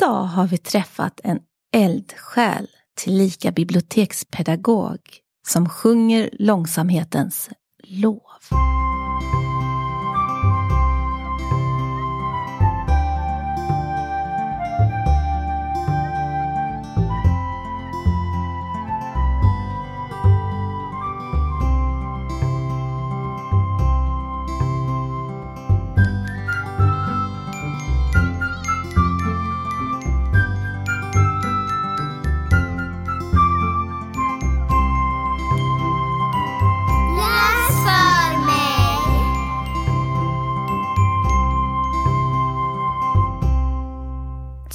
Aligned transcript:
Idag 0.00 0.24
har 0.24 0.46
vi 0.46 0.58
träffat 0.58 1.20
en 1.24 1.40
eldsjäl 1.76 2.68
tillika 2.96 3.52
bibliotekspedagog 3.52 5.00
som 5.48 5.68
sjunger 5.68 6.30
långsamhetens 6.32 7.50
lov. 7.82 8.20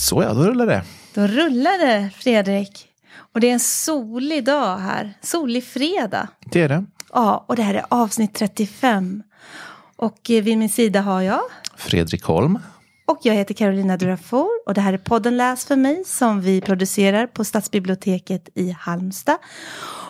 Så 0.09 0.23
ja, 0.23 0.33
då 0.33 0.43
rullar 0.43 0.65
det. 0.65 0.83
Då 1.13 1.27
rullar 1.27 1.87
det, 1.87 2.09
Fredrik. 2.15 2.87
Och 3.33 3.39
det 3.39 3.49
är 3.49 3.53
en 3.53 3.59
solig 3.59 4.45
dag 4.45 4.77
här. 4.77 5.13
Solig 5.21 5.63
fredag. 5.63 6.27
Det 6.51 6.61
är 6.61 6.69
det. 6.69 6.85
Ja, 7.13 7.45
och 7.47 7.55
det 7.55 7.63
här 7.63 7.73
är 7.73 7.85
avsnitt 7.89 8.33
35. 8.33 9.23
Och 9.95 10.29
eh, 10.29 10.43
vid 10.43 10.57
min 10.57 10.69
sida 10.69 11.01
har 11.01 11.21
jag. 11.21 11.41
Fredrik 11.77 12.23
Holm. 12.23 12.59
Och 13.07 13.19
jag 13.23 13.33
heter 13.33 13.53
Carolina 13.53 13.97
Durafor 13.97 14.49
och 14.65 14.73
det 14.73 14.81
här 14.81 14.93
är 14.93 14.97
podden 14.97 15.37
Läs 15.37 15.65
för 15.65 15.75
mig 15.75 16.03
som 16.05 16.41
vi 16.41 16.61
producerar 16.61 17.27
på 17.27 17.45
Stadsbiblioteket 17.45 18.49
i 18.55 18.71
Halmstad. 18.71 19.37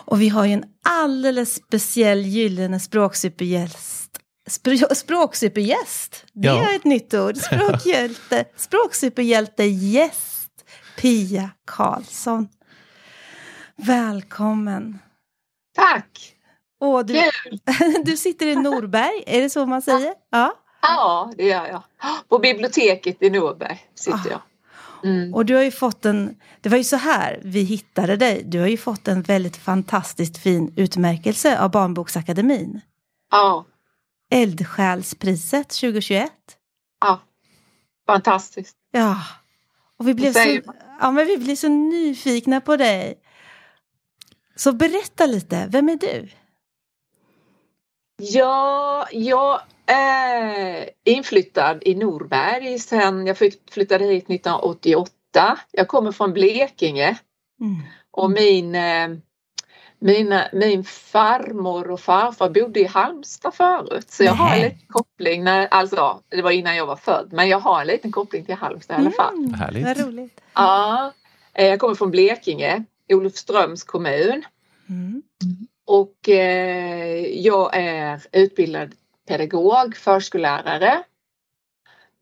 Och 0.04 0.20
vi 0.20 0.28
har 0.28 0.44
ju 0.44 0.52
en 0.52 0.64
alldeles 0.84 1.54
speciell 1.54 2.26
gyllene 2.26 2.80
språksupergäst. 2.80 4.19
Spr- 4.50 4.94
språksupergäst, 4.94 6.24
det 6.32 6.48
Ja. 6.48 6.70
är 6.70 6.76
ett 6.76 6.84
nytt 6.84 7.14
ord. 7.14 7.36
Språkhjälte, 7.36 8.44
språksuperhjälte 8.56 9.64
gäst 9.64 10.50
Pia 10.96 11.50
Karlsson. 11.66 12.48
Välkommen. 13.76 14.98
Tack! 15.76 16.32
Åh, 16.80 17.00
du, 17.04 17.14
Kul! 17.14 17.58
du 18.04 18.16
sitter 18.16 18.46
i 18.46 18.56
Norberg, 18.56 19.22
är 19.26 19.40
det 19.42 19.50
så 19.50 19.66
man 19.66 19.82
säger? 19.82 20.14
Ja. 20.30 20.54
Ja, 20.82 21.32
det 21.36 21.44
gör 21.46 21.66
jag. 21.66 21.82
På 22.28 22.38
biblioteket 22.38 23.22
i 23.22 23.30
Norberg 23.30 23.78
sitter 23.94 24.18
Ah. 24.18 24.30
jag. 24.30 24.40
Mm. 25.04 25.34
Och 25.34 25.46
du 25.46 25.54
har 25.54 25.62
ju 25.62 25.70
fått 25.70 26.04
en, 26.04 26.36
det 26.60 26.68
var 26.68 26.76
ju 26.78 26.84
så 26.84 26.96
här 26.96 27.40
vi 27.44 27.60
hittade 27.62 28.16
dig. 28.16 28.42
Du 28.44 28.60
har 28.60 28.66
ju 28.66 28.76
fått 28.76 29.08
en 29.08 29.22
väldigt 29.22 29.56
fantastiskt 29.56 30.38
fin 30.38 30.72
utmärkelse 30.76 31.60
av 31.60 31.70
Barnboksakademin. 31.70 32.80
Ja, 33.30 33.66
Eldsjälspriset 34.30 35.68
2021. 35.68 36.30
ja. 37.00 37.20
Fantastiskt. 38.06 38.76
Ja. 38.90 39.16
Och 39.96 40.08
vi 40.08 40.14
blev, 40.14 40.32
så, 40.32 40.60
ja, 41.00 41.10
men 41.10 41.26
vi 41.26 41.36
blev 41.36 41.56
så 41.56 41.68
nyfikna 41.68 42.60
på 42.60 42.76
dig. 42.76 43.18
Så 44.56 44.72
berätta 44.72 45.26
lite, 45.26 45.66
vem 45.72 45.88
är 45.88 45.96
du? 45.96 46.28
Ja, 48.16 49.06
jag 49.12 49.60
är 49.86 50.90
inflyttad 51.04 51.78
i 51.82 51.94
Norberg 51.94 52.78
sen 52.78 53.26
jag 53.26 53.36
flytt- 53.38 53.70
flyttade 53.70 54.04
hit 54.04 54.28
1988. 54.28 55.58
Jag 55.70 55.88
kommer 55.88 56.12
från 56.12 56.32
Blekinge 56.32 57.18
Mm. 57.60 57.76
och 58.10 58.30
min, 58.30 58.74
eh, 58.74 59.08
mina, 60.00 60.48
min 60.52 60.84
farmor 60.84 61.90
och 61.90 62.00
farfar 62.00 62.50
bodde 62.50 62.80
i 62.80 62.84
Halmstad 62.84 63.54
förut. 63.54 64.10
Så 64.10 64.24
jag 64.24 64.32
har 64.32 64.54
en 64.54 64.60
Nej. 64.60 64.70
liten 64.70 64.86
koppling, 64.88 65.44
när, 65.44 65.66
alltså 65.66 66.20
det 66.28 66.42
var 66.42 66.50
innan 66.50 66.76
jag 66.76 66.86
var 66.86 66.96
född, 66.96 67.28
men 67.32 67.48
jag 67.48 67.60
har 67.60 67.80
en 67.80 67.86
liten 67.86 68.12
koppling 68.12 68.44
till 68.44 68.54
Halmstad 68.54 68.96
i 68.96 69.00
alla 69.00 69.10
fall. 69.10 69.34
Mm, 69.34 69.54
Härligt. 69.54 69.84
Vad 69.84 70.06
roligt. 70.06 70.40
Ja, 70.54 71.12
eh, 71.54 71.66
jag 71.66 71.80
kommer 71.80 71.94
från 71.94 72.10
Blekinge, 72.10 72.84
Olofströms 73.08 73.84
kommun. 73.84 74.42
Mm. 74.88 75.22
Och 75.86 76.28
eh, 76.28 77.26
jag 77.26 77.76
är 77.76 78.22
utbildad 78.32 78.94
pedagog, 79.28 79.96
förskollärare. 79.96 81.02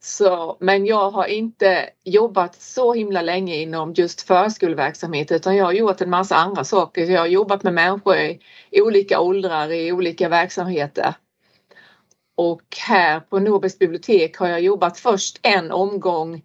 Så, 0.00 0.56
men 0.60 0.86
jag 0.86 1.10
har 1.10 1.26
inte 1.26 1.90
jobbat 2.04 2.60
så 2.60 2.94
himla 2.94 3.22
länge 3.22 3.56
inom 3.56 3.92
just 3.92 4.20
förskoleverksamhet 4.20 5.32
utan 5.32 5.56
jag 5.56 5.64
har 5.64 5.72
gjort 5.72 6.00
en 6.00 6.10
massa 6.10 6.36
andra 6.36 6.64
saker. 6.64 7.04
Jag 7.10 7.20
har 7.20 7.26
jobbat 7.26 7.62
med 7.62 7.74
människor 7.74 8.16
i, 8.16 8.40
i 8.70 8.80
olika 8.80 9.20
åldrar 9.20 9.72
i 9.72 9.92
olika 9.92 10.28
verksamheter. 10.28 11.14
Och 12.34 12.62
här 12.88 13.20
på 13.20 13.38
Norbergs 13.38 13.78
bibliotek 13.78 14.36
har 14.36 14.48
jag 14.48 14.60
jobbat 14.60 14.98
först 14.98 15.38
en 15.42 15.70
omgång 15.70 16.42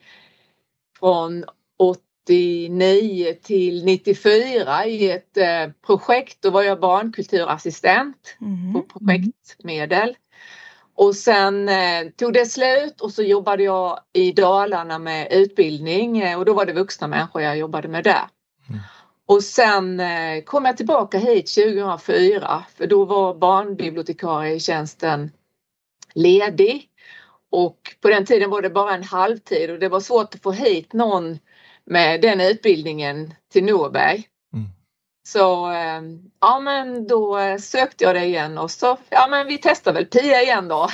från 0.99 1.45
89 1.77 3.33
till 3.41 3.85
94 3.85 4.85
i 4.85 5.11
ett 5.11 5.37
eh, 5.37 5.67
projekt. 5.85 6.41
Då 6.41 6.49
var 6.49 6.63
jag 6.63 6.79
barnkulturassistent 6.79 8.37
Mm. 8.41 8.73
på 8.73 8.81
projektmedel. 8.99 10.15
Och 10.95 11.15
sen 11.15 11.69
eh, 11.69 12.09
tog 12.15 12.33
det 12.33 12.45
slut 12.45 13.01
och 13.01 13.11
så 13.11 13.23
jobbade 13.23 13.63
jag 13.63 13.99
i 14.13 14.31
Dalarna 14.31 14.99
med 14.99 15.27
utbildning 15.31 16.19
eh, 16.19 16.39
och 16.39 16.45
då 16.45 16.53
var 16.53 16.65
det 16.65 16.73
vuxna 16.73 17.07
människor 17.07 17.41
jag 17.41 17.57
jobbade 17.57 17.87
med 17.87 18.03
där. 18.03 18.27
Mm. 18.69 18.81
Och 19.25 19.43
sen 19.43 19.99
eh, 19.99 20.43
kom 20.43 20.65
jag 20.65 20.77
tillbaka 20.77 21.17
hit 21.17 21.55
2004 21.55 22.65
för 22.77 22.87
då 22.87 23.05
var 23.05 23.33
barnbibliotekarietjänsten 23.33 25.31
ledig. 26.13 26.89
Och 27.51 27.95
på 28.01 28.09
den 28.09 28.25
tiden 28.25 28.49
var 28.49 28.61
det 28.61 28.69
bara 28.69 28.95
en 28.95 29.03
halvtid 29.03 29.71
och 29.71 29.79
det 29.79 29.89
var 29.89 29.99
svårt 29.99 30.35
att 30.35 30.43
få 30.43 30.51
hit 30.51 30.93
någon 30.93 31.39
med 31.85 32.21
den 32.21 32.41
utbildningen 32.41 33.33
till 33.51 33.65
Norberg. 33.65 34.27
Mm. 35.23 35.27
Så 35.27 35.71
eh, 35.71 36.01
ja 36.39 36.59
men 36.59 37.07
då 37.07 37.39
sökte 37.59 38.03
jag 38.03 38.15
det 38.15 38.25
igen 38.25 38.57
och 38.57 38.71
så 38.71 38.97
ja 39.09 39.27
men 39.29 39.47
vi 39.47 39.57
testar 39.57 39.93
väl 39.93 40.05
Pia 40.05 40.41
igen 40.41 40.67
då. 40.67 40.89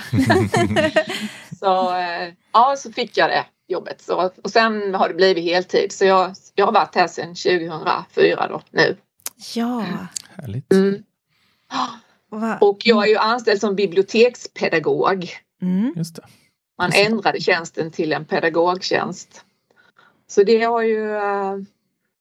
så 1.60 1.96
eh, 1.96 2.34
ja 2.54 2.76
så 2.78 2.92
fick 2.92 3.18
jag 3.18 3.30
det 3.30 3.46
jobbet 3.68 4.02
så, 4.02 4.32
och 4.44 4.52
sen 4.52 4.96
har 4.96 5.08
det 5.08 5.14
blivit 5.14 5.44
heltid 5.44 5.92
så 5.92 6.06
jag, 6.06 6.34
jag 6.56 6.66
har 6.66 6.74
varit 6.74 6.96
här 6.96 7.08
sedan 7.08 7.36
2004 7.36 8.48
då 8.48 8.62
nu. 8.72 8.98
Ja. 9.56 9.86
Härligt. 10.36 10.74
Mm. 10.74 11.04
Och 12.62 12.78
jag 12.84 13.04
är 13.04 13.08
ju 13.08 13.18
anställd 13.18 13.60
som 13.60 13.76
bibliotekspedagog. 13.76 15.30
Mm. 15.62 15.94
Just 15.96 16.16
det. 16.16 16.22
Man 16.78 16.92
ändrade 16.94 17.42
tjänsten 17.42 17.92
till 17.92 18.14
en 18.14 18.26
pedagogtjänst. 18.26 19.46
Så 20.28 20.44
det 20.44 20.64
har 20.64 20.82
ju 20.82 21.16
eh, 21.16 21.56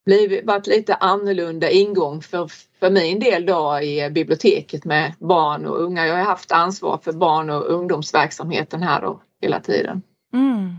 blivit, 0.09 0.45
varit 0.45 0.67
lite 0.67 0.95
annorlunda 0.95 1.71
ingång 1.71 2.23
för, 2.23 2.51
för 2.81 2.91
min 2.91 3.21
del 3.21 3.47
då 3.47 3.81
i 3.81 4.11
biblioteket 4.11 4.85
med 4.85 5.15
barn 5.19 5.67
och 5.67 5.81
unga. 5.83 6.07
Jag 6.07 6.17
har 6.17 6.23
haft 6.23 6.53
ansvar 6.53 7.01
för 7.03 7.13
barn 7.13 7.51
och 7.51 7.71
ungdomsverksamheten 7.71 8.83
här 8.83 9.03
då 9.03 9.21
hela 9.41 9.61
tiden. 9.61 10.03
Mm. 10.33 10.77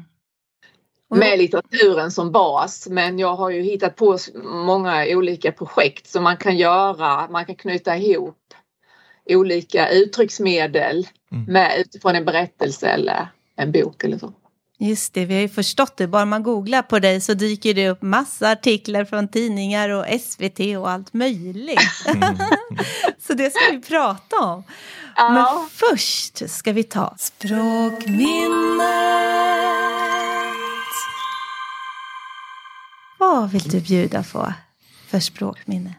Med 1.09 1.39
litteraturen 1.39 2.11
som 2.11 2.31
bas 2.31 2.87
men 2.89 3.19
jag 3.19 3.35
har 3.35 3.49
ju 3.49 3.61
hittat 3.61 3.95
på 3.95 4.17
många 4.43 5.05
olika 5.07 5.51
projekt 5.51 6.07
som 6.07 6.23
man 6.23 6.37
kan 6.37 6.57
göra. 6.57 7.27
Man 7.29 7.45
kan 7.45 7.55
knyta 7.55 7.97
ihop 7.97 8.53
olika 9.25 9.89
uttrycksmedel 9.89 11.07
Mm. 11.31 11.45
med 11.53 11.79
utifrån 11.79 12.15
en 12.15 12.25
berättelse 12.25 12.87
eller 12.87 13.27
en 13.55 13.71
bok 13.71 14.03
eller 14.03 14.17
så. 14.17 14.33
Just 14.81 15.13
det, 15.13 15.25
vi 15.25 15.33
har 15.33 15.41
ju 15.41 15.49
förstått 15.49 15.97
det. 15.97 16.07
Bara 16.07 16.25
man 16.25 16.43
googlar 16.43 16.81
på 16.81 16.99
dig 16.99 17.21
så 17.21 17.33
dyker 17.33 17.73
det 17.73 17.89
upp 17.89 18.01
massa 18.01 18.51
artiklar 18.51 19.05
från 19.05 19.27
tidningar 19.27 19.89
och 19.89 20.05
SVT 20.21 20.59
och 20.77 20.89
allt 20.89 21.13
möjligt. 21.13 21.79
Mm. 22.05 22.37
så 23.27 23.33
det 23.33 23.49
ska 23.53 23.71
vi 23.71 23.81
prata 23.81 24.39
om. 24.39 24.63
Ja. 25.15 25.33
Men 25.33 25.69
först 25.69 26.49
ska 26.49 26.71
vi 26.71 26.83
ta 26.83 27.15
språkminnet. 27.17 28.29
Vad 33.17 33.51
vill 33.51 33.69
du 33.69 33.81
bjuda 33.81 34.23
på 34.23 34.53
för 35.07 35.19
språkminne? 35.19 35.93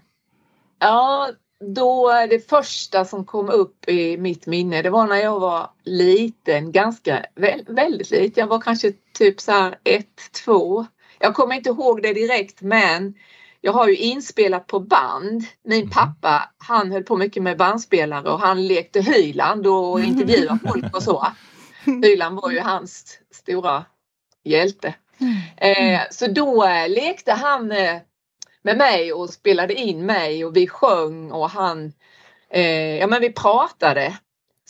Ja, 0.79 1.31
då 1.65 2.11
det 2.31 2.49
första 2.49 3.05
som 3.05 3.25
kom 3.25 3.49
upp 3.49 3.89
i 3.89 4.17
mitt 4.17 4.47
minne 4.47 4.83
det 4.83 4.91
var 4.91 5.07
när 5.07 5.17
jag 5.17 5.41
var 5.41 5.71
liten, 5.85 6.73
ganska 6.73 7.27
vä- 7.35 7.75
väldigt 7.75 8.11
liten. 8.11 8.41
Jag 8.43 8.47
var 8.47 8.61
kanske 8.61 8.93
typ 9.13 9.41
så 9.41 9.53
här 9.53 9.79
ett, 9.85 10.33
två. 10.45 10.87
Jag 11.19 11.35
kommer 11.35 11.55
inte 11.55 11.69
ihåg 11.69 12.03
det 12.03 12.13
direkt 12.13 12.63
men 12.63 13.15
jag 13.61 13.73
har 13.73 13.89
ju 13.89 13.97
inspelat 13.97 14.67
på 14.67 14.81
band. 14.81 15.45
Min 15.65 15.91
pappa 15.91 16.51
han 16.59 16.93
höll 16.93 17.03
på 17.03 17.17
mycket 17.17 17.43
med 17.43 17.57
bandspelare 17.59 18.31
och 18.31 18.41
han 18.41 18.67
lekte 18.67 19.01
Hyland 19.01 19.67
och 19.67 20.01
intervjuade 20.05 20.59
folk 20.69 20.97
och 20.97 21.03
så. 21.03 21.27
Hyland 21.85 22.41
var 22.41 22.51
ju 22.51 22.61
hans 22.61 23.19
stora 23.35 23.85
hjälte. 24.45 24.95
Eh, 25.57 26.01
så 26.11 26.27
då 26.27 26.65
eh, 26.65 26.89
lekte 26.89 27.33
han 27.33 27.73
eh, 27.73 27.97
med 28.63 28.77
mig 28.79 29.13
och 29.13 29.31
spelade 29.31 29.75
in 29.75 30.07
mig 30.07 30.45
och 30.45 30.57
vi 30.57 30.69
sjöng 30.69 31.33
och 31.33 31.51
han, 31.51 31.93
eh, 32.51 32.97
ja 32.97 33.07
men 33.07 33.21
vi 33.21 33.33
pratade. 33.33 34.19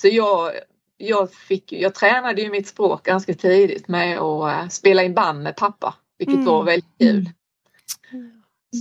Så 0.01 0.09
jag, 0.09 0.53
jag, 0.97 1.33
fick, 1.33 1.73
jag 1.73 1.95
tränade 1.95 2.43
ju 2.43 2.51
mitt 2.51 2.69
språk 2.69 3.03
ganska 3.05 3.35
tidigt 3.35 3.89
med 3.89 4.19
att 4.19 4.63
eh, 4.63 4.69
spela 4.69 5.03
in 5.03 5.15
band 5.15 5.43
med 5.43 5.57
pappa, 5.57 5.95
vilket 6.19 6.35
Mm. 6.35 6.47
var 6.47 6.63
väldigt 6.65 6.99
kul. 6.99 7.31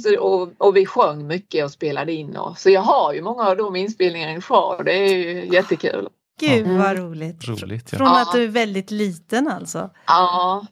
Så, 0.03 0.19
och, 0.19 0.49
och 0.57 0.75
vi 0.77 0.85
sjöng 0.85 1.27
mycket 1.27 1.65
och 1.65 1.71
spelade 1.71 2.11
in. 2.13 2.37
Och, 2.37 2.57
så 2.57 2.69
jag 2.69 2.81
har 2.81 3.13
ju 3.13 3.21
många 3.21 3.43
av 3.47 3.57
de 3.57 3.75
inspelningarna 3.75 4.41
kvar. 4.41 4.83
Det 4.83 4.93
är 4.93 5.15
ju 5.15 5.53
jättekul. 5.53 6.09
Gud 6.39 6.65
Mm. 6.65 6.77
vad 6.77 6.97
roligt. 6.97 7.47
Roligt. 7.47 7.89
Från 7.89 8.07
Ja. 8.07 8.21
att 8.21 8.31
du 8.31 8.43
är 8.43 8.47
väldigt 8.47 8.91
liten 8.91 9.47
alltså. 9.47 9.89
Ja, 10.07 10.65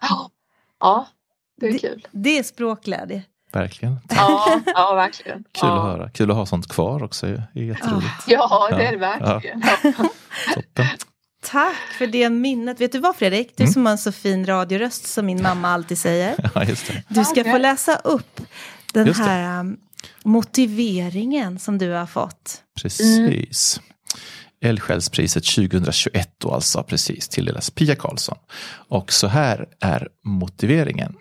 ja, 0.00 0.30
ja 0.80 1.06
det 1.60 1.66
är 1.68 1.72
Det- 1.72 1.78
kul. 1.78 2.06
Det 2.10 2.38
är 2.38 2.42
språkglädje. 2.42 3.22
Verkligen. 3.52 4.00
Ja, 4.08 4.60
ja 4.66 4.94
verkligen. 4.94 5.38
Kul 5.38 5.68
ja. 5.68 5.76
att 5.76 5.82
höra. 5.82 6.10
Kul 6.10 6.30
att 6.30 6.36
ha 6.36 6.46
sånt 6.46 6.68
kvar 6.68 7.02
också. 7.02 7.26
Det 7.26 7.60
är 7.60 7.64
jätteroligt. 7.64 8.08
Ja, 8.26 8.68
det 8.70 8.84
är 8.86 8.92
det 8.92 8.98
verkligen. 8.98 9.62
Toppen. 10.54 10.86
Tack 11.44 11.76
för 11.98 12.06
det 12.06 12.30
minnet. 12.30 12.80
Vet 12.80 12.92
du 12.92 12.98
vad 12.98 13.16
Fredrik? 13.16 13.52
Du 13.56 13.62
Mm. 13.62 13.72
som 13.72 13.86
har 13.86 13.92
en 13.92 13.98
så 13.98 14.12
fin 14.12 14.46
radioröst 14.46 15.06
som 15.06 15.26
min 15.26 15.42
mamma 15.42 15.68
alltid 15.68 15.98
säger. 15.98 16.50
Ja, 16.54 16.64
just 16.64 16.86
det. 16.86 17.02
Du 17.08 17.24
ska 17.24 17.44
få 17.44 17.58
läsa 17.58 17.96
upp 17.96 18.40
den 18.92 19.14
här 19.14 19.60
um, 19.60 19.76
motiveringen 20.24 21.58
som 21.58 21.78
du 21.78 21.90
har 21.90 22.06
fått. 22.06 22.62
Precis. 22.82 23.80
Eldsjälspriset 24.64 25.44
2021 25.44 26.30
då 26.38 26.50
alltså 26.54 26.82
precis 26.82 27.28
tilldelas 27.28 27.70
Pia 27.70 27.94
Karlsson. 27.96 28.38
Och 28.88 29.12
så 29.12 29.26
här 29.26 29.66
är 29.80 30.08
motiveringen. 30.24 31.14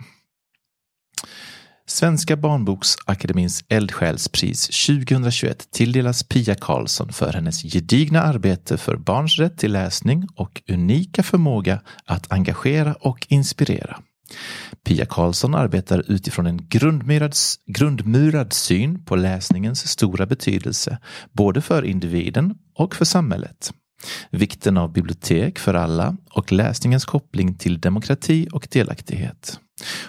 Svenska 1.91 2.35
barnboksakademins 2.35 3.65
eldsjälspris 3.69 4.85
2021 4.87 5.71
tilldelas 5.71 6.23
Pia 6.23 6.55
Karlsson 6.55 7.13
för 7.13 7.33
hennes 7.33 7.63
gedigna 7.63 8.21
arbete 8.21 8.77
för 8.77 8.95
barns 8.95 9.39
rätt 9.39 9.57
till 9.57 9.71
läsning 9.71 10.27
och 10.35 10.61
unika 10.69 11.23
förmåga 11.23 11.81
att 12.05 12.31
engagera 12.31 12.93
och 12.93 13.27
inspirera. 13.29 13.99
Pia 14.85 15.05
Karlsson 15.05 15.55
arbetar 15.55 16.11
utifrån 16.11 16.45
en 16.45 16.67
grundmurad, 16.67 17.33
grundmurad 17.65 18.53
syn 18.53 19.05
på 19.05 19.15
läsningens 19.15 19.87
stora 19.87 20.25
betydelse, 20.25 20.97
både 21.31 21.61
för 21.61 21.85
individen 21.85 22.55
och 22.75 22.95
för 22.95 23.05
samhället. 23.05 23.73
Vikten 24.29 24.77
av 24.77 24.93
bibliotek 24.93 25.59
för 25.59 25.73
alla 25.73 26.17
och 26.29 26.51
läsningens 26.51 27.05
koppling 27.05 27.57
till 27.57 27.79
demokrati 27.79 28.47
och 28.51 28.67
delaktighet. 28.71 29.59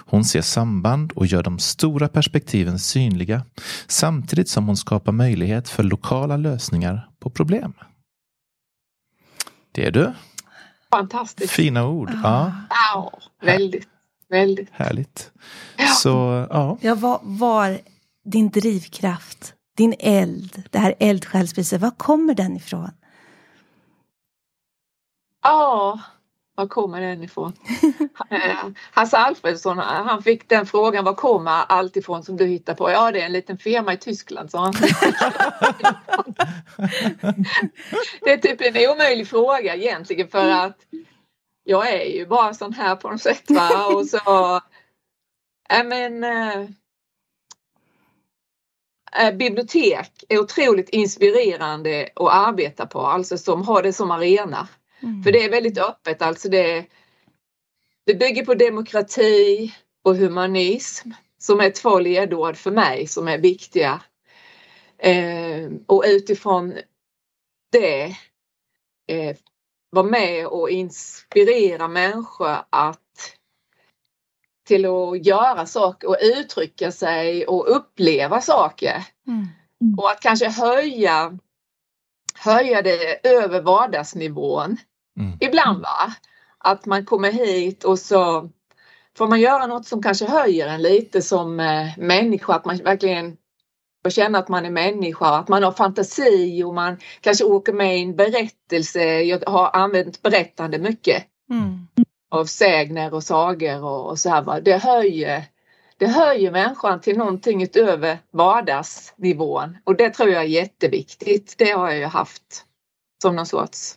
Hon 0.05 0.25
ser 0.25 0.41
samband 0.41 1.11
och 1.11 1.25
gör 1.25 1.43
de 1.43 1.59
stora 1.59 2.07
perspektiven 2.09 2.79
synliga 2.79 3.45
samtidigt 3.87 4.49
som 4.49 4.67
hon 4.67 4.77
skapar 4.77 5.11
möjlighet 5.11 5.69
för 5.69 5.83
lokala 5.83 6.37
lösningar 6.37 7.09
på 7.19 7.29
problem. 7.29 7.73
Det 9.71 9.85
är 9.85 9.91
du. 9.91 10.13
Fantastiskt. 10.91 11.53
Fina 11.53 11.87
ord. 11.87 12.11
Ja, 12.23 12.51
Ja, 12.69 13.19
väldigt, 13.41 13.87
väldigt. 14.29 14.69
härligt. 14.71 15.31
Ja. 15.77 15.87
Så 15.87 16.47
ja, 16.49 16.77
Ja, 16.81 16.95
vad 16.95 17.19
var 17.23 17.79
din 18.25 18.49
drivkraft, 18.49 19.53
din 19.77 19.95
eld, 19.99 20.63
det 20.71 20.79
här 20.79 20.95
eldsjälspriset, 20.99 21.81
var 21.81 21.91
kommer 21.91 22.33
den 22.33 22.57
ifrån? 22.57 22.91
Ja, 25.43 25.99
var 26.55 26.67
kommer 26.67 27.01
den 27.01 27.23
ifrån? 27.23 27.53
Eh, 28.29 28.65
Hasse 28.91 29.17
Alfredsson, 29.17 29.77
han 29.77 30.23
fick 30.23 30.49
den 30.49 30.65
frågan, 30.65 31.05
var 31.05 31.13
kommer 31.13 31.51
allt 31.51 31.97
ifrån 31.97 32.23
som 32.23 32.37
du 32.37 32.45
hittar 32.45 32.73
på? 32.73 32.91
Ja, 32.91 33.11
det 33.11 33.21
är 33.21 33.25
en 33.25 33.31
liten 33.31 33.57
firma 33.57 33.93
i 33.93 33.97
Tyskland, 33.97 34.51
sa 34.51 34.59
han. 34.59 34.73
det 38.21 38.31
är 38.31 38.37
typ 38.37 38.61
en 38.61 38.89
omöjlig 38.91 39.27
fråga 39.27 39.75
egentligen 39.75 40.27
för 40.27 40.49
att 40.49 40.77
jag 41.63 41.93
är 41.93 42.05
ju 42.05 42.25
bara 42.25 42.53
sån 42.53 42.73
här 42.73 42.95
på 42.95 43.09
något 43.09 43.21
sätt. 43.21 43.51
Va? 43.51 43.85
Och 43.85 44.05
så, 44.05 44.61
men, 45.83 46.23
eh, 46.23 46.67
bibliotek 49.33 50.23
är 50.29 50.39
otroligt 50.39 50.89
inspirerande 50.89 52.09
att 52.15 52.33
arbeta 52.33 52.85
på, 52.85 52.99
alltså 52.99 53.37
som 53.37 53.61
har 53.61 53.83
det 53.83 53.93
som 53.93 54.11
arena. 54.11 54.67
Mm. 55.03 55.23
För 55.23 55.31
det 55.31 55.43
är 55.43 55.49
väldigt 55.49 55.77
öppet, 55.77 56.21
alltså 56.21 56.49
det, 56.49 56.85
det 58.05 58.13
bygger 58.13 58.45
på 58.45 58.53
demokrati 58.53 59.73
och 60.03 60.15
humanism 60.15 61.09
som 61.37 61.59
är 61.59 61.69
två 61.69 61.99
ledord 61.99 62.57
för 62.57 62.71
mig 62.71 63.07
som 63.07 63.27
är 63.27 63.37
viktiga. 63.37 64.01
Eh, 64.97 65.71
och 65.85 66.03
utifrån 66.07 66.73
det 67.71 68.03
eh, 69.07 69.37
vara 69.89 70.05
med 70.05 70.47
och 70.47 70.69
inspirera 70.69 71.87
människor 71.87 72.57
att 72.69 72.99
till 74.65 74.85
att 74.85 75.25
göra 75.25 75.65
saker 75.65 76.07
och 76.09 76.17
uttrycka 76.21 76.91
sig 76.91 77.47
och 77.47 77.75
uppleva 77.75 78.41
saker. 78.41 79.03
Mm. 79.27 79.47
Och 79.97 80.11
att 80.11 80.19
kanske 80.19 80.49
höja, 80.49 81.37
höja 82.35 82.81
det 82.81 83.27
över 83.27 83.61
vardagsnivån 83.61 84.77
Mm. 85.19 85.37
ibland 85.39 85.81
va. 85.81 86.13
Att 86.57 86.85
man 86.85 87.05
kommer 87.05 87.31
hit 87.31 87.83
och 87.83 87.99
så 87.99 88.49
får 89.17 89.27
man 89.27 89.41
göra 89.41 89.67
något 89.67 89.85
som 89.85 90.01
kanske 90.03 90.25
höjer 90.25 90.67
en 90.67 90.81
lite 90.81 91.21
som 91.21 91.59
eh, 91.59 91.97
människa. 91.97 92.53
Att 92.53 92.65
man 92.65 92.77
verkligen 92.77 93.37
får 94.03 94.09
känna 94.09 94.37
att 94.39 94.49
man 94.49 94.65
är 94.65 94.69
människa, 94.69 95.27
att 95.37 95.47
man 95.47 95.63
har 95.63 95.71
fantasi 95.71 96.63
och 96.63 96.73
man 96.73 96.97
kanske 97.21 97.43
åker 97.43 97.73
med 97.73 97.97
i 97.99 98.03
en 98.03 98.15
berättelse. 98.15 99.03
Jag 99.03 99.49
har 99.49 99.69
använt 99.75 100.21
berättande 100.21 100.79
mycket 100.79 101.23
Mm. 101.49 101.87
av 102.31 102.45
sägner 102.45 103.13
och 103.13 103.23
sagor 103.23 103.83
och, 103.83 104.09
och 104.09 104.19
så 104.19 104.29
här. 104.29 104.41
Va? 104.41 104.59
Det 104.59 104.77
höjer 104.77 105.43
det 105.97 106.07
höjer 106.07 106.51
människan 106.51 107.01
till 107.01 107.17
någonting 107.17 107.63
utöver 107.63 108.17
vardagsnivån 108.31 109.77
och 109.83 109.95
det 109.95 110.09
tror 110.09 110.29
jag 110.29 110.43
är 110.43 110.47
jätteviktigt. 110.47 111.55
Det 111.57 111.71
har 111.71 111.89
jag 111.89 111.97
ju 111.97 112.05
haft 112.05 112.65
som 113.21 113.35
någon 113.35 113.45
sorts 113.45 113.95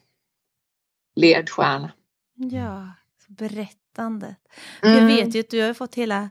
ledstjärna. 1.16 1.92
Ja, 2.34 2.88
berättandet. 3.28 4.36
Mm. 4.82 4.96
Jag 4.98 5.06
vet 5.16 5.34
ju 5.34 5.40
att 5.40 5.50
du 5.50 5.62
har 5.62 5.74
fått 5.74 5.94
hela, 5.94 6.30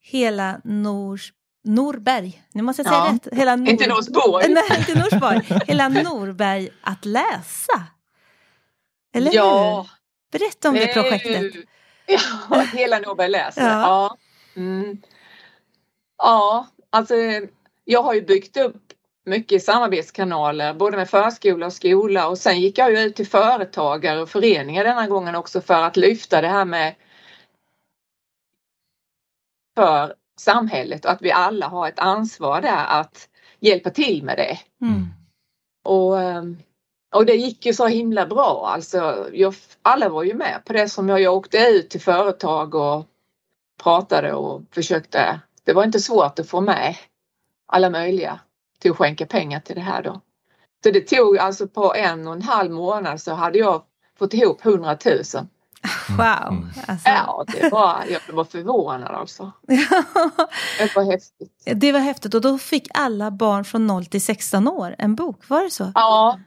hela 0.00 0.60
Nors, 0.64 1.32
Norberg, 1.64 2.42
nu 2.52 2.62
måste 2.62 2.82
jag 2.82 2.88
säga 2.88 3.04
Ja. 3.06 3.12
rätt. 3.12 3.38
Hela 3.38 3.56
Nor... 3.56 3.68
Inte 3.68 3.86
Norsborg. 3.88 4.48
Nej, 4.48 4.78
inte 4.78 4.98
Norsborg. 4.98 5.40
Hela 5.66 5.88
Norberg 5.88 6.68
att 6.80 7.04
läsa. 7.04 7.82
Eller 9.14 9.34
Ja, 9.34 9.76
hur? 9.82 10.38
Berätta 10.38 10.68
om 10.68 10.74
det 10.74 10.90
är 10.90 11.02
projektet. 11.02 11.42
ju- 11.54 11.66
Ja, 12.50 12.60
hela 12.72 12.98
Nobel 12.98 13.32
läser. 13.32 13.62
Ja. 13.62 13.80
Ja. 13.80 14.16
Mm. 14.56 15.02
ja, 16.18 16.66
alltså 16.90 17.14
jag 17.84 18.02
har 18.02 18.14
ju 18.14 18.22
byggt 18.22 18.56
upp 18.56 18.82
mycket 19.24 19.62
samarbetskanaler 19.62 20.74
både 20.74 20.96
med 20.96 21.10
förskola 21.10 21.66
och 21.66 21.72
skola 21.72 22.28
och 22.28 22.38
sen 22.38 22.60
gick 22.60 22.78
jag 22.78 22.92
ju 22.92 22.98
ut 22.98 23.16
till 23.16 23.26
företagare 23.26 24.22
och 24.22 24.28
föreningar 24.28 24.84
denna 24.84 25.06
gången 25.06 25.34
också 25.34 25.60
för 25.60 25.82
att 25.82 25.96
lyfta 25.96 26.40
det 26.40 26.48
här 26.48 26.64
med 26.64 26.94
för 29.74 30.14
samhället 30.40 31.04
och 31.04 31.10
att 31.10 31.22
vi 31.22 31.32
alla 31.32 31.68
har 31.68 31.88
ett 31.88 31.98
ansvar 31.98 32.60
där 32.60 32.84
att 32.86 33.28
hjälpa 33.60 33.90
till 33.90 34.22
med 34.24 34.36
det. 34.36 34.58
Mm. 34.80 35.06
Och, 35.84 36.22
ehm, 36.22 36.58
och 37.14 37.26
det 37.26 37.34
gick 37.34 37.66
ju 37.66 37.74
så 37.74 37.86
himla 37.86 38.26
bra. 38.26 38.70
Alltså, 38.74 39.28
jag, 39.32 39.54
alla 39.82 40.08
var 40.08 40.22
ju 40.22 40.34
med 40.34 40.62
på 40.64 40.72
det 40.72 40.88
som 40.88 41.08
jag, 41.08 41.20
jag 41.20 41.34
åkte 41.34 41.58
ut 41.58 41.90
till 41.90 42.00
företag 42.00 42.74
och 42.74 43.06
pratade 43.82 44.32
och 44.32 44.62
försökte. 44.70 45.40
Det 45.64 45.72
var 45.72 45.84
inte 45.84 46.00
svårt 46.00 46.38
att 46.38 46.48
få 46.48 46.60
med 46.60 46.96
alla 47.66 47.90
möjliga 47.90 48.40
till 48.78 48.90
att 48.90 48.96
skänka 48.96 49.26
pengar 49.26 49.60
till 49.60 49.74
det 49.74 49.80
här 49.80 50.02
då. 50.02 50.20
Så 50.84 50.90
det 50.90 51.00
tog 51.00 51.38
alltså 51.38 51.68
på 51.68 51.94
en 51.94 52.28
och 52.28 52.34
en 52.34 52.42
halv 52.42 52.70
månad 52.70 53.20
så 53.20 53.34
hade 53.34 53.58
jag 53.58 53.82
fått 54.18 54.34
ihop 54.34 54.64
100 54.66 54.98
000. 55.04 55.18
Wow. 56.08 56.48
Mm. 56.48 56.68
Alltså. 56.86 57.08
Ja, 57.08 57.44
det 57.48 57.68
var, 57.72 58.04
jag 58.08 58.34
var 58.34 58.44
förvånad 58.44 59.10
alltså. 59.14 59.52
Det 60.78 60.96
var 60.96 61.12
häftigt. 61.12 61.62
det 61.74 61.92
var 61.92 62.00
häftigt 62.00 62.34
och 62.34 62.40
då 62.40 62.58
fick 62.58 62.88
alla 62.94 63.30
barn 63.30 63.64
från 63.64 63.86
0 63.86 64.06
till 64.06 64.22
16 64.22 64.68
år 64.68 64.94
en 64.98 65.14
bok, 65.14 65.48
var 65.48 65.64
det 65.64 65.70
så? 65.70 65.92
Ja, 65.94 66.38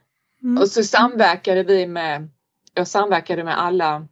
Mm. 0.43 0.61
Och 0.61 0.69
så 0.69 0.83
samverkade 0.83 1.63
vi 1.63 1.87
med, 1.87 2.29
jag 2.73 2.87
samverkade 2.87 3.43
med 3.43 3.61
alla 3.61 4.07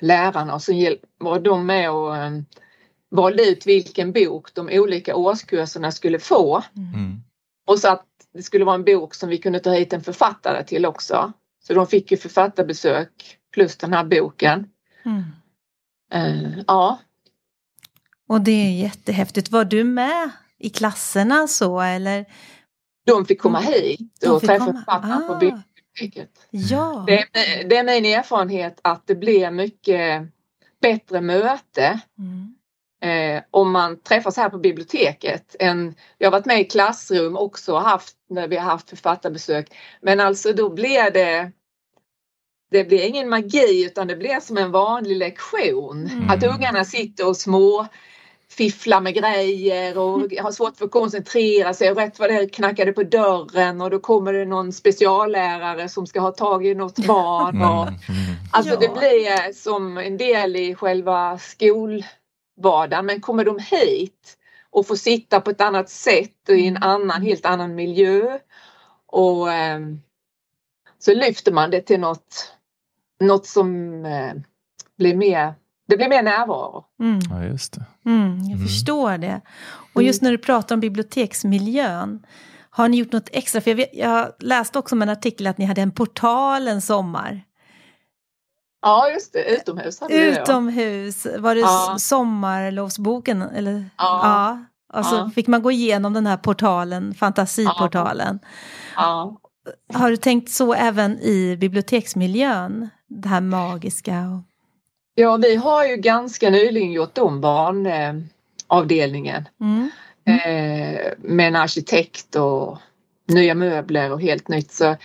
lärarna 0.00 0.54
och 0.54 0.62
så 0.62 0.72
var 1.18 1.40
de 1.40 1.66
med 1.66 1.90
och 1.90 2.16
um, 2.16 2.46
valde 3.12 3.42
ut 3.48 3.66
vilken 3.66 4.12
bok 4.12 4.54
de 4.54 4.68
olika 4.72 5.16
årskurserna 5.16 5.92
skulle 5.92 6.18
få. 6.18 6.62
Mm. 6.76 7.22
Och 7.66 7.78
så 7.78 7.88
att 7.88 8.06
det 8.34 8.42
skulle 8.42 8.64
vara 8.64 8.74
en 8.74 8.84
bok 8.84 9.14
som 9.14 9.28
vi 9.28 9.38
kunde 9.38 9.60
ta 9.60 9.70
hit 9.70 9.92
en 9.92 10.02
författare 10.04 10.64
till 10.64 10.86
också. 10.86 11.32
Så 11.64 11.74
de 11.74 11.86
fick 11.86 12.10
ju 12.10 12.16
författarbesök 12.16 13.38
plus 13.54 13.76
den 13.76 13.92
här 13.92 14.04
boken. 14.04 14.66
Mm. 15.04 15.22
Eh, 16.12 16.58
ja, 16.66 16.98
Och 18.28 18.40
det 18.40 18.52
är 18.52 18.70
jättehäftigt. 18.82 19.50
Var 19.50 19.64
du 19.64 19.84
med 19.84 20.30
i 20.58 20.70
klasserna 20.70 21.48
så 21.48 21.80
eller? 21.80 22.24
de 23.06 23.26
fick 23.26 23.40
komma 23.40 23.60
Mm. 23.60 23.72
hit 23.72 24.26
och 24.26 24.40
träffa 24.40 24.58
komma. 24.66 24.78
författarna 24.78 25.20
på 25.20 25.32
Ah. 25.32 25.38
biblioteket. 25.38 26.30
Ja. 26.50 27.04
Det 27.06 27.18
är, 27.18 27.68
det 27.68 27.76
är 27.76 27.84
min 27.84 28.04
erfarenhet 28.04 28.80
att 28.84 29.06
det 29.06 29.14
blir 29.14 29.50
mycket 29.50 30.22
bättre 30.82 31.20
möte 31.20 32.00
Mm. 32.18 32.54
Eh, 33.02 33.42
om 33.50 33.72
man 33.72 34.02
träffas 34.02 34.36
här 34.36 34.48
på 34.48 34.58
biblioteket. 34.58 35.56
Än, 35.58 35.94
jag 36.18 36.26
har 36.26 36.32
varit 36.32 36.46
med 36.46 36.60
i 36.60 36.64
klassrum 36.64 37.36
också 37.36 37.76
haft, 37.76 38.16
när 38.30 38.48
vi 38.48 38.56
har 38.56 38.64
haft 38.70 38.88
författarbesök. 38.90 39.66
Men 40.02 40.20
alltså 40.20 40.52
då 40.52 40.70
blir 40.70 41.10
det 41.10 41.52
det 42.70 42.84
blir 42.84 43.02
ingen 43.06 43.28
magi 43.28 43.84
utan 43.86 44.06
det 44.06 44.16
blir 44.16 44.40
som 44.40 44.58
en 44.58 44.70
vanlig 44.70 45.16
lektion. 45.16 46.06
Mm. 46.06 46.30
Att 46.30 46.42
ungarna 46.44 46.84
sitter 46.84 47.28
och 47.28 47.36
små 47.36 47.86
fifflar 48.50 49.00
med 49.00 49.14
grejer 49.14 49.98
och 49.98 50.18
Mm. 50.18 50.30
har 50.44 50.52
svårt 50.52 50.76
för 50.76 50.84
att 50.84 50.90
koncentrera 50.90 51.74
sig 51.74 51.90
och 51.90 51.96
rätt 51.96 52.18
vad 52.18 52.30
det 52.30 52.34
är 52.34 52.48
knackar 52.48 52.86
det 52.86 52.92
på 52.92 53.02
dörren 53.02 53.80
och 53.80 53.90
då 53.90 53.98
kommer 53.98 54.32
det 54.32 54.44
någon 54.44 54.72
speciallärare 54.72 55.88
som 55.88 56.06
ska 56.06 56.20
ha 56.20 56.30
tag 56.30 56.66
i 56.66 56.74
något 56.74 57.06
barn. 57.06 57.56
Mm, 57.56 57.68
Och, 57.70 57.86
mm. 57.88 57.98
Alltså 58.52 58.72
Ja. 58.72 58.80
det 58.80 58.88
blir 59.00 59.52
som 59.52 59.98
en 59.98 60.16
del 60.16 60.56
i 60.56 60.74
själva 60.74 61.38
skolvardagen 62.62 63.06
men 63.06 63.20
kommer 63.20 63.44
de 63.44 63.58
hit 63.58 64.36
och 64.70 64.86
får 64.86 64.96
sitta 64.96 65.40
på 65.40 65.50
ett 65.50 65.60
annat 65.60 65.88
sätt 65.90 66.48
och 66.48 66.54
i 66.54 66.66
en 66.66 66.76
Mm. 66.76 66.88
annan, 66.88 67.22
helt 67.22 67.46
annan 67.46 67.74
miljö 67.74 68.38
och 69.06 69.52
ehm, 69.52 70.00
så 70.98 71.14
lyfter 71.14 71.52
man 71.52 71.70
det 71.70 71.80
till 71.80 72.00
något, 72.00 72.52
något 73.20 73.46
som 73.46 74.04
eh, 74.04 74.32
blir 74.98 75.16
mer, 75.16 75.54
det 75.88 75.96
blir 75.96 76.08
mer 76.08 76.22
närvaro. 76.22 76.84
Mm. 77.00 77.18
Ja, 77.30 77.44
just 77.44 77.72
det. 77.72 77.84
Mm, 78.10 78.38
jag 78.38 78.52
Mm. 78.56 78.62
förstår 78.66 79.18
det. 79.18 79.40
Och 79.94 80.02
just 80.02 80.22
när 80.22 80.30
du 80.30 80.38
pratar 80.38 80.74
om 80.76 80.80
biblioteksmiljön, 80.80 82.26
har 82.70 82.88
ni 82.88 82.96
gjort 82.96 83.12
något 83.12 83.28
extra? 83.32 83.60
För 83.60 83.70
jag, 83.70 83.76
vet, 83.76 83.90
jag 83.92 84.32
läste 84.38 84.78
också 84.78 84.94
om 84.94 85.02
en 85.02 85.08
artikel 85.08 85.46
att 85.46 85.58
ni 85.58 85.64
hade 85.64 85.82
en 85.82 85.90
portal 85.92 86.68
en 86.68 86.82
sommar. 86.82 87.44
Ja 88.82 89.10
just 89.10 89.32
det, 89.32 89.44
utomhus 89.44 90.00
hade 90.00 90.14
vi 90.14 90.20
det, 90.20 90.26
ja. 90.36 90.42
Utomhus, 90.42 91.26
var 91.38 91.54
det 91.54 91.60
Ja. 91.60 91.96
sommarlovsboken? 91.98 93.42
Eller? 93.42 93.84
Ja. 93.98 94.58
Och 94.92 95.06
så 95.06 95.14
Ja. 95.16 95.30
fick 95.34 95.46
man 95.46 95.62
gå 95.62 95.70
igenom 95.70 96.12
den 96.12 96.26
här 96.26 96.36
portalen, 96.36 97.14
fantasiportalen. 97.14 98.38
Ja. 98.96 99.36
Har 99.94 100.10
du 100.10 100.16
tänkt 100.16 100.50
så 100.50 100.74
även 100.74 101.18
i 101.18 101.56
biblioteksmiljön? 101.60 102.88
Det 103.08 103.28
här 103.28 103.40
magiska? 103.40 104.18
Och... 104.20 104.40
ja, 105.14 105.36
vi 105.36 105.56
har 105.56 105.84
ju 105.84 105.96
ganska 105.96 106.50
nyligen 106.50 106.92
gjort 106.92 107.18
om 107.18 107.40
barnavdelningen 107.40 109.48
Mm. 109.60 109.90
eh, 110.24 111.00
med 111.18 111.48
en 111.48 111.56
arkitekt 111.56 112.36
och 112.36 112.78
nya 113.28 113.54
möbler 113.54 114.12
och 114.12 114.20
helt 114.22 114.48
nytt. 114.48 114.72
Så 114.72 114.96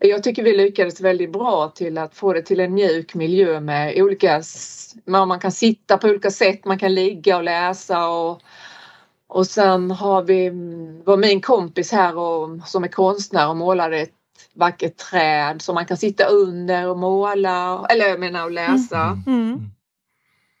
jag 0.00 0.22
tycker 0.22 0.42
vi 0.42 0.56
lyckades 0.56 1.00
väldigt 1.00 1.32
bra 1.32 1.68
till 1.68 1.98
att 1.98 2.14
få 2.14 2.32
det 2.32 2.42
till 2.42 2.60
en 2.60 2.74
mjuk 2.74 3.14
miljö 3.14 3.60
med 3.60 4.02
olika, 4.02 4.42
man 5.04 5.28
man 5.28 5.40
kan 5.40 5.52
sitta 5.52 5.98
på 5.98 6.08
olika 6.08 6.30
sätt, 6.30 6.64
man 6.64 6.78
kan 6.78 6.94
ligga 6.94 7.36
och 7.36 7.44
läsa 7.44 8.08
och, 8.08 8.42
och 9.26 9.46
sen 9.46 9.90
har 9.90 10.22
vi, 10.22 10.46
mm, 10.46 11.04
var 11.04 11.16
min 11.16 11.40
kompis 11.40 11.92
här 11.92 12.18
och, 12.18 12.48
som 12.66 12.84
är 12.84 12.88
konstnär 12.88 13.48
och 13.48 13.56
målade 13.56 13.98
ett 13.98 14.14
vackert 14.54 14.96
träd 14.96 15.62
som 15.62 15.74
man 15.74 15.86
kan 15.86 15.96
sitta 15.96 16.24
under 16.24 16.88
och 16.88 16.98
måla, 16.98 17.86
eller 17.90 18.08
jag 18.08 18.20
menar 18.20 18.44
och 18.44 18.50
läsa. 18.50 19.22
Mm. 19.26 19.70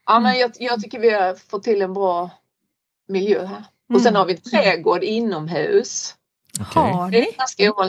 Ja, 0.06 0.20
men 0.20 0.38
jag, 0.38 0.50
jag 0.58 0.80
tycker 0.82 0.98
vi 0.98 1.10
har 1.10 1.34
fått 1.34 1.62
till 1.62 1.82
en 1.82 1.94
bra 1.94 2.30
miljö 3.08 3.44
här. 3.44 3.64
Och 3.94 4.00
sen 4.00 4.08
Mm. 4.10 4.18
har 4.18 4.26
vi 4.26 4.32
en 4.32 4.40
trädgård 4.40 5.02
inomhus. 5.02 6.14
Okej. 6.60 6.92
Har 6.92 7.08
ni? 7.10 7.36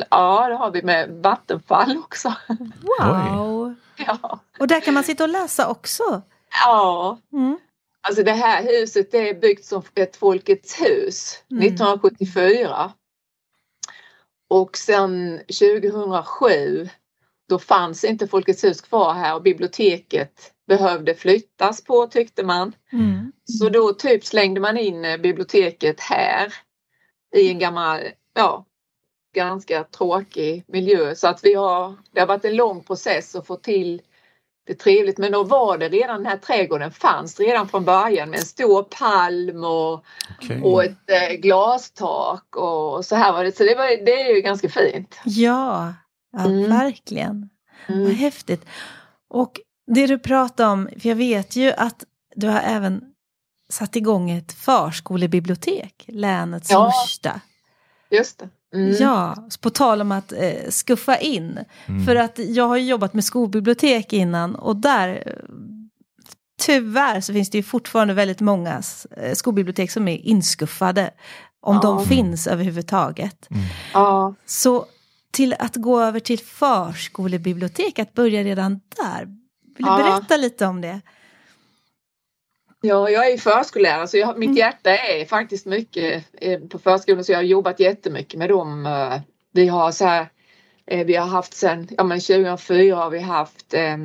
Ja, 0.09 0.47
det 0.49 0.55
har 0.55 0.71
vi 0.71 0.81
med 0.81 1.09
vattenfall 1.09 1.97
också. 1.97 2.33
Wow! 2.81 3.75
Ja, 3.95 4.39
Och 4.59 4.67
där 4.67 4.79
kan 4.79 4.93
man 4.93 5.03
sitta 5.03 5.23
och 5.23 5.29
läsa 5.29 5.67
också? 5.69 6.21
ja. 6.65 7.17
Mm. 7.33 7.57
alltså 8.01 8.23
det 8.23 8.31
här 8.31 8.63
huset 8.63 9.11
det 9.11 9.29
är 9.29 9.33
byggt 9.33 9.65
som 9.65 9.83
ett 9.95 10.15
Folkets 10.15 10.81
hus 10.81 11.43
Mm. 11.51 11.63
1974. 11.63 12.91
Och 14.49 14.77
sen 14.77 15.37
2007 15.37 16.89
då 17.49 17.59
fanns 17.59 18.03
inte 18.03 18.27
Folkets 18.27 18.63
hus 18.63 18.81
kvar 18.81 19.13
här 19.13 19.35
och 19.35 19.41
biblioteket 19.41 20.51
behövde 20.67 21.15
flyttas 21.15 21.83
på 21.83 22.07
tyckte 22.07 22.43
man. 22.43 22.75
Mm. 22.91 23.31
Så 23.45 23.69
då 23.69 23.93
typ 23.93 24.25
slängde 24.25 24.61
man 24.61 24.77
in 24.77 25.01
biblioteket 25.01 25.99
här 25.99 26.53
i 27.35 27.49
en 27.49 27.59
gammal, 27.59 27.99
ja, 28.33 28.65
ganska 29.35 29.83
tråkig 29.83 30.63
miljö. 30.67 31.15
Så 31.15 31.27
att 31.27 31.43
vi 31.43 31.53
har, 31.53 31.95
det 32.11 32.19
har 32.19 32.27
varit 32.27 32.45
en 32.45 32.55
lång 32.55 32.83
process 32.83 33.35
att 33.35 33.47
få 33.47 33.55
till 33.55 34.01
det 34.67 34.73
trevligt. 34.75 35.17
Men 35.17 35.31
då 35.31 35.43
var 35.43 35.77
det 35.77 35.89
redan, 35.89 36.17
den 36.17 36.25
här 36.25 36.37
trädgården 36.37 36.91
fanns 36.91 37.39
redan 37.39 37.67
från 37.69 37.85
början 37.85 38.29
med 38.29 38.39
en 38.39 38.45
stor 38.45 38.83
palm 38.83 39.63
och, 39.63 40.05
Okej. 40.39 40.61
och 40.61 40.83
ett 40.83 41.09
eh, 41.09 41.33
glastak 41.37 42.55
och 42.55 43.05
så 43.05 43.15
här 43.15 43.33
var 43.33 43.43
det. 43.43 43.57
Så 43.57 43.63
det, 43.63 43.75
var, 43.75 44.05
det 44.05 44.21
är 44.21 44.35
ju 44.35 44.41
ganska 44.41 44.69
fint. 44.69 45.19
Ja, 45.25 45.93
ja 46.33 46.39
Mm. 46.45 46.69
verkligen. 46.69 47.49
Vad 47.87 47.97
Mm. 47.97 48.15
häftigt. 48.15 48.65
Och 49.29 49.59
det 49.87 50.07
du 50.07 50.19
pratar 50.19 50.69
om, 50.69 50.89
för 51.01 51.09
jag 51.09 51.15
vet 51.15 51.55
ju 51.55 51.71
att 51.71 52.03
du 52.35 52.47
har 52.47 52.59
även 52.59 53.13
satt 53.69 53.95
igång 53.95 54.29
ett 54.31 54.51
förskolebibliotek, 54.53 56.05
länets 56.07 56.71
Ja. 56.71 56.91
största. 56.91 57.41
Just 58.11 58.39
det. 58.39 58.49
Mm. 58.77 58.95
Ja, 58.99 59.47
på 59.61 59.69
tal 59.69 60.01
om 60.01 60.11
att 60.11 60.31
eh, 60.31 60.69
skuffa 60.69 61.17
in. 61.17 61.59
Mm. 61.85 62.05
För 62.05 62.15
att 62.15 62.39
jag 62.39 62.67
har 62.67 62.77
ju 62.77 62.85
jobbat 62.85 63.13
med 63.13 63.23
skolbibliotek 63.23 64.13
innan 64.13 64.55
och 64.55 64.75
där 64.75 65.23
eh, 65.25 65.33
tyvärr 66.61 67.21
så 67.21 67.33
finns 67.33 67.49
det 67.49 67.57
ju 67.57 67.63
fortfarande 67.63 68.13
väldigt 68.13 68.39
många 68.39 68.81
eh, 69.17 69.33
skolbibliotek 69.33 69.91
som 69.91 70.07
är 70.07 70.17
inskuffade. 70.17 71.11
Om 71.61 71.75
Ja. 71.75 71.81
de 71.81 72.05
finns 72.05 72.47
överhuvudtaget. 72.47 73.47
Mm. 73.51 73.63
Ja. 73.93 74.35
Så 74.45 74.85
till 75.31 75.55
att 75.59 75.75
gå 75.75 76.01
över 76.01 76.19
till 76.19 76.39
förskolebibliotek, 76.39 77.99
att 77.99 78.13
börja 78.13 78.43
redan 78.43 78.79
där. 78.97 79.25
Vill 79.25 79.85
du 79.85 79.91
Ja. 79.91 79.97
berätta 79.97 80.37
lite 80.37 80.65
om 80.65 80.81
det? 80.81 81.01
Ja, 82.81 83.09
jag 83.09 83.25
är 83.27 83.31
ju 83.31 83.37
förskollärare 83.37 84.07
så 84.07 84.17
jag, 84.17 84.37
mitt 84.39 84.47
Mm. 84.47 84.57
hjärta 84.57 84.89
är 84.97 85.25
faktiskt 85.25 85.65
mycket 85.65 86.25
eh, 86.41 86.59
på 86.59 86.79
förskolan 86.79 87.23
så 87.23 87.31
jag 87.31 87.37
har 87.39 87.43
jobbat 87.43 87.79
jättemycket 87.79 88.39
med 88.39 88.49
dem. 88.49 88.85
eh, 88.85 89.19
Vi 89.53 89.67
har 89.67 89.91
så 89.91 90.05
här, 90.05 90.27
eh, 90.87 91.05
vi 91.05 91.15
har 91.15 91.27
haft 91.27 91.53
sen, 91.53 91.87
ja 91.97 92.03
men 92.03 92.19
2004 92.19 92.95
har 92.95 93.09
vi 93.09 93.19
haft 93.19 93.73
eh, 93.73 93.97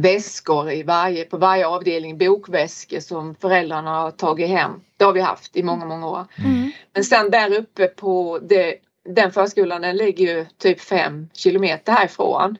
väskor 0.00 0.70
i 0.70 0.82
varje, 0.82 1.24
på 1.24 1.36
varje 1.36 1.66
avdelning, 1.66 2.18
bokväskor 2.18 3.00
som 3.00 3.34
föräldrarna 3.34 3.90
har 3.90 4.10
tagit 4.10 4.48
hem. 4.48 4.70
Det 4.96 5.04
har 5.04 5.12
vi 5.12 5.20
haft 5.20 5.56
i 5.56 5.62
många, 5.62 5.84
många 5.84 6.08
år. 6.08 6.24
Mm. 6.38 6.70
Men 6.94 7.04
sen 7.04 7.30
där 7.30 7.58
uppe 7.58 7.86
på 7.86 8.38
det, 8.42 8.74
den 9.14 9.32
förskolan 9.32 9.82
den 9.82 9.96
ligger 9.96 10.24
ju 10.36 10.46
typ 10.58 10.80
fem 10.80 11.28
kilometer 11.34 11.92
härifrån. 11.92 12.56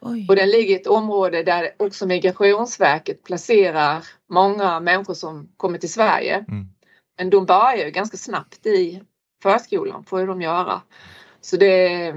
Oj. 0.00 0.26
Och 0.28 0.36
den 0.36 0.50
ligger 0.50 0.74
i 0.74 0.80
ett 0.80 0.86
område 0.86 1.42
där 1.42 1.70
också 1.76 2.06
Migrationsverket 2.06 3.24
placerar 3.24 4.06
många 4.30 4.80
människor 4.80 5.14
som 5.14 5.48
kommer 5.56 5.78
till 5.78 5.92
Sverige. 5.92 6.44
Mm. 6.48 6.68
Men 7.18 7.30
de 7.30 7.46
börjar 7.46 7.84
ju 7.84 7.90
ganska 7.90 8.16
snabbt 8.16 8.66
i 8.66 9.02
förskolan, 9.42 10.04
får 10.04 10.20
ju 10.20 10.26
de 10.26 10.42
göra. 10.42 10.82
Så, 11.40 11.56
det, 11.56 12.12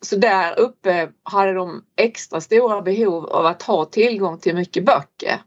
så 0.00 0.16
där 0.16 0.58
uppe 0.58 1.10
hade 1.22 1.52
de 1.52 1.84
extra 1.96 2.40
stora 2.40 2.82
behov 2.82 3.26
av 3.26 3.46
att 3.46 3.62
ha 3.62 3.84
tillgång 3.84 4.38
till 4.38 4.54
mycket 4.54 4.84
böcker. 4.84 5.42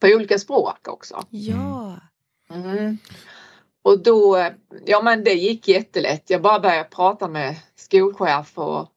På 0.00 0.06
olika 0.06 0.38
språk 0.38 0.88
också. 0.88 1.24
Ja. 1.30 1.96
Mm. 2.50 2.98
Och 3.82 4.02
då, 4.02 4.50
ja 4.86 5.02
men 5.02 5.24
det 5.24 5.32
gick 5.32 5.68
jättelätt. 5.68 6.30
Jag 6.30 6.42
bara 6.42 6.60
började 6.60 6.88
prata 6.88 7.28
med 7.28 7.56
skolchef 7.76 8.58
och, 8.58 8.88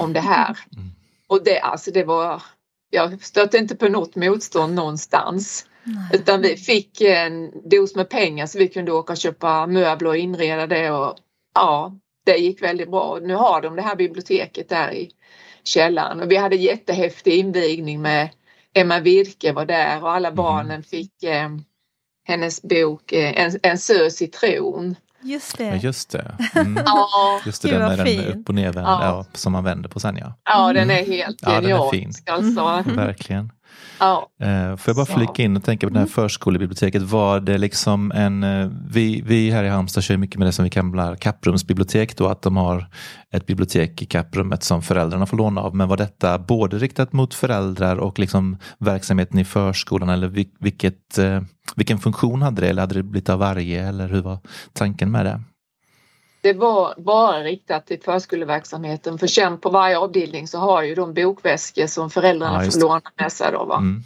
om 0.00 0.12
det 0.12 0.20
här. 0.20 0.58
Mm. 0.76 0.93
Och 1.28 1.44
det, 1.44 1.60
alltså 1.60 1.90
det 1.90 2.04
var, 2.04 2.42
jag 2.90 3.24
stötte 3.24 3.58
inte 3.58 3.76
på 3.76 3.88
något 3.88 4.16
motstånd 4.16 4.74
någonstans. 4.74 5.66
Nej. 5.84 6.20
Utan 6.20 6.42
vi 6.42 6.56
fick 6.56 7.00
en 7.00 7.68
dos 7.70 7.94
med 7.94 8.08
pengar 8.08 8.46
så 8.46 8.58
vi 8.58 8.68
kunde 8.68 8.92
åka 8.92 9.12
och 9.12 9.16
köpa 9.16 9.66
möbler 9.66 10.08
och 10.08 10.16
inreda 10.16 10.66
det 10.66 10.90
och 10.90 11.16
ja, 11.54 11.94
det 12.26 12.36
gick 12.36 12.62
väldigt 12.62 12.90
bra. 12.90 13.18
Nu 13.22 13.34
har 13.34 13.60
de 13.60 13.76
det 13.76 13.82
här 13.82 13.96
biblioteket 13.96 14.68
där 14.68 14.92
i 14.92 15.10
källaren 15.64 16.20
och 16.20 16.30
vi 16.30 16.36
hade 16.36 16.56
jättehäftig 16.56 17.38
invigning 17.38 18.02
med 18.02 18.28
Emma 18.74 19.00
Wilke 19.00 19.52
var 19.52 19.66
där 19.66 20.02
och 20.02 20.12
alla 20.12 20.32
barnen 20.32 20.82
fick 20.82 21.22
eh, 21.22 21.48
hennes 22.24 22.62
bok 22.62 23.12
eh, 23.12 23.44
En, 23.44 23.58
en 23.62 23.78
söt 23.78 24.12
citron. 24.12 24.96
Just 25.24 25.56
Ja, 25.58 25.64
det. 25.70 25.76
just 25.76 26.10
det. 26.10 26.36
Mm. 26.54 26.78
Ja, 26.86 27.08
Just 27.46 27.62
det, 27.62 27.68
Gud, 27.68 27.80
den 27.80 27.88
med 27.96 28.06
den 28.06 28.26
upp 28.40 28.48
och 28.48 28.54
nervänd, 28.54 28.86
Ja. 28.86 29.04
ja. 29.04 29.24
som 29.32 29.52
man 29.52 29.64
vänder 29.64 29.88
på 29.88 30.00
sen 30.00 30.16
ja. 30.16 30.34
ja 30.44 30.72
den 30.72 30.90
är 30.90 31.06
helt 31.06 31.38
Ja, 31.42 31.60
den 31.60 31.70
är 31.70 31.90
fin. 31.90 32.12
Alltså. 32.30 32.60
Mm. 32.60 32.96
Verkligen. 32.96 33.52
Ja. 34.00 34.28
Eh, 34.42 34.76
Får 34.76 34.90
jag 34.90 34.96
bara 34.96 35.06
flika 35.18 35.42
in 35.42 35.56
och 35.56 35.64
tänka 35.64 35.86
på 35.86 35.92
det 35.94 35.98
här 35.98 36.06
förskolebiblioteket. 36.06 37.02
Var 37.02 37.40
det 37.40 37.58
liksom 37.58 38.12
en, 38.12 38.42
eh, 38.42 38.70
vi, 38.90 39.20
vi 39.26 39.50
här 39.50 39.64
i 39.64 39.68
Halmstad 39.68 40.02
kör 40.04 40.16
mycket 40.16 40.38
med 40.38 40.48
det 40.48 40.52
som 40.52 40.64
vi 40.64 40.70
kallar 40.70 41.16
kapprumsbibliotek 41.16 42.16
då, 42.16 42.26
att 42.28 42.42
de 42.42 42.56
har 42.56 42.86
ett 43.32 43.46
bibliotek 43.46 44.02
i 44.02 44.06
kapprummet 44.06 44.62
som 44.62 44.82
föräldrarna 44.82 45.26
får 45.26 45.36
låna 45.36 45.60
av. 45.60 45.74
Men 45.76 45.88
var 45.88 45.96
detta 45.96 46.38
både 46.38 46.78
riktat 46.78 47.12
mot 47.12 47.34
föräldrar 47.34 47.96
och 47.96 48.18
liksom 48.18 48.56
verksamheten 48.78 49.38
i 49.38 49.44
förskolan 49.44 50.08
eller 50.08 50.28
vil- 50.28 50.56
vilket, 50.60 51.18
eh, 51.18 51.40
vilken 51.76 51.98
funktion 51.98 52.42
hade 52.42 52.60
det? 52.60 52.68
Eller 52.68 52.82
hade 52.82 52.94
det 52.94 53.02
blivit 53.02 53.28
av 53.28 53.38
varje? 53.38 53.88
Eller 53.88 54.08
hur 54.08 54.22
var 54.22 54.38
tanken 54.72 55.10
med 55.10 55.26
det? 55.26 55.40
Det 56.44 56.52
var 56.52 56.94
bara 56.98 57.42
riktat 57.42 57.86
till 57.86 58.02
förskoleverksamheten 58.02 59.18
för 59.18 59.26
sen 59.26 59.58
på 59.58 59.70
varje 59.70 59.98
avdelning 59.98 60.48
så 60.48 60.58
har 60.58 60.82
ju 60.82 60.94
de 60.94 61.14
bokväskor 61.14 61.86
som 61.86 62.10
föräldrarna 62.10 62.64
Ja, 62.64 62.70
får 62.70 62.80
låna 62.80 63.02
med 63.16 63.32
sig 63.32 63.52
då 63.52 63.64
va. 63.64 63.76
Mm. 63.76 64.02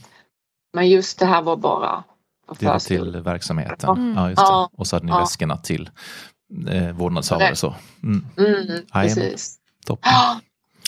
Men 0.75 0.89
just 0.89 1.19
det 1.19 1.27
här 1.27 1.43
var 1.43 1.57
bara 1.57 2.05
Det 2.59 2.67
var 2.67 2.79
till 2.79 3.21
verksamheten. 3.21 3.91
Mm. 3.91 4.17
Ja, 4.17 4.29
just 4.29 4.37
det. 4.37 4.43
Ja. 4.43 4.71
Och 4.73 4.87
så 4.87 4.97
hade 4.97 5.07
ni 5.07 5.13
Ja. 5.13 5.19
väskorna 5.19 5.57
till 5.57 5.91
eh, 6.71 6.91
vårdnadshavare. 6.93 7.57
Så. 7.57 7.75
Mm. 8.03 8.27
Mm, 8.37 8.87
precis. 8.93 9.59
Toppen. 9.87 10.13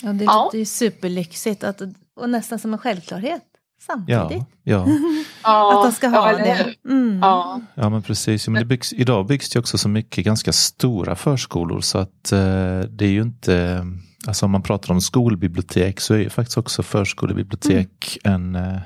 Ja, 0.03 0.13
det 0.13 0.25
låter 0.25 0.57
ju 0.57 0.65
superlyxigt 0.65 1.63
att, 1.63 1.81
och 2.15 2.29
nästan 2.29 2.59
som 2.59 2.73
en 2.73 2.79
självklarhet 2.79 3.43
samtidigt. 3.87 4.43
ja. 4.63 4.87
ja, 5.43 5.77
Att 5.79 5.85
de 5.85 5.91
ska 5.95 6.07
ja, 6.07 6.19
ha 6.19 6.29
eller 6.29 6.43
det. 6.43 6.75
hur? 6.83 6.91
Mm. 6.91 7.19
Ja, 7.21 7.61
Ja 7.75 7.89
men 7.89 8.01
precis, 8.01 8.47
men 8.47 8.59
det 8.59 8.65
byggs, 8.65 8.93
idag 8.93 9.25
byggs 9.27 9.49
det 9.49 9.59
också 9.59 9.77
så 9.77 9.89
mycket 9.89 10.25
ganska 10.25 10.51
stora 10.53 11.15
förskolor 11.15 11.81
så 11.81 11.97
att 11.97 12.31
eh, 12.31 12.79
det 12.89 13.05
är 13.05 13.11
ju 13.11 13.21
inte, 13.21 13.85
alltså 14.27 14.45
om 14.45 14.51
man 14.51 14.61
pratar 14.61 14.91
om 14.93 15.01
skolbibliotek 15.01 15.99
så 15.99 16.13
är 16.13 16.17
ju 16.17 16.29
faktiskt 16.29 16.57
också 16.57 16.83
förskolebibliotek 16.83 18.17
en, 18.23 18.55
eh, 18.55 18.77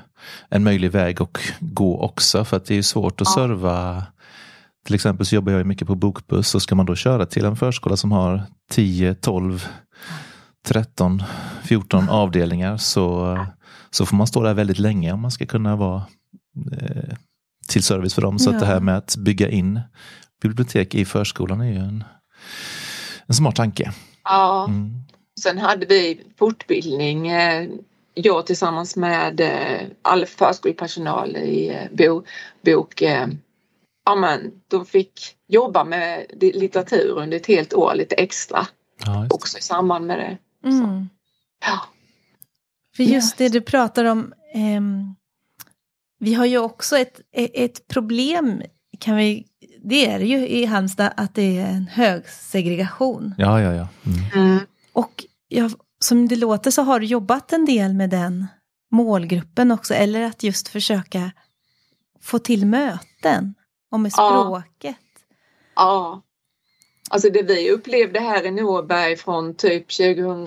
en 0.48 0.64
möjlig 0.64 0.90
väg 0.90 1.22
att 1.22 1.38
gå 1.60 2.00
också 2.00 2.44
för 2.44 2.56
att 2.56 2.64
det 2.66 2.78
är 2.78 2.82
svårt 2.82 3.20
att 3.20 3.26
Ja. 3.26 3.34
serva 3.34 4.02
till 4.86 4.94
exempel 4.94 5.26
så 5.26 5.34
jobbar 5.34 5.52
jag 5.52 5.58
ju 5.58 5.64
mycket 5.64 5.86
på 5.88 5.94
bokbuss 5.94 6.54
och 6.54 6.62
ska 6.62 6.74
man 6.74 6.86
då 6.86 6.94
köra 6.94 7.26
till 7.26 7.44
en 7.44 7.56
förskola 7.56 7.96
som 7.96 8.12
har 8.12 8.42
10, 8.70 9.14
12, 9.14 9.66
13, 10.68 11.22
14 11.62 12.08
avdelningar 12.08 12.76
så, 12.76 13.38
så 13.90 14.06
får 14.06 14.16
man 14.16 14.26
stå 14.26 14.42
där 14.42 14.54
väldigt 14.54 14.78
länge 14.78 15.12
om 15.12 15.20
man 15.20 15.30
ska 15.30 15.46
kunna 15.46 15.76
vara 15.76 16.06
eh, 16.72 17.14
till 17.68 17.82
service 17.82 18.14
för 18.14 18.22
dem. 18.22 18.38
Så 18.38 18.50
Ja. 18.50 18.54
att 18.54 18.60
det 18.60 18.66
här 18.66 18.80
med 18.80 18.96
att 18.96 19.16
bygga 19.16 19.48
in 19.48 19.80
bibliotek 20.42 20.94
i 20.94 21.04
förskolan 21.04 21.60
är 21.60 21.72
ju 21.72 21.78
en, 21.78 22.04
en 23.26 23.34
smart 23.34 23.56
tanke. 23.56 23.92
ja. 24.24 24.64
Mm. 24.68 24.92
Sen 25.42 25.58
hade 25.58 25.86
vi 25.86 26.20
fortbildning, 26.38 27.28
eh, 27.28 27.68
jag 28.14 28.46
tillsammans 28.46 28.96
med 28.96 29.40
eh, 29.40 29.86
all 30.02 30.26
förskolepersonal 30.26 31.36
i 31.36 31.68
eh, 31.68 31.96
bo, 31.96 32.22
bok. 32.64 33.02
Eh, 33.02 33.26
ja, 34.04 34.14
men 34.14 34.52
de 34.68 34.86
fick 34.86 35.20
jobba 35.48 35.84
med 35.84 36.26
litteratur 36.40 37.18
under 37.18 37.36
ett 37.36 37.46
helt 37.46 37.74
år 37.74 37.94
lite 37.94 38.14
extra 38.14 38.66
Ja, 39.04 39.26
också 39.30 39.58
i 39.58 39.60
samband 39.62 40.06
med 40.06 40.18
det. 40.18 40.38
Mm. 40.68 41.08
Ja, 41.66 41.80
För 42.96 43.02
just 43.02 43.38
det 43.38 43.48
du 43.48 43.60
pratar 43.60 44.04
om, 44.04 44.32
ehm, 44.54 45.14
vi 46.18 46.34
har 46.34 46.46
ju 46.46 46.58
också 46.58 46.98
ett, 46.98 47.20
ett 47.32 47.88
problem, 47.88 48.62
kan 49.00 49.16
vi, 49.16 49.46
det 49.84 50.06
är 50.06 50.18
det 50.18 50.24
ju 50.26 50.48
i 50.48 50.64
Halmstad, 50.64 51.12
att 51.16 51.34
det 51.34 51.58
är 51.58 51.66
en 51.66 51.86
hög 51.86 52.28
segregation. 52.28 53.34
ja, 53.38 53.60
ja. 53.60 53.74
ja. 53.74 53.88
Mm. 54.34 54.48
mm. 54.50 54.58
Och 54.92 55.24
jag, 55.48 55.72
som 56.04 56.28
det 56.28 56.36
låter 56.36 56.70
så 56.70 56.82
har 56.82 57.00
du 57.00 57.06
jobbat 57.06 57.52
en 57.52 57.64
del 57.64 57.94
med 57.94 58.10
den 58.10 58.46
målgruppen 58.92 59.70
också, 59.70 59.94
eller 59.94 60.22
att 60.22 60.42
just 60.42 60.68
försöka 60.68 61.30
få 62.20 62.38
till 62.38 62.66
möten 62.66 63.54
och 63.92 64.00
med 64.00 64.12
Ja. 64.16 64.28
språket. 64.44 64.96
ja. 65.76 66.22
Alltså 67.10 67.30
det 67.30 67.42
vi 67.42 67.70
upplevde 67.70 68.20
här 68.20 68.46
i 68.46 68.50
Norberg 68.50 69.16
från 69.16 69.54
typ 69.54 69.96
2000 69.96 70.44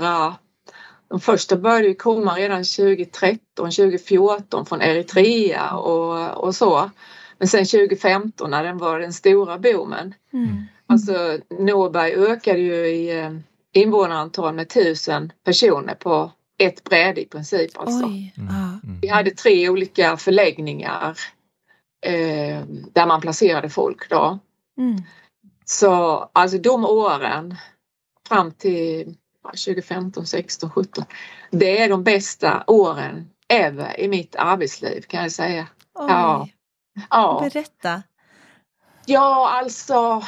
de 1.10 1.20
första 1.20 1.58
började 1.58 1.94
komma 1.94 2.36
redan 2.36 2.64
2013, 2.64 3.40
2014 3.56 4.66
från 4.66 4.82
Eritrea 4.82 5.76
och, 5.76 6.44
och 6.44 6.56
så. 6.56 6.90
Men 7.38 7.48
sen 7.48 7.66
2015 7.66 8.52
när 8.52 8.64
den 8.64 8.78
var 8.78 9.00
den 9.00 9.14
stora 9.14 9.60
boomen. 9.60 10.14
Mm. 10.34 10.64
Alltså 10.88 11.38
Norberg 11.60 12.14
ökade 12.14 12.60
ju 12.60 12.88
i 12.88 13.20
eh, 13.20 13.32
invånarantal 13.74 14.56
med 14.56 14.70
tusen 14.70 15.32
personer 15.44 15.96
på 15.96 16.32
ett 16.58 16.84
bräde 16.84 17.22
i 17.22 17.26
princip. 17.26 17.72
Alltså. 17.78 18.06
Mm. 18.06 18.30
Mm. 18.38 19.00
Vi 19.02 19.08
hade 19.08 19.32
tre 19.32 19.70
olika 19.70 20.18
förläggningar 20.18 21.18
eh, 22.06 22.62
där 22.94 23.06
man 23.06 23.22
placerade 23.22 23.70
folk 23.70 24.10
då. 24.10 24.40
Mm. 24.78 25.04
Så 25.66 25.90
alltså 26.34 26.58
de 26.58 26.86
åren 26.86 27.56
fram 28.28 28.52
till 28.52 29.16
2015, 29.52 30.26
16, 30.26 30.70
17. 30.70 31.06
Det 31.52 31.82
är 31.82 31.90
de 31.90 32.04
bästa 32.04 32.64
åren 32.68 33.30
ever 33.48 34.00
i 34.00 34.08
mitt 34.08 34.36
arbetsliv 34.36 35.02
kan 35.02 35.22
jag 35.22 35.32
säga. 35.32 35.68
Oj. 35.94 36.06
Ja. 36.10 36.48
Ja, 37.10 37.50
Berätta. 37.54 38.04
ja 39.06 39.50
alltså 39.50 40.24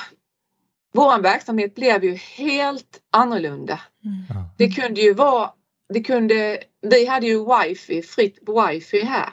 vår 0.94 1.22
verksamhet 1.22 1.76
blev 1.76 2.04
ju 2.04 2.16
helt 2.16 3.00
annorlunda. 3.12 3.80
Mm. 4.06 4.44
Det 4.58 4.70
kunde 4.70 5.02
ju 5.02 5.14
vara, 5.14 5.52
det 5.94 6.04
kunde, 6.04 6.64
vi 6.82 7.06
hade 7.06 7.28
ju 7.28 7.46
wifi, 7.46 8.02
fritt 8.02 8.40
wifi 8.48 9.02
här. 9.02 9.30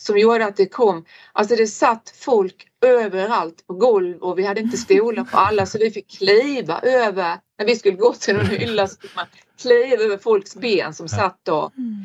Som 0.00 0.18
gjorde 0.18 0.46
att 0.46 0.56
det 0.56 0.66
kom, 0.66 1.04
alltså 1.32 1.56
det 1.56 1.66
satt 1.66 2.14
folk 2.16 2.66
överallt 2.86 3.66
på 3.66 3.74
golv 3.74 4.22
och 4.22 4.38
vi 4.38 4.46
hade 4.46 4.60
inte 4.60 4.76
stolar 4.76 5.24
på 5.24 5.36
alla 5.36 5.66
så 5.66 5.78
vi 5.78 5.90
fick 5.90 6.18
kliva 6.18 6.80
över, 6.80 7.38
när 7.58 7.66
vi 7.66 7.76
skulle 7.76 7.96
gå 7.96 8.12
till 8.12 8.36
någon 8.36 8.46
hylla 8.46 8.86
så 8.86 9.00
fick 9.00 9.16
man 9.16 9.26
kliva 9.60 10.02
över 10.02 10.18
folks 10.18 10.54
ben 10.56 10.94
som 10.94 11.08
satt 11.08 11.38
då. 11.42 11.70
Mm. 11.76 12.04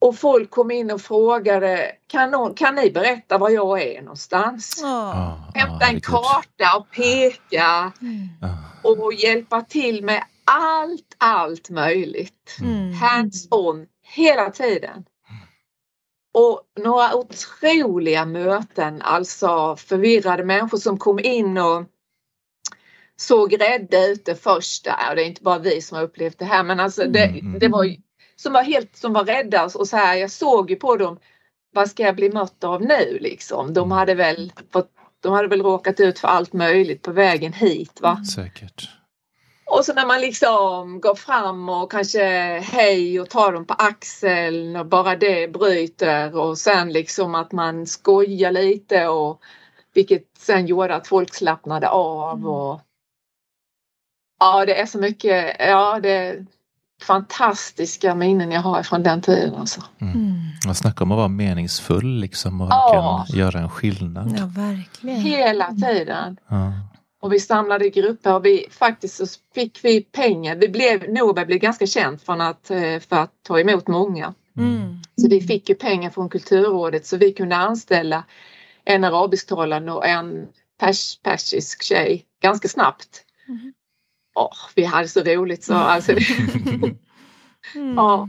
Och 0.00 0.16
folk 0.16 0.50
kom 0.50 0.70
in 0.70 0.90
och 0.90 1.00
frågade, 1.00 1.92
kan, 2.06 2.30
någon, 2.30 2.54
kan 2.54 2.74
ni 2.74 2.90
berätta 2.90 3.38
var 3.38 3.50
jag 3.50 3.82
är 3.82 4.02
någonstans? 4.02 4.78
Ja, 4.82 5.52
Hämta 5.54 5.86
en 5.86 6.00
karta 6.00 6.76
och 6.76 6.90
peka 6.90 7.92
Mm. 8.00 8.28
Ja. 8.40 8.58
och 8.82 9.12
hjälpa 9.14 9.62
till 9.62 10.04
med 10.04 10.24
allt, 10.44 11.16
allt 11.18 11.70
möjligt. 11.70 12.56
Mm. 12.60 12.92
hands-on 12.92 13.86
hela 14.02 14.50
tiden. 14.50 15.04
Och 16.34 16.62
några 16.82 17.14
otroliga 17.14 18.24
möten, 18.24 19.02
alltså 19.02 19.76
förvirrade 19.76 20.44
människor 20.44 20.78
som 20.78 20.98
kom 20.98 21.18
in 21.18 21.58
och 21.58 21.84
såg 23.16 23.60
rädda 23.60 24.06
ut 24.06 24.24
det 24.24 24.34
första. 24.34 24.96
Det 25.14 25.22
är 25.22 25.26
inte 25.26 25.42
bara 25.42 25.58
vi 25.58 25.80
som 25.82 25.96
har 25.96 26.04
upplevt 26.04 26.38
det 26.38 26.44
här 26.44 26.62
men 26.64 26.80
alltså 26.80 27.04
det, 27.04 27.24
Mm, 27.24 27.40
mm. 27.46 27.58
det 27.58 27.68
var 27.68 27.84
ju- 27.84 27.96
som 28.36 28.52
var 28.52 28.62
helt 28.62 28.96
som 28.96 29.12
var 29.12 29.24
rädda 29.24 29.64
och 29.64 29.88
så 29.88 29.96
här, 29.96 30.14
jag 30.16 30.30
såg 30.30 30.70
ju 30.70 30.76
på 30.76 30.96
dem 30.96 31.18
vad 31.72 31.90
ska 31.90 32.02
jag 32.02 32.16
bli 32.16 32.30
mött 32.32 32.64
av 32.64 32.82
nu 32.82 33.18
liksom? 33.20 33.74
De 33.74 33.90
hade 33.90 34.14
väl 34.14 34.52
fått, 34.72 34.90
de 35.20 35.32
hade 35.32 35.48
väl 35.48 35.62
råkat 35.62 36.00
ut 36.00 36.18
för 36.18 36.28
allt 36.28 36.52
möjligt 36.52 37.02
på 37.02 37.12
vägen 37.12 37.52
hit 37.52 38.00
va? 38.00 38.24
Säkert. 38.34 38.88
Och 39.70 39.84
så 39.84 39.94
när 39.94 40.06
man 40.06 40.20
liksom 40.20 41.00
går 41.00 41.14
fram 41.14 41.68
och 41.68 41.90
kanske 41.90 42.24
hej 42.58 43.20
och 43.20 43.30
tar 43.30 43.52
dem 43.52 43.64
på 43.64 43.74
axeln 43.74 44.76
och 44.76 44.86
bara 44.86 45.16
det 45.16 45.52
bryter 45.52 46.36
och 46.36 46.58
sen 46.58 46.92
liksom 46.92 47.34
att 47.34 47.52
man 47.52 47.86
skojar 47.86 48.52
lite 48.52 49.08
och 49.08 49.40
vilket 49.94 50.22
sen 50.38 50.66
gjorde 50.66 50.94
att 50.94 51.06
folk 51.08 51.34
slappnade 51.34 51.88
av 51.88 52.38
Mm. 52.38 52.46
och 52.50 52.80
Ja 54.40 54.66
det 54.66 54.80
är 54.80 54.86
så 54.86 54.98
mycket, 54.98 55.56
ja 55.58 56.00
det 56.02 56.10
är 56.10 56.46
fantastiska 57.02 58.14
minnen 58.14 58.50
jag 58.50 58.60
har 58.60 58.82
från 58.82 59.02
den 59.02 59.22
tiden 59.22 59.54
alltså. 59.54 59.80
Mm. 60.00 60.34
Man 60.66 60.74
snackar 60.74 61.04
om 61.04 61.12
att 61.12 61.16
vara 61.16 61.28
meningsfull 61.28 62.20
liksom 62.20 62.60
och 62.60 62.68
Ja. 62.70 63.26
göra 63.28 63.58
en 63.58 63.70
skillnad. 63.70 64.36
Ja, 64.38 64.46
verkligen. 64.46 65.20
Hela 65.20 65.72
tiden. 65.74 66.36
Ja. 66.48 66.72
Och 67.20 67.32
vi 67.32 67.40
samlade 67.40 67.90
grupper 67.90 68.34
och 68.34 68.44
vi 68.44 68.66
faktiskt 68.70 69.16
så 69.16 69.26
fick 69.54 69.84
vi 69.84 70.00
pengar. 70.00 70.56
Vi 70.56 70.68
blev, 70.68 71.12
Norberg 71.12 71.46
blev 71.46 71.58
ganska 71.58 71.86
känt 71.86 72.22
från 72.22 72.40
att, 72.40 72.70
eh, 72.70 72.98
för 72.98 73.16
att 73.16 73.32
ta 73.42 73.60
emot 73.60 73.88
många. 73.88 74.34
Mm. 74.56 74.96
Så 75.16 75.28
vi 75.28 75.40
fick 75.40 75.68
ju 75.68 75.74
pengar 75.74 76.10
från 76.10 76.28
Kulturrådet 76.28 77.06
så 77.06 77.16
vi 77.16 77.32
kunde 77.32 77.56
anställa 77.56 78.24
en 78.84 79.04
arabisktalande 79.04 79.92
och 79.92 80.06
en 80.06 80.48
pers, 80.80 81.18
persisk 81.22 81.82
tjej 81.82 82.24
ganska 82.42 82.68
snabbt. 82.68 83.24
Mhm. 83.48 83.72
Åh, 84.34 84.56
vi 84.74 84.84
hade 84.84 85.08
så 85.08 85.20
roligt 85.20 85.64
så 85.64 85.74
alltså, 85.74 86.12
det, 86.12 86.24
Mm. 87.74 87.94
Ja. 87.96 88.28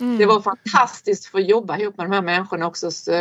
Mm. 0.00 0.18
det 0.18 0.26
var 0.26 0.40
fantastiskt 0.40 1.26
att 1.26 1.30
få 1.30 1.40
jobba 1.40 1.78
ihop 1.78 1.96
med 1.96 2.06
de 2.06 2.12
här 2.12 2.22
människorna 2.22 2.66
också. 2.66 2.90
Så, 2.90 3.12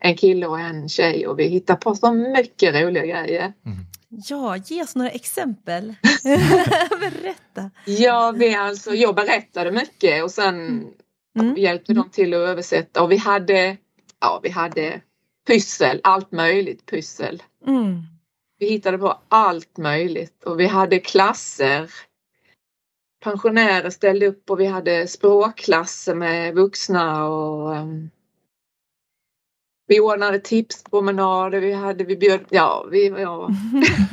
en 0.00 0.16
kille 0.16 0.46
och 0.46 0.60
en 0.60 0.88
tjej 0.88 1.26
och 1.26 1.38
vi 1.38 1.44
hittade 1.48 1.80
på 1.80 1.94
så 1.94 2.12
mycket 2.12 2.74
roliga 2.74 3.06
grejer. 3.06 3.52
Mm. 3.66 3.78
Ja, 4.10 4.56
ge 4.56 4.82
oss 4.82 4.94
några 4.94 5.10
exempel. 5.10 5.94
Berätta. 7.00 7.70
Ja, 7.84 8.34
vi 8.36 8.54
alltså, 8.54 8.94
jag 8.94 9.14
berättade 9.14 9.70
mycket 9.70 10.24
och 10.24 10.30
sen 10.30 10.86
Mm. 11.38 11.54
Vi 11.54 11.60
hjälpte 11.60 11.94
dem 11.94 12.10
till 12.10 12.34
att 12.34 12.48
översätta 12.48 13.02
och 13.02 13.12
vi 13.12 13.16
hade, 13.16 13.76
ja, 14.20 14.40
vi 14.42 14.50
hade 14.50 15.00
pyssel, 15.46 16.00
allt 16.04 16.32
möjligt 16.32 16.86
pyssel. 16.86 17.42
Mm. 17.66 18.02
Vi 18.58 18.68
hittade 18.68 18.98
på 18.98 19.18
allt 19.28 19.76
möjligt 19.76 20.44
och 20.44 20.60
vi 20.60 20.66
hade 20.66 20.98
klasser. 20.98 21.90
Pensionärer 23.22 23.90
ställde 23.90 24.26
upp 24.26 24.50
och 24.50 24.60
vi 24.60 24.66
hade 24.66 25.06
språkklasser 25.06 26.14
med 26.14 26.54
vuxna 26.54 27.26
och 27.26 27.70
um, 27.70 28.10
vi 29.90 30.00
ordnade 30.00 30.38
tipspromenader, 30.38 31.60
vi 31.60 31.72
hade, 31.72 32.04
vi 32.04 32.16
bjöd, 32.16 32.40
ja, 32.48 32.86
vi, 32.90 33.08
ja, 33.08 33.48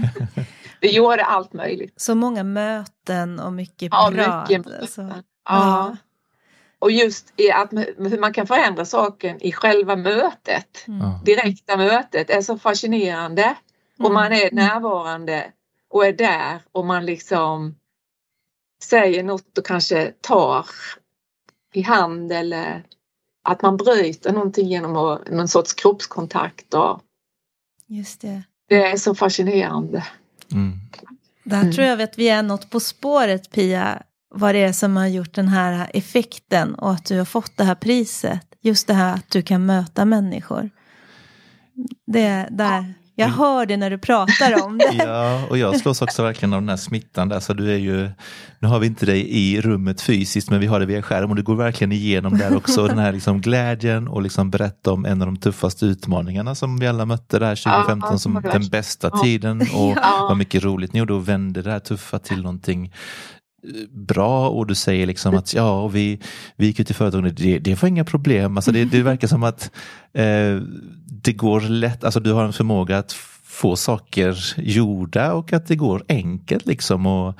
vi 0.81 0.95
gjorde 0.95 1.23
allt 1.25 1.53
möjligt. 1.53 1.93
Så 2.01 2.15
många 2.15 2.43
möten 2.43 3.39
och 3.39 3.53
mycket 3.53 3.89
Ja, 3.91 4.11
prat. 4.15 4.49
mycket 4.49 4.81
alltså. 4.81 5.01
möten. 5.01 5.23
Ja. 5.49 5.55
Ja. 5.89 5.97
Och 6.79 6.91
just 6.91 7.33
i 7.39 7.51
att 7.51 7.71
hur 7.97 8.19
man 8.19 8.33
kan 8.33 8.47
förändra 8.47 8.85
saken 8.85 9.41
i 9.41 9.51
själva 9.51 9.95
mötet, 9.95 10.87
Mm. 10.87 10.99
Ja. 11.01 11.21
direkta 11.25 11.77
mötet 11.77 12.29
är 12.29 12.41
så 12.41 12.57
fascinerande. 12.57 13.55
Och 13.99 14.05
Mm. 14.05 14.13
man 14.13 14.31
är 14.33 14.51
närvarande 14.51 15.51
och 15.89 16.05
är 16.05 16.13
där 16.13 16.61
och 16.71 16.85
man 16.85 17.05
liksom 17.05 17.75
säger 18.83 19.23
något 19.23 19.57
och 19.57 19.65
kanske 19.65 20.13
tar 20.21 20.65
i 21.73 21.81
hand 21.81 22.31
eller 22.31 22.83
att 23.47 23.61
man 23.61 23.77
bryter 23.77 24.33
någonting 24.33 24.67
genom 24.67 24.95
att- 24.95 25.31
någon 25.31 25.47
sorts 25.47 25.73
kroppskontakt. 25.73 26.73
Och 26.73 27.01
Just 27.87 28.21
det. 28.21 28.43
det 28.69 28.83
är 28.91 28.97
så 28.97 29.15
fascinerande. 29.15 30.03
Mm. 30.51 30.71
Där 31.43 31.61
Mm. 31.61 31.73
tror 31.73 31.87
jag 31.87 32.01
att 32.01 32.17
vi 32.19 32.29
är 32.29 32.43
något 32.43 32.69
på 32.69 32.79
spåret 32.79 33.51
Pia. 33.51 34.03
Vad 34.29 34.55
det 34.55 34.59
är 34.63 34.73
som 34.73 34.97
har 34.97 35.07
gjort 35.07 35.33
den 35.35 35.47
här 35.47 35.91
effekten 35.93 36.75
och 36.75 36.91
att 36.91 37.05
du 37.05 37.17
har 37.17 37.25
fått 37.25 37.57
det 37.57 37.63
här 37.63 37.75
priset. 37.75 38.41
Just 38.61 38.87
det 38.87 38.93
här 38.93 39.13
att 39.13 39.29
du 39.29 39.41
kan 39.41 39.65
möta 39.65 40.05
människor. 40.05 40.69
Det 42.07 42.21
är 42.21 42.47
där. 42.51 42.93
Jag 43.19 43.27
hör 43.27 43.65
det 43.65 43.77
när 43.77 43.89
du 43.89 43.97
pratar 43.97 44.65
om 44.65 44.77
det. 44.77 44.93
Ja, 45.05 45.43
och 45.49 45.57
jag 45.57 45.77
slås 45.79 46.01
också 46.01 46.23
verkligen 46.23 46.53
av 46.53 46.61
den 46.61 46.69
här 46.69 46.77
smittan. 46.77 47.29
Där. 47.29 47.39
Så 47.39 47.53
du 47.53 47.71
är 47.73 47.77
ju, 47.77 48.09
nu 48.59 48.67
har 48.67 48.79
vi 48.79 48.87
inte 48.87 49.05
dig 49.05 49.29
i 49.29 49.61
rummet 49.61 50.01
fysiskt, 50.01 50.49
men 50.49 50.59
vi 50.59 50.67
har 50.67 50.79
det 50.79 50.85
via 50.85 51.01
skärm 51.01 51.29
och 51.29 51.35
du 51.35 51.43
går 51.43 51.55
verkligen 51.55 51.91
igenom 51.91 52.37
där 52.37 52.55
också. 52.55 52.87
den 52.87 52.97
här 52.97 53.13
liksom 53.13 53.41
glädjen 53.41 54.07
och 54.07 54.21
liksom 54.21 54.49
berätta 54.49 54.91
om 54.91 55.05
en 55.05 55.21
av 55.21 55.25
de 55.27 55.37
tuffaste 55.37 55.85
utmaningarna 55.85 56.55
som 56.55 56.79
vi 56.79 56.87
alla 56.87 57.05
mötte 57.05 57.39
där 57.39 57.55
2015 57.55 58.09
Ja, 58.11 58.17
som 58.17 58.33
den 58.33 58.43
värst. 58.43 58.71
bästa 58.71 59.09
Ja. 59.13 59.19
tiden. 59.23 59.61
Och 59.61 59.93
Ja. 59.95 60.25
vad 60.29 60.37
mycket 60.37 60.63
roligt 60.63 60.93
ni 60.93 60.99
gjorde 60.99 61.13
och 61.13 61.27
vände 61.29 61.61
det 61.61 61.71
här 61.71 61.79
tuffa 61.79 62.19
till 62.19 62.41
någonting 62.41 62.93
bra 63.89 64.49
och 64.49 64.67
du 64.67 64.75
säger 64.75 65.05
liksom 65.05 65.35
att 65.37 65.53
ja, 65.53 65.87
vi, 65.87 66.19
vi 66.55 66.65
gick 66.65 66.79
ut 66.79 66.91
i 66.91 66.93
företaget, 66.93 67.37
det, 67.37 67.59
det 67.59 67.81
var 67.81 67.89
inga 67.89 68.05
problem. 68.05 68.57
Alltså 68.57 68.71
det, 68.71 68.85
det 68.85 69.01
verkar 69.01 69.27
som 69.27 69.43
att 69.43 69.71
eh, 70.13 70.55
det 71.23 71.33
går 71.33 71.61
lätt, 71.61 72.03
alltså 72.03 72.19
du 72.19 72.31
har 72.33 72.43
en 72.45 72.53
förmåga 72.53 72.97
att 72.97 73.11
få 73.43 73.75
saker 73.75 74.53
gjorda 74.57 75.33
och 75.33 75.53
att 75.53 75.67
det 75.67 75.75
går 75.75 76.03
enkelt 76.09 76.65
liksom. 76.65 77.05
Och 77.05 77.35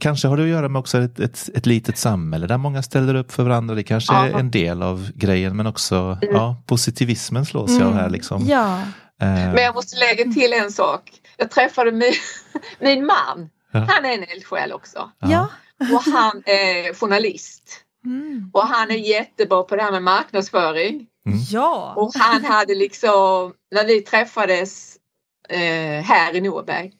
kanske 0.00 0.28
har 0.28 0.36
det 0.36 0.42
att 0.42 0.48
göra 0.48 0.68
med 0.68 0.80
också 0.80 0.98
ett, 0.98 1.20
ett, 1.20 1.50
ett 1.54 1.66
litet 1.66 1.98
samhälle 1.98 2.46
där 2.46 2.58
många 2.58 2.82
ställer 2.82 3.14
upp 3.14 3.32
för 3.32 3.42
varandra. 3.42 3.74
Det 3.74 3.82
kanske 3.82 4.14
är 4.14 4.28
Ja. 4.28 4.38
en 4.38 4.50
del 4.50 4.82
av 4.82 5.10
grejen 5.14 5.56
men 5.56 5.66
också 5.66 5.96
Mm. 6.22 6.34
ja, 6.34 6.62
positivismen 6.66 7.46
slås 7.46 7.78
jag 7.78 7.82
av 7.88 7.94
här 7.94 8.10
liksom. 8.10 8.44
Ja. 8.46 8.78
Eh, 9.22 9.28
Men 9.28 9.56
jag 9.62 9.74
måste 9.74 9.96
lägga 9.96 10.32
till 10.32 10.52
en 10.52 10.70
sak. 10.72 11.00
Jag 11.38 11.50
träffade 11.50 11.92
min, 11.92 12.12
min 12.80 13.06
man. 13.06 13.48
Han 13.78 14.04
är 14.04 14.14
en 14.14 14.24
eldsjäl 14.24 14.72
också. 14.72 15.10
Ja. 15.18 15.48
Och 15.78 16.12
han 16.12 16.42
är 16.46 16.94
journalist. 16.94 17.80
Mm. 18.04 18.50
Och 18.52 18.66
han 18.66 18.90
är 18.90 18.94
jättebra 18.94 19.62
på 19.62 19.76
det 19.76 19.82
här 19.82 19.92
med 19.92 20.02
marknadsföring. 20.02 21.06
Mm. 21.26 21.38
Ja. 21.50 21.94
Och 21.96 22.12
han 22.14 22.44
hade 22.44 22.74
liksom, 22.74 23.54
när 23.70 23.86
vi 23.86 24.00
träffades 24.00 24.96
eh, 25.48 26.04
här 26.04 26.36
i 26.36 26.40
Norberg 26.40 26.92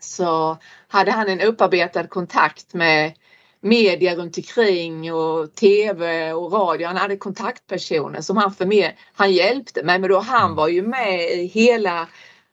så 0.00 0.58
hade 0.88 1.10
han 1.10 1.28
en 1.28 1.40
upparbetad 1.40 2.06
kontakt 2.06 2.74
med 2.74 3.12
media 3.60 4.14
runt 4.14 4.36
omkring 4.36 5.12
och 5.12 5.54
tv 5.54 6.32
och 6.32 6.52
radio. 6.52 6.86
Han 6.86 6.96
hade 6.96 7.16
kontaktpersoner 7.16 8.20
som 8.20 8.36
han 8.36 8.54
förmed 8.54 8.92
Han 9.14 9.32
hjälpte 9.32 9.82
mig 9.82 9.98
men 9.98 10.10
då 10.10 10.18
han 10.18 10.54
var 10.54 10.68
ju 10.68 10.82
med 10.82 11.30
i 11.30 11.46
hela 11.46 12.08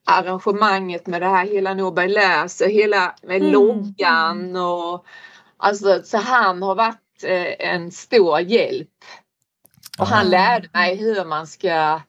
arrangemanget 0.09 1.07
med 1.07 1.21
det 1.21 1.27
här 1.27 1.45
hela 1.45 1.73
Norberg 1.73 2.07
läser, 2.09 2.69
hela 2.69 3.15
med 3.23 3.35
Mm. 3.41 3.51
loggan 3.51 4.55
och 4.55 5.05
alltså 5.57 6.01
så 6.03 6.17
han 6.17 6.61
har 6.63 6.75
varit 6.75 7.23
eh, 7.23 7.69
en 7.69 7.91
stor 7.91 8.39
hjälp. 8.39 8.89
Och 9.99 10.07
han 10.07 10.25
Ah. 10.27 10.29
lärde 10.29 10.69
mig 10.73 10.95
hur 10.95 11.25
man 11.25 11.47
ska 11.47 12.01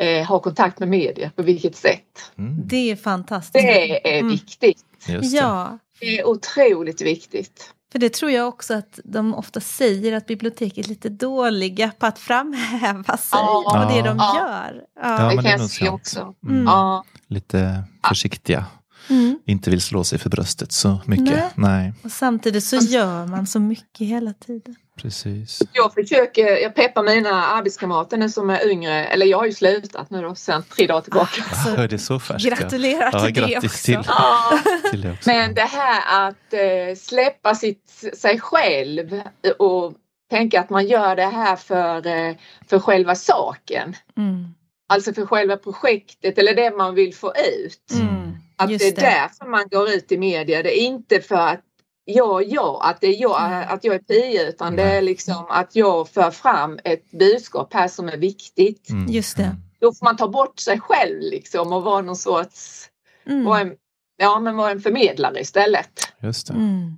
eh, 0.00 0.26
ha 0.26 0.38
kontakt 0.40 0.78
med 0.78 0.88
media, 0.88 1.30
på 1.36 1.42
vilket 1.42 1.76
sätt. 1.76 2.32
Mm, 2.38 2.56
Det 2.66 2.90
är 2.90 2.96
fantastiskt. 2.96 3.64
Det 3.64 4.08
är 4.14 4.18
Mm. 4.18 4.30
viktigt. 4.32 4.84
just 5.08 5.32
det. 5.32 5.38
Ja. 5.38 5.78
Det 6.00 6.18
är 6.18 6.26
otroligt 6.26 7.00
viktigt. 7.00 7.74
För 7.92 7.98
det 7.98 8.12
tror 8.14 8.30
jag 8.30 8.48
också 8.48 8.74
att 8.74 9.00
de 9.04 9.34
ofta 9.34 9.60
säger 9.60 10.16
att 10.16 10.26
bibliotek 10.26 10.78
är 10.78 10.82
lite 10.82 11.08
dåliga 11.08 11.90
på 11.98 12.06
att 12.06 12.18
framhäva 12.18 13.16
sig 13.16 13.38
Ja. 13.42 13.62
och 13.86 13.92
det 13.94 14.02
de 14.02 14.16
Ja. 14.16 14.36
gör. 14.38 14.82
Ja, 15.02 15.22
Ja. 15.22 15.28
det 15.28 15.34
men 15.34 15.44
kan 15.44 15.54
är 15.54 15.58
jag 15.58 15.70
se 15.70 15.88
också. 15.88 16.34
Mm. 16.48 16.64
Ja. 16.64 17.04
Lite 17.28 17.84
försiktiga. 18.08 18.64
Mm. 19.10 19.38
Inte 19.46 19.70
vill 19.70 19.80
slå 19.80 20.04
sig 20.04 20.18
för 20.18 20.30
bröstet 20.30 20.72
så 20.72 21.00
mycket. 21.06 21.26
Nej. 21.28 21.42
Nej, 21.54 21.92
Och 22.02 22.10
samtidigt 22.10 22.64
så 22.64 22.76
gör 22.76 23.26
man 23.26 23.46
så 23.46 23.60
mycket 23.60 24.06
hela 24.06 24.32
tiden. 24.32 24.76
precis. 24.96 25.62
Jag 25.72 25.94
försöker, 25.94 26.56
jag 26.56 26.74
peppar 26.74 27.02
mina 27.02 27.46
arbetskamrater 27.46 28.16
nu 28.16 28.28
som 28.30 28.50
är 28.50 28.70
yngre, 28.70 29.04
eller 29.06 29.26
jag 29.26 29.38
har 29.38 29.46
ju 29.46 29.52
slutat 29.52 30.10
nu 30.10 30.22
då 30.22 30.34
sen 30.34 30.62
tre 30.62 30.86
dagar 30.86 31.00
tillbaka. 31.00 31.42
Så 31.64 31.70
Ja, 31.76 31.86
det 31.86 31.96
är 31.96 31.98
så 31.98 32.18
färskt. 32.20 32.44
ja. 32.50 32.56
gratulerar 32.56 33.10
Ja, 33.12 33.24
till 33.24 33.34
det 33.34 33.40
grattis 33.40 33.64
också. 33.72 33.84
till, 33.84 33.98
Ja. 34.06 34.58
till 34.90 35.00
det 35.00 35.12
också. 35.12 35.30
Men 35.30 35.54
det 35.54 35.60
här 35.60 36.28
att 36.28 36.52
eh, 36.52 36.96
släppa 36.96 37.54
sitt, 37.54 38.04
sig 38.16 38.40
själv 38.40 39.20
och 39.58 39.92
tänka 40.30 40.60
att 40.60 40.70
man 40.70 40.86
gör 40.86 41.16
det 41.16 41.26
här 41.26 41.56
för, 41.56 42.06
eh, 42.06 42.34
för 42.70 42.78
själva 42.78 43.14
saken. 43.14 43.96
Mm. 44.16 44.54
Alltså 44.90 45.12
för 45.12 45.26
själva 45.26 45.56
projektet 45.56 46.38
eller 46.38 46.54
det 46.54 46.76
man 46.76 46.94
vill 46.94 47.14
få 47.14 47.32
ut. 47.64 47.92
Mm. 48.00 48.32
Att 48.58 48.70
Just 48.70 48.84
det 48.96 49.02
är 49.02 49.10
det. 49.10 49.10
därför 49.20 49.46
man 49.50 49.64
går 49.70 49.88
ut 49.90 50.12
i 50.12 50.18
media. 50.18 50.62
Det 50.62 50.78
är 50.80 50.86
inte 50.86 51.20
för 51.20 51.34
att 51.36 51.60
jag, 52.04 52.44
jag, 52.48 52.78
att 52.82 53.00
det 53.00 53.06
är 53.06 53.20
jag, 53.22 53.46
Mm. 53.46 53.68
att 53.68 53.84
jag 53.84 53.94
är 53.94 53.98
Pia 53.98 54.48
utan 54.48 54.76
det 54.76 54.82
är 54.82 55.02
liksom 55.02 55.46
att 55.48 55.76
jag 55.76 56.08
för 56.08 56.30
fram 56.30 56.78
ett 56.84 57.10
budskap 57.10 57.74
här 57.74 57.88
som 57.88 58.08
är 58.08 58.16
viktigt. 58.16 58.90
Mm, 58.90 59.06
Just 59.12 59.36
det. 59.36 59.42
mm. 59.42 59.56
Då 59.80 59.92
får 59.92 60.04
man 60.04 60.16
ta 60.16 60.28
bort 60.28 60.58
sig 60.58 60.80
själv 60.80 61.20
liksom 61.20 61.72
och 61.72 61.82
vara 61.82 62.00
någon 62.02 62.16
sorts, 62.16 62.88
vara 63.24 63.60
Mm. 63.60 63.68
en, 63.72 63.76
ja 64.16 64.40
men 64.40 64.56
vara 64.56 64.70
en 64.70 64.80
förmedlare 64.80 65.40
istället. 65.40 65.90
Just 66.22 66.46
det. 66.46 66.52
Mm. 66.54 66.92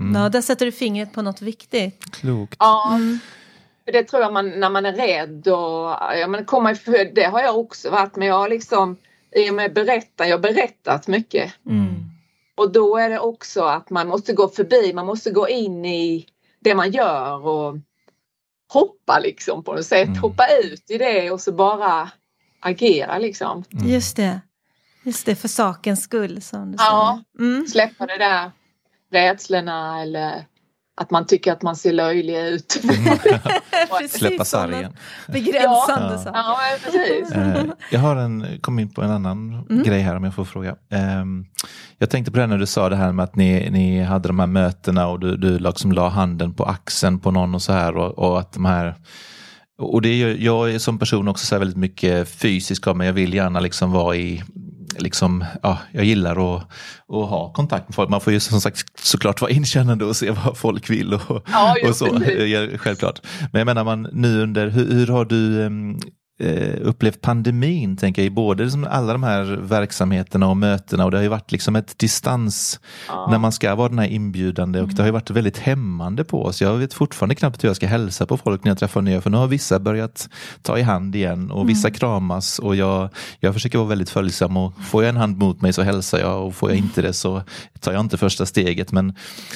Mm. 0.00 0.22
Ja, 0.22 0.28
där 0.28 0.40
sätter 0.42 0.66
du 0.66 0.72
fingret 0.72 1.12
på 1.12 1.22
något 1.22 1.42
viktigt. 1.42 2.04
Klokt. 2.12 2.56
Ja, 2.58 2.94
Mm. 2.94 3.18
för 3.84 3.92
det 3.92 4.02
tror 4.04 4.22
jag 4.22 4.32
man, 4.32 4.60
när 4.60 4.70
man 4.70 4.86
är 4.86 4.92
rädd 4.92 5.48
och, 5.48 5.90
ja 6.20 6.26
men 6.28 6.44
komma 6.44 6.70
ifrån, 6.72 6.94
det 7.14 7.24
har 7.24 7.40
jag 7.40 7.58
också 7.58 7.90
varit 7.90 8.16
men 8.16 8.28
jag 8.28 8.34
har 8.38 8.48
liksom, 8.48 8.96
i 9.36 9.50
och 9.50 9.54
med 9.54 9.72
berätta, 9.74 10.28
jag 10.28 10.36
har 10.36 10.42
berättat 10.42 11.08
mycket. 11.08 11.52
Mm. 11.66 11.94
Och 12.56 12.72
då 12.72 12.96
är 12.96 13.08
det 13.10 13.18
också 13.18 13.62
att 13.62 13.90
man 13.90 14.08
måste 14.08 14.32
gå 14.32 14.48
förbi, 14.48 14.92
man 14.92 15.06
måste 15.06 15.30
gå 15.30 15.48
in 15.48 15.84
i 15.84 16.26
det 16.60 16.74
man 16.74 16.90
gör 16.90 17.46
och 17.46 17.76
hoppa 18.72 19.18
liksom 19.18 19.64
på 19.64 19.74
något 19.74 19.86
sätt. 19.86 20.08
Mm. 20.08 20.18
Hoppa 20.20 20.44
ut 20.64 20.90
i 20.90 20.98
det 20.98 21.30
och 21.30 21.40
så 21.40 21.52
bara 21.52 22.10
agera 22.60 23.18
liksom. 23.18 23.64
Mm. 23.72 23.88
Just 23.88 24.16
det. 24.16 24.40
Just 25.02 25.26
det, 25.26 25.34
för 25.36 25.48
sakens 25.48 26.02
skull 26.02 26.42
som 26.42 26.70
du 26.72 26.76
Ja. 26.78 27.22
säger. 27.38 27.50
Mm. 27.50 27.66
Släppa 27.66 28.06
det 28.06 28.18
där 28.18 28.50
rädslorna 29.12 30.02
eller 30.02 30.44
att 31.00 31.10
man 31.10 31.26
tycker 31.26 31.52
att 31.52 31.62
man 31.62 31.76
ser 31.76 31.92
löjlig 31.92 32.36
ut. 32.38 32.72
Släppa 34.10 34.44
sargen. 34.44 34.92
Begränsande 35.28 36.12
Ja. 36.12 36.18
saker. 36.18 36.30
ja, 36.34 36.58
precis. 36.84 37.32
Eh, 37.32 37.64
jag 37.90 38.00
har 38.00 38.16
en, 38.16 38.46
kom 38.60 38.78
in 38.78 38.88
på 38.90 39.02
en 39.02 39.10
annan 39.10 39.64
Mm. 39.70 39.82
grej 39.82 40.00
här 40.00 40.16
om 40.16 40.24
jag 40.24 40.34
får 40.34 40.44
fråga. 40.44 40.76
Ehm, 40.90 41.46
jag 41.98 42.10
tänkte 42.10 42.32
på 42.32 42.38
det 42.38 42.46
när 42.46 42.58
du 42.58 42.66
sa 42.66 42.88
det 42.88 42.96
här 42.96 43.12
med 43.12 43.24
att 43.24 43.36
ni, 43.36 43.70
ni 43.70 44.02
hade 44.02 44.28
de 44.28 44.38
här 44.38 44.46
mötena 44.46 45.06
och 45.08 45.20
du, 45.20 45.36
du 45.36 45.58
liksom 45.58 45.92
la 45.92 46.08
handen 46.08 46.54
på 46.54 46.64
axeln 46.64 47.18
på 47.20 47.30
någon 47.30 47.54
och 47.54 47.62
så 47.62 47.72
här 47.72 47.96
och, 47.96 48.18
och 48.18 48.38
att 48.40 48.52
de 48.52 48.64
här 48.64 48.94
och 49.80 50.02
det 50.02 50.08
är, 50.08 50.36
jag 50.44 50.74
är 50.74 50.78
som 50.78 50.98
person 50.98 51.28
också 51.28 51.46
så 51.46 51.54
här 51.54 51.58
väldigt 51.58 51.76
mycket 51.78 52.28
fysisk 52.28 52.86
av 52.86 52.96
mig. 52.96 53.06
Jag 53.06 53.14
vill 53.14 53.34
gärna 53.34 53.60
liksom 53.60 53.92
vara 53.92 54.16
i, 54.16 54.42
liksom, 54.96 55.44
ja, 55.62 55.78
jag 55.92 56.04
gillar 56.04 56.56
att, 56.56 56.62
att 57.08 57.28
ha 57.28 57.52
kontakt 57.52 57.88
med 57.88 57.94
folk. 57.94 58.10
Man 58.10 58.20
får 58.20 58.32
ju 58.32 58.40
som 58.40 58.60
sagt 58.60 58.98
såklart 58.98 59.40
vara 59.40 59.50
inkännande 59.50 60.04
och 60.04 60.16
se 60.16 60.30
vad 60.30 60.56
folk 60.56 60.90
vill 60.90 61.14
och, 61.14 61.44
Ja, 61.52 61.76
och 61.88 61.96
så, 61.96 62.06
självklart. 62.78 63.20
Men 63.52 63.58
jag 63.60 63.66
menar 63.66 63.84
man 63.84 64.08
nu 64.12 64.42
under, 64.42 64.68
hur, 64.68 64.92
hur 64.92 65.06
har 65.06 65.24
du, 65.24 65.64
em, 65.66 65.98
eh, 66.38 66.74
upplevt 66.82 67.20
pandemin, 67.20 67.96
tänker 67.96 68.22
jag, 68.22 68.26
i 68.26 68.30
både 68.30 68.62
liksom 68.62 68.86
alla 68.90 69.12
de 69.12 69.22
här 69.22 69.44
verksamheterna 69.62 70.48
och 70.48 70.56
mötena 70.56 71.04
och 71.04 71.10
det 71.10 71.16
har 71.16 71.22
ju 71.22 71.28
varit 71.28 71.52
liksom 71.52 71.76
ett 71.76 71.98
distans 71.98 72.80
ja. 73.08 73.26
när 73.30 73.38
man 73.38 73.52
ska 73.52 73.74
vara 73.74 73.88
den 73.88 73.98
här 73.98 74.06
inbjudande 74.06 74.80
och 74.80 74.88
det 74.88 75.02
har 75.02 75.06
ju 75.06 75.12
varit 75.12 75.30
väldigt 75.30 75.58
hämmande 75.58 76.24
på 76.24 76.44
oss. 76.44 76.60
Jag 76.60 76.74
vet 76.74 76.94
fortfarande 76.94 77.34
knappt 77.34 77.64
hur 77.64 77.68
jag 77.68 77.76
ska 77.76 77.86
hälsa 77.86 78.26
på 78.26 78.36
folk 78.36 78.64
när 78.64 78.70
jag 78.70 78.78
träffar 78.78 79.02
nya, 79.02 79.20
för 79.20 79.30
nu 79.30 79.36
har 79.36 79.46
vissa 79.46 79.78
börjat 79.78 80.28
ta 80.62 80.78
i 80.78 80.82
hand 80.82 81.16
igen 81.16 81.50
och 81.50 81.68
vissa 81.68 81.88
mm. 81.88 81.98
kramas 81.98 82.58
och 82.58 82.76
jag, 82.76 83.08
jag 83.40 83.54
försöker 83.54 83.78
vara 83.78 83.88
väldigt 83.88 84.10
följsam 84.10 84.56
och 84.56 84.72
får 84.84 85.02
jag 85.02 85.08
en 85.08 85.16
hand 85.16 85.38
mot 85.38 85.60
mig 85.60 85.72
så 85.72 85.82
hälsar 85.82 86.18
jag 86.18 86.46
och 86.46 86.54
får 86.54 86.70
jag 86.70 86.78
inte 86.78 87.02
det 87.02 87.12
så 87.12 87.42
tar 87.80 87.92
jag 87.92 88.00
inte 88.00 88.16
första 88.16 88.46
steget. 88.46 88.92
Men 88.92 89.14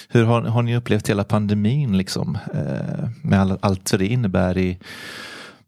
hur 0.09 0.25
har, 0.25 0.43
har 0.43 0.63
ni 0.63 0.77
upplevt 0.77 1.09
hela 1.09 1.25
pandemin 1.25 1.99
liksom? 1.99 2.39
Eh, 2.55 3.09
med 3.23 3.41
all, 3.41 3.59
allt 3.61 3.93
vad 3.93 4.01
det 4.01 4.07
innebär 4.07 4.59
i 4.59 4.79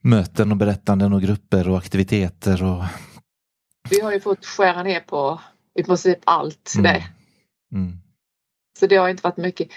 möten 0.05 0.51
och 0.51 0.57
berättanden 0.57 1.13
och 1.13 1.23
grupper 1.23 1.69
och 1.69 1.79
aktiviteter. 1.79 2.63
Och... 2.63 2.85
Vi 3.91 4.01
har 4.01 4.13
ju 4.13 4.21
fått 4.21 4.47
skära 4.47 4.83
ner 4.83 5.01
på 5.01 5.41
i 5.75 5.83
princip 5.83 6.19
allt 6.25 6.73
mm. 6.79 6.93
det. 6.93 7.05
Mm. 7.77 7.93
Så 8.79 8.87
det 8.87 8.97
har 8.97 9.09
inte 9.09 9.23
varit 9.23 9.37
mycket. 9.37 9.69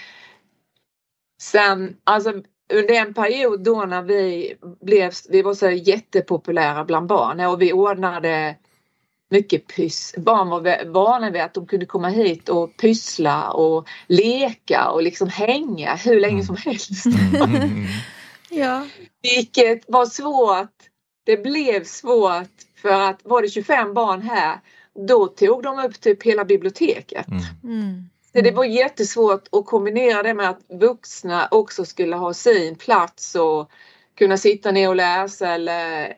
Sen, 1.42 1.96
alltså 2.04 2.30
under 2.72 2.94
en 2.94 3.14
period 3.14 3.64
då 3.64 3.84
när 3.84 4.02
vi 4.02 4.54
blev, 4.80 5.12
vi 5.28 5.42
var 5.42 5.54
så 5.54 5.70
jättepopulära 5.70 6.84
bland 6.84 7.06
barn 7.06 7.40
och 7.40 7.62
vi 7.62 7.72
ordnade 7.72 8.56
mycket 9.30 9.66
pys. 9.66 10.14
Barn 10.18 10.48
var 10.48 10.92
vana 10.92 11.30
vid 11.30 11.42
att 11.42 11.54
de 11.54 11.66
kunde 11.66 11.86
komma 11.86 12.08
hit 12.08 12.48
och 12.48 12.76
pyssla 12.76 13.50
och 13.50 13.88
leka 14.06 14.90
och 14.90 15.02
liksom 15.02 15.28
hänga 15.28 15.96
hur 15.96 16.20
länge 16.20 16.32
mm. 16.32 16.46
som 16.46 16.56
helst. 16.56 17.06
Mm. 17.06 17.86
ja. 18.50 18.86
Vilket 19.22 19.84
var 19.88 20.06
svårt. 20.06 20.74
Det 21.24 21.36
blev 21.36 21.84
svårt 21.84 22.50
för 22.82 22.88
att 22.88 23.20
var 23.24 23.42
det 23.42 23.48
25 23.48 23.94
barn 23.94 24.22
här 24.22 24.60
då 25.06 25.26
tog 25.26 25.62
de 25.62 25.78
upp 25.78 26.00
typ 26.00 26.22
hela 26.22 26.44
biblioteket. 26.44 27.28
Mm. 27.28 27.42
mm. 27.80 28.08
Så 28.32 28.40
det 28.40 28.50
var 28.50 28.64
jättesvårt 28.64 29.48
att 29.52 29.66
kombinera 29.66 30.22
det 30.22 30.34
med 30.34 30.50
att 30.50 30.64
vuxna 30.68 31.48
också 31.50 31.84
skulle 31.84 32.16
ha 32.16 32.34
sin 32.34 32.76
plats 32.76 33.34
och 33.34 33.70
kunna 34.14 34.36
sitta 34.36 34.70
ner 34.70 34.88
och 34.88 34.96
läsa 34.96 35.48
eller 35.48 36.16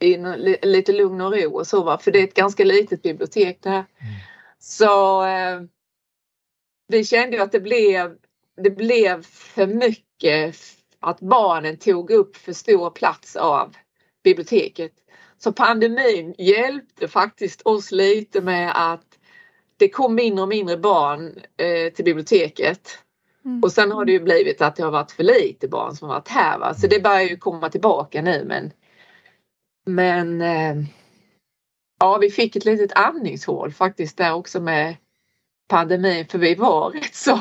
i 0.00 0.16
lite 0.62 0.92
lugn 0.92 1.20
och 1.20 1.32
ro 1.32 1.58
och 1.58 1.66
så 1.66 1.82
va? 1.82 1.98
för 1.98 2.10
det 2.10 2.18
är 2.18 2.24
ett 2.24 2.34
ganska 2.34 2.64
litet 2.64 3.02
bibliotek 3.02 3.58
det 3.62 3.70
här. 3.70 3.76
Mm. 3.76 4.12
Så 4.58 5.24
eh, 5.26 5.62
vi 6.88 7.04
kände 7.04 7.36
ju 7.36 7.42
att 7.42 7.52
det 7.52 7.60
blev, 7.60 8.16
det 8.62 8.70
blev 8.70 9.22
för 9.26 9.66
mycket 9.66 10.56
att 11.02 11.20
barnen 11.20 11.76
tog 11.76 12.10
upp 12.10 12.36
för 12.36 12.52
stor 12.52 12.90
plats 12.90 13.36
av 13.36 13.76
biblioteket. 14.24 14.92
Så 15.38 15.52
pandemin 15.52 16.34
hjälpte 16.38 17.08
faktiskt 17.08 17.62
oss 17.62 17.92
lite 17.92 18.40
med 18.40 18.72
att 18.92 19.06
det 19.76 19.88
kom 19.88 20.14
mindre 20.14 20.42
och 20.42 20.48
mindre 20.48 20.76
barn 20.76 21.40
eh, 21.56 21.92
till 21.92 22.04
biblioteket. 22.04 22.98
Mm. 23.44 23.62
Och 23.62 23.72
sen 23.72 23.92
har 23.92 24.04
det 24.04 24.12
ju 24.12 24.20
blivit 24.20 24.62
att 24.62 24.76
det 24.76 24.82
har 24.82 24.90
varit 24.90 25.12
för 25.12 25.22
lite 25.22 25.68
barn 25.68 25.96
som 25.96 26.08
har 26.08 26.14
varit 26.14 26.28
här. 26.28 26.58
Va? 26.58 26.74
Så 26.74 26.86
det 26.86 27.02
börjar 27.02 27.22
ju 27.22 27.36
komma 27.36 27.68
tillbaka 27.68 28.22
nu 28.22 28.44
men 28.46 28.72
men 29.86 30.40
eh, 30.40 30.76
ja, 32.00 32.18
vi 32.18 32.30
fick 32.30 32.56
ett 32.56 32.64
litet 32.64 32.92
andningshål 32.92 33.72
faktiskt 33.72 34.16
där 34.16 34.32
också 34.32 34.60
med 34.60 34.96
pandemin 35.72 36.26
för 36.26 36.38
vi 36.38 36.54
var 36.54 36.90
rätt 36.94 37.14
så 37.14 37.40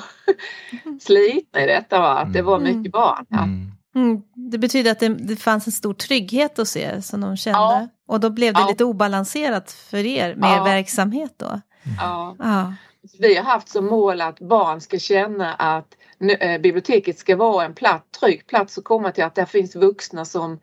slitna 1.02 1.64
i 1.64 1.68
detta. 1.68 2.00
Va? 2.00 2.12
Att 2.12 2.34
det 2.34 2.42
var 2.42 2.58
mm. 2.58 2.78
mycket 2.78 2.92
barn 2.92 3.26
här. 3.30 3.44
Mm. 3.44 3.72
Mm. 3.96 4.22
Det 4.52 4.58
betyder 4.58 4.92
att 4.92 5.00
det, 5.00 5.10
det, 5.10 5.36
fanns 5.36 5.68
en 5.68 5.72
stor 5.72 5.94
trygghet 5.94 6.58
hos 6.58 6.78
er 6.78 7.02
som 7.02 7.22
de 7.22 7.38
kände. 7.38 7.60
Ja. 7.60 7.88
Och 8.08 8.20
då 8.20 8.30
blev 8.30 8.54
det 8.54 8.60
ja. 8.60 8.68
lite 8.68 8.84
obalanserat 8.84 9.72
för 9.72 10.06
er 10.06 10.36
med 10.36 10.50
ja. 10.50 10.62
er 10.62 10.64
verksamhet 10.64 11.34
då. 11.38 11.62
Ja. 12.00 12.36
ja. 12.40 12.74
Vi 13.20 13.36
har 13.36 13.44
haft 13.44 13.70
som 13.70 13.86
mål 13.86 14.22
att 14.22 14.40
barn 14.40 14.82
ska 14.82 15.00
känna 15.00 15.54
att 15.54 15.98
eh, 16.40 16.62
biblioteket 16.62 17.20
ska 17.20 17.36
vara 17.36 17.66
en 17.66 17.74
platt, 17.74 18.06
trygg 18.20 18.48
plats 18.48 18.78
att 18.78 18.84
komma 18.84 19.12
till. 19.12 19.24
Att 19.24 19.36
där 19.36 19.46
finns 19.46 19.76
vuxna 19.76 20.26
som 20.26 20.60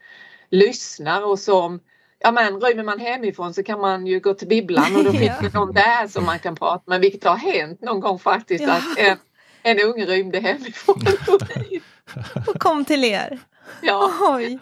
lyssnar 0.50 1.22
och 1.22 1.38
som 1.38 1.81
Ja 2.20 2.33
men 2.33 2.61
rymmer 2.61 2.85
man 2.85 3.00
hemifrån 3.00 3.54
så 3.54 3.62
kan 3.62 3.81
man 3.81 4.07
ju 4.07 4.20
gå 4.20 4.35
till 4.35 4.48
bibblan 4.48 4.96
och 4.96 5.04
då 5.04 5.12
finns 5.18 5.38
det 5.40 5.54
någon 5.54 5.72
där 5.72 6.09
som 6.09 6.24
man 6.24 6.38
kan 6.38 6.57
prata 6.57 6.83
med 6.87 7.00
vilket 7.00 7.24
har 7.24 7.37
hänt 7.37 7.83
någon 7.83 8.00
gång 8.00 8.18
faktiskt 8.18 8.64
ja. 8.64 8.72
att 8.72 8.98
en, 8.98 9.18
en 9.62 9.81
unge 9.81 10.07
rymde 10.07 10.40
hemifrån 10.40 11.02
och 12.46 12.61
kom 12.61 12.85
till 12.85 13.04
er. 13.04 13.38
Ja. 13.83 14.12
Oj. 14.20 14.59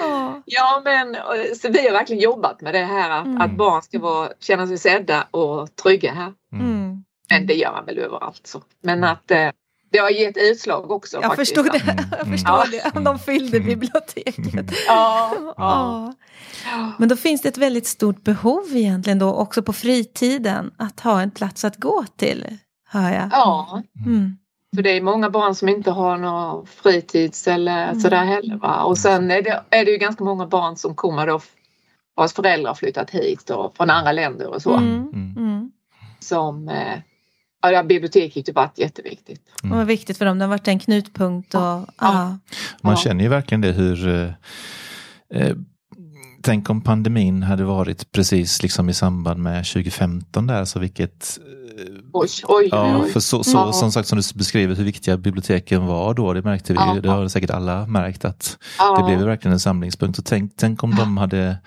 Oh. 0.00 0.38
Ja 0.44 0.82
men 0.84 1.16
så 1.56 1.68
vi 1.68 1.86
har 1.86 1.92
verkligen 1.92 2.22
jobbat 2.22 2.60
med 2.60 2.74
det 2.74 2.84
här 2.84 3.10
att, 3.10 3.26
mm. 3.26 3.40
att 3.40 3.50
barn 3.50 3.82
ska 3.82 3.98
vara, 3.98 4.28
känna 4.40 4.66
sig 4.66 4.78
sedda 4.78 5.26
och 5.30 5.76
trygga 5.76 6.12
här. 6.12 6.32
Mm. 6.52 7.04
Men 7.30 7.46
det 7.46 7.54
gör 7.54 7.72
man 7.72 7.86
väl 7.86 7.98
överallt 7.98 8.46
så. 8.46 8.62
Men 8.80 9.04
att 9.04 9.30
eh, 9.30 9.50
det 9.92 9.98
har 9.98 10.10
gett 10.10 10.36
utslag 10.36 10.90
också. 10.90 11.16
Jag 11.16 11.24
faktiskt. 11.24 11.56
förstod 11.56 11.72
det. 11.72 11.92
Mm. 11.92 12.04
Jag 12.18 12.28
förstår 12.28 12.64
ja. 12.72 12.90
det. 12.94 13.00
De 13.00 13.18
fyllde 13.18 13.56
mm. 13.56 13.68
biblioteket. 13.68 14.72
Ja, 14.86 15.32
ja. 15.56 16.12
Men 16.98 17.08
då 17.08 17.16
finns 17.16 17.42
det 17.42 17.48
ett 17.48 17.58
väldigt 17.58 17.86
stort 17.86 18.24
behov 18.24 18.76
egentligen 18.76 19.18
då 19.18 19.34
också 19.34 19.62
på 19.62 19.72
fritiden 19.72 20.70
att 20.76 21.00
ha 21.00 21.20
en 21.20 21.30
plats 21.30 21.64
att 21.64 21.76
gå 21.76 22.04
till. 22.16 22.58
Hör 22.88 23.12
jag. 23.12 23.28
Ja. 23.32 23.82
Mm. 24.06 24.36
För 24.76 24.82
det 24.82 24.90
är 24.90 25.00
många 25.00 25.30
barn 25.30 25.54
som 25.54 25.68
inte 25.68 25.90
har 25.90 26.18
någon 26.18 26.66
fritids 26.66 27.48
eller 27.48 27.84
mm. 27.88 28.00
sådär 28.00 28.24
heller. 28.24 28.56
Va? 28.56 28.82
Och 28.82 28.98
sen 28.98 29.30
är 29.30 29.42
det, 29.42 29.62
är 29.70 29.84
det 29.84 29.90
ju 29.90 29.96
ganska 29.98 30.24
många 30.24 30.46
barn 30.46 30.76
som 30.76 30.94
kommer 30.94 31.26
då 31.26 31.40
vars 32.14 32.32
föräldrar 32.32 32.70
har 32.70 32.74
flyttat 32.74 33.10
hit 33.10 33.50
och 33.50 33.76
från 33.76 33.90
andra 33.90 34.12
länder 34.12 34.46
och 34.46 34.62
så. 34.62 34.76
Mm. 34.76 35.08
Mm. 35.36 35.70
Som 36.20 36.68
eh, 36.68 36.98
Ja, 37.62 37.82
biblioteket 37.82 38.46
har 38.46 38.54
varit 38.54 38.78
jätteviktigt. 38.78 39.40
Mm. 39.64 39.78
Och 39.78 39.90
viktigt 39.90 40.18
för 40.18 40.24
dem, 40.24 40.38
det 40.38 40.44
har 40.44 40.50
varit 40.50 40.68
en 40.68 40.78
knutpunkt. 40.78 41.54
Och, 41.54 41.60
ja. 41.60 41.86
ja. 42.00 42.38
Man 42.80 42.96
känner 42.96 43.24
ju 43.24 43.30
verkligen 43.30 43.60
det 43.60 43.72
hur 43.72 44.08
eh, 44.08 44.30
eh, 45.42 45.56
Tänk 46.44 46.70
om 46.70 46.80
pandemin 46.80 47.42
hade 47.42 47.64
varit 47.64 48.12
precis 48.12 48.62
liksom 48.62 48.88
i 48.88 48.94
samband 48.94 49.42
med 49.42 49.64
2015 49.64 50.46
där, 50.46 50.64
så 50.64 50.78
vilket 50.78 51.38
eh, 51.78 51.84
Oj, 52.12 52.28
oj, 52.44 52.68
ja, 52.70 53.04
för 53.12 53.20
så, 53.20 53.44
så, 53.44 53.56
ja. 53.56 53.72
Som 53.72 53.92
sagt 53.92 54.08
som 54.08 54.18
du 54.18 54.38
beskriver 54.38 54.74
hur 54.74 54.84
viktiga 54.84 55.16
biblioteken 55.16 55.86
var 55.86 56.14
då, 56.14 56.32
det 56.32 56.42
märkte 56.42 56.72
vi, 56.72 56.78
ja. 56.78 56.98
det 57.02 57.08
har 57.08 57.28
säkert 57.28 57.50
alla 57.50 57.86
märkt 57.86 58.24
att 58.24 58.58
ja. 58.78 58.96
det 58.98 59.04
blev 59.04 59.26
verkligen 59.26 59.52
en 59.52 59.60
samlingspunkt. 59.60 60.18
Och 60.18 60.24
tänk, 60.24 60.52
tänk 60.56 60.82
om 60.82 60.94
de 60.94 61.16
hade 61.16 61.58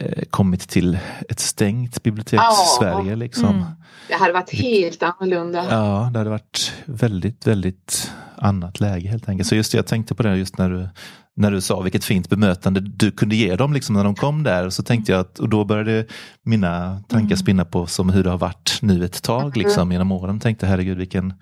Eh, 0.00 0.22
kommit 0.30 0.68
till 0.68 0.98
ett 1.28 1.40
stängt 1.40 2.02
biblioteks-Sverige. 2.02 3.10
Ja. 3.10 3.16
Liksom. 3.16 3.48
Mm. 3.48 3.64
Det 4.08 4.14
hade 4.14 4.32
varit 4.32 4.50
helt 4.54 5.02
annorlunda. 5.02 5.66
Ja, 5.70 6.10
det 6.12 6.18
hade 6.18 6.30
varit 6.30 6.72
väldigt, 6.84 7.46
väldigt 7.46 8.12
annat 8.36 8.80
läge 8.80 9.08
helt 9.08 9.28
enkelt. 9.28 9.48
Så 9.48 9.54
just 9.54 9.72
det, 9.72 9.78
jag 9.78 9.86
tänkte 9.86 10.14
på 10.14 10.22
det 10.22 10.36
just 10.36 10.58
när 10.58 10.70
du, 10.70 10.88
när 11.36 11.50
du 11.50 11.60
sa 11.60 11.80
vilket 11.80 12.04
fint 12.04 12.28
bemötande 12.28 12.80
du 12.80 13.10
kunde 13.10 13.36
ge 13.36 13.56
dem 13.56 13.72
liksom 13.72 13.94
när 13.94 14.04
de 14.04 14.14
kom 14.14 14.42
där. 14.42 14.70
Så 14.70 14.82
tänkte 14.82 15.12
jag 15.12 15.20
att, 15.20 15.38
och 15.38 15.48
då 15.48 15.64
började 15.64 16.06
mina 16.44 17.02
tankar 17.08 17.26
mm. 17.26 17.36
spinna 17.36 17.64
på 17.64 17.86
som 17.86 18.10
hur 18.10 18.24
det 18.24 18.30
har 18.30 18.38
varit 18.38 18.78
nu 18.82 19.04
ett 19.04 19.22
tag 19.22 19.56
liksom 19.56 19.82
mm. 19.82 19.92
genom 19.92 20.12
åren. 20.12 20.40
Tänkte 20.40 20.66
herregud 20.66 20.98
vilken 20.98 21.34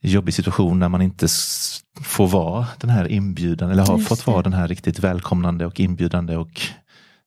jobbig 0.00 0.34
situation 0.34 0.78
när 0.78 0.88
man 0.88 1.02
inte 1.02 1.26
får 2.02 2.26
vara 2.26 2.66
den 2.80 2.90
här 2.90 3.08
inbjudan 3.08 3.70
eller 3.70 3.86
har 3.86 3.98
fått 3.98 4.26
vara 4.26 4.42
den 4.42 4.52
här 4.52 4.68
riktigt 4.68 4.98
välkomnande 4.98 5.66
och 5.66 5.80
inbjudande 5.80 6.36
och 6.36 6.60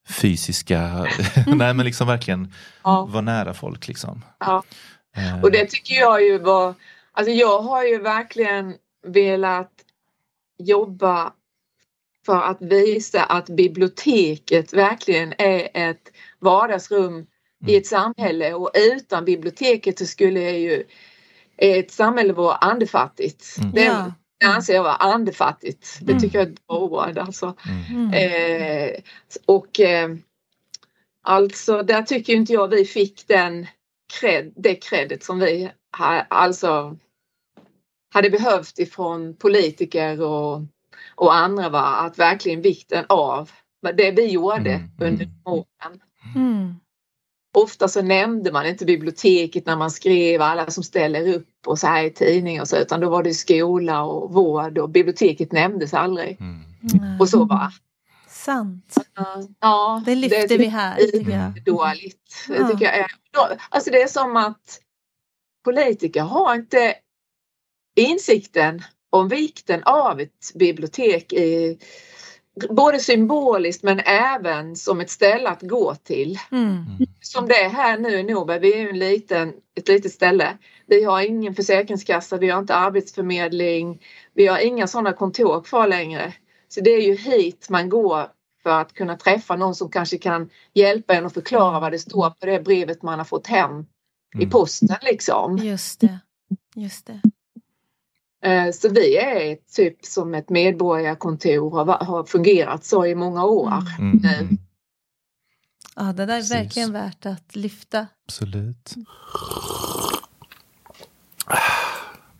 fysiska, 0.09 1.07
nej 1.47 1.73
men 1.73 1.85
liksom 1.85 2.07
verkligen 2.07 2.53
ja. 2.83 3.05
vara 3.11 3.21
nära 3.21 3.53
folk 3.53 3.87
liksom. 3.87 4.25
Ja. 4.39 4.63
Eh. 5.15 5.41
Och 5.43 5.51
det 5.51 5.65
tycker 5.65 5.95
jag 5.95 6.23
ju 6.23 6.37
var, 6.37 6.73
alltså 7.11 7.31
jag 7.31 7.61
har 7.61 7.83
ju 7.83 7.99
verkligen 7.99 8.75
velat 9.07 9.71
jobba 10.59 11.33
för 12.25 12.41
att 12.41 12.61
visa 12.61 13.23
att 13.23 13.49
biblioteket 13.49 14.73
verkligen 14.73 15.33
är 15.37 15.69
ett 15.73 16.11
vardagsrum 16.39 17.13
mm. 17.13 17.27
i 17.65 17.75
ett 17.75 17.87
samhälle 17.87 18.53
och 18.53 18.71
utan 18.73 19.25
biblioteket 19.25 19.99
så 19.99 20.05
skulle 20.05 20.51
ju 20.51 20.83
ett 21.57 21.91
samhälle 21.91 22.33
vara 22.33 22.55
andefattigt. 22.55 23.55
Mm. 23.57 23.71
Den, 23.71 24.13
det 24.39 24.45
anser 24.45 24.73
jag 24.73 24.83
vara 24.83 24.95
andefattigt. 24.95 25.99
Det 26.01 26.11
mm. 26.11 26.21
tycker 26.21 26.39
jag 26.39 26.47
är 26.47 26.51
ett 26.51 26.67
bra 26.67 26.77
ord 26.77 27.17
alltså. 27.17 27.55
Mm. 27.89 28.13
Eh, 28.13 28.99
och 29.45 29.79
eh, 29.79 30.09
alltså 31.23 31.83
där 31.83 32.01
tycker 32.01 32.33
inte 32.33 32.53
jag 32.53 32.67
vi 32.67 32.85
fick 32.85 33.27
den 33.27 33.67
cred, 34.19 34.53
det 34.55 34.75
credit 34.75 35.23
som 35.23 35.39
vi 35.39 35.71
ha, 35.97 36.21
alltså 36.21 36.97
hade 38.13 38.29
behövt 38.29 38.79
ifrån 38.79 39.35
politiker 39.35 40.21
och, 40.21 40.61
och 41.15 41.35
andra 41.35 41.69
var 41.69 42.05
att 42.05 42.19
verkligen 42.19 42.61
vikten 42.61 43.05
av 43.09 43.51
det 43.93 44.11
vi 44.11 44.27
gjorde 44.31 44.71
mm. 44.71 44.89
under 44.99 45.29
åren. 45.45 46.01
Mm. 46.35 46.75
Ofta 47.57 47.87
så 47.87 48.01
nämnde 48.01 48.51
man 48.51 48.65
inte 48.65 48.85
biblioteket 48.85 49.65
när 49.65 49.75
man 49.75 49.91
skrev 49.91 50.41
alla 50.41 50.71
som 50.71 50.83
ställer 50.83 51.35
upp 51.35 51.67
och 51.67 51.79
så 51.79 51.87
här 51.87 52.03
i 52.03 52.09
tidningar 52.09 52.61
och 52.61 52.67
så 52.67 52.77
utan 52.77 52.99
då 52.99 53.09
var 53.09 53.23
det 53.23 53.33
skola 53.33 54.03
och 54.03 54.33
vård 54.33 54.77
och 54.77 54.89
biblioteket 54.89 55.51
nämndes 55.51 55.93
aldrig. 55.93 56.37
Mm. 56.39 57.19
Och 57.19 57.29
så 57.29 57.45
var 57.45 57.73
Sant. 58.27 58.95
Ja, 59.59 60.03
det 60.05 60.15
lyfter 60.15 60.47
det 60.47 60.57
vi 60.57 60.65
här. 60.65 60.95
Tycker 60.95 61.31
jag. 61.31 61.63
Dåligt. 61.63 62.45
Det, 62.47 62.67
tycker 62.67 62.85
jag 62.85 62.97
är, 62.97 63.07
alltså 63.69 63.91
det 63.91 64.01
är 64.01 64.07
som 64.07 64.37
att 64.37 64.79
politiker 65.63 66.21
har 66.21 66.55
inte 66.55 66.95
insikten 67.95 68.83
om 69.09 69.27
vikten 69.27 69.83
av 69.83 70.19
ett 70.19 70.51
bibliotek 70.55 71.33
i, 71.33 71.79
både 72.69 72.99
symboliskt 72.99 73.83
men 73.83 73.99
även 74.05 74.75
som 74.75 75.01
ett 75.01 75.09
ställe 75.09 75.49
att 75.49 75.61
gå 75.61 75.95
till. 75.95 76.39
Mm. 76.51 76.85
Som 77.21 77.47
det 77.47 77.55
är 77.55 77.69
här 77.69 77.97
nu 77.97 78.09
i 78.09 78.23
Norberg, 78.23 78.59
vi 78.59 78.73
är 78.73 78.89
en 78.89 78.99
liten, 78.99 79.53
ett 79.75 79.87
litet 79.87 80.11
ställe. 80.11 80.57
Vi 80.85 81.03
har 81.03 81.21
ingen 81.21 81.55
försäkringskassa, 81.55 82.37
vi 82.37 82.49
har 82.49 82.59
inte 82.59 82.75
arbetsförmedling, 82.75 84.01
vi 84.33 84.47
har 84.47 84.59
inga 84.59 84.87
sådana 84.87 85.13
kontor 85.13 85.61
kvar 85.61 85.87
längre. 85.87 86.33
Så 86.67 86.81
det 86.81 86.89
är 86.89 87.01
ju 87.01 87.15
hit 87.15 87.67
man 87.69 87.89
går 87.89 88.27
för 88.63 88.81
att 88.81 88.93
kunna 88.93 89.17
träffa 89.17 89.55
någon 89.55 89.75
som 89.75 89.89
kanske 89.89 90.17
kan 90.17 90.49
hjälpa 90.73 91.13
en 91.13 91.25
och 91.25 91.33
förklara 91.33 91.79
vad 91.79 91.91
det 91.91 91.99
står 91.99 92.29
på 92.29 92.45
det 92.45 92.59
brevet 92.59 93.01
man 93.03 93.19
har 93.19 93.25
fått 93.25 93.47
hem 93.47 93.71
mm. 93.71 93.85
i 94.39 94.45
posten 94.45 94.97
liksom. 95.01 95.57
Just 95.57 95.99
det. 96.01 96.19
Just 96.75 97.07
det. 97.07 97.21
Eh, 98.43 98.71
så 98.71 98.89
vi 98.89 99.17
är 99.17 99.57
typ 99.75 100.05
som 100.05 100.33
ett 100.33 100.49
medborgarkontor 100.49 101.73
och 101.73 101.87
har 101.87 102.23
fungerat 102.23 102.85
så 102.85 103.05
i 103.05 103.15
många 103.15 103.45
år 103.45 103.83
mm. 103.99 104.19
nu. 104.23 104.29
Mm. 104.29 104.57
Ja, 105.95 106.03
det 106.03 106.25
där 106.25 106.33
är 106.33 106.37
Precis. 106.37 106.51
verkligen 106.51 106.93
värt 106.93 107.25
att 107.25 107.55
lyfta. 107.55 108.07
Absolut. 108.27 108.93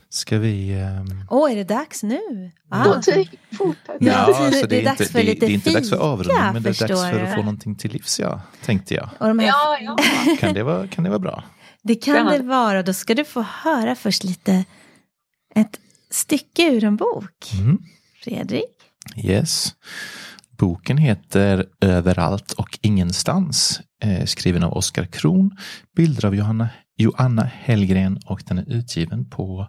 Ska 0.10 0.38
vi... 0.38 0.84
Um... 1.00 1.26
Åh, 1.30 1.52
är 1.52 1.56
det 1.56 1.64
dags 1.64 2.04
nu? 2.04 2.52
Ah. 2.70 2.86
Ja, 2.86 2.94
alltså, 2.96 3.12
det, 3.12 4.60
är, 4.60 4.68
det 4.68 4.82
är 4.82 4.86
dags 4.86 5.12
för 5.12 5.24
lite 5.24 5.46
Det 5.46 5.52
är 5.52 5.54
inte 5.54 5.72
dags 5.72 5.90
för 5.90 5.98
avrundning, 5.98 6.54
men 6.54 6.64
det 6.64 6.70
är 6.70 6.88
dags 6.88 7.02
för 7.02 7.20
att 7.20 7.36
få 7.36 7.42
någonting 7.42 7.76
till 7.76 7.92
livs, 7.92 8.20
ja, 8.20 8.42
tänkte 8.66 8.94
jag. 8.94 9.10
Här... 9.20 9.42
Ja, 9.42 9.78
ja. 9.82 9.98
Kan, 10.40 10.54
det 10.54 10.64
vara, 10.64 10.88
kan 10.88 11.04
det 11.04 11.10
vara 11.10 11.20
bra? 11.20 11.44
Det 11.82 11.96
kan 11.96 12.26
det 12.26 12.40
vara. 12.40 12.84
Då 12.84 12.94
ska 12.94 13.14
du 13.14 13.26
få 13.26 13.42
höra 13.42 13.96
först 13.96 14.24
lite 14.24 14.66
ett 15.56 15.80
stycke 16.10 16.72
ur 16.72 16.84
en 16.84 16.96
bok. 16.96 17.52
Mm. 17.60 17.78
Fredrik? 18.24 18.76
Yes. 19.16 19.76
Boken 20.58 20.98
heter 20.98 21.66
Överallt 21.82 22.52
och 22.52 22.80
ingenstans, 22.82 23.82
eh, 24.04 24.26
skriven 24.26 24.64
av 24.64 24.74
Oskar 24.74 25.06
Kron, 25.06 25.58
bilder 25.96 26.26
av 26.26 26.36
Johanna, 26.36 26.70
Joanna 26.98 27.44
Hellgren 27.44 28.20
och 28.26 28.44
den 28.46 28.58
är 28.58 28.74
utgiven 28.74 29.30
på, 29.30 29.68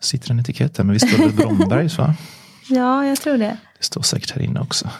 sitter 0.00 0.30
en 0.30 0.40
etikett 0.40 0.74
där, 0.74 0.84
men 0.84 0.92
visst 0.92 1.08
står 1.14 1.26
det 1.26 1.32
Brombergs 1.32 1.98
va? 1.98 2.14
Ja, 2.70 3.06
jag 3.06 3.20
tror 3.20 3.38
det. 3.38 3.56
Det 3.78 3.84
står 3.84 4.02
säkert 4.02 4.30
här 4.30 4.42
inne 4.42 4.60
också. 4.60 4.90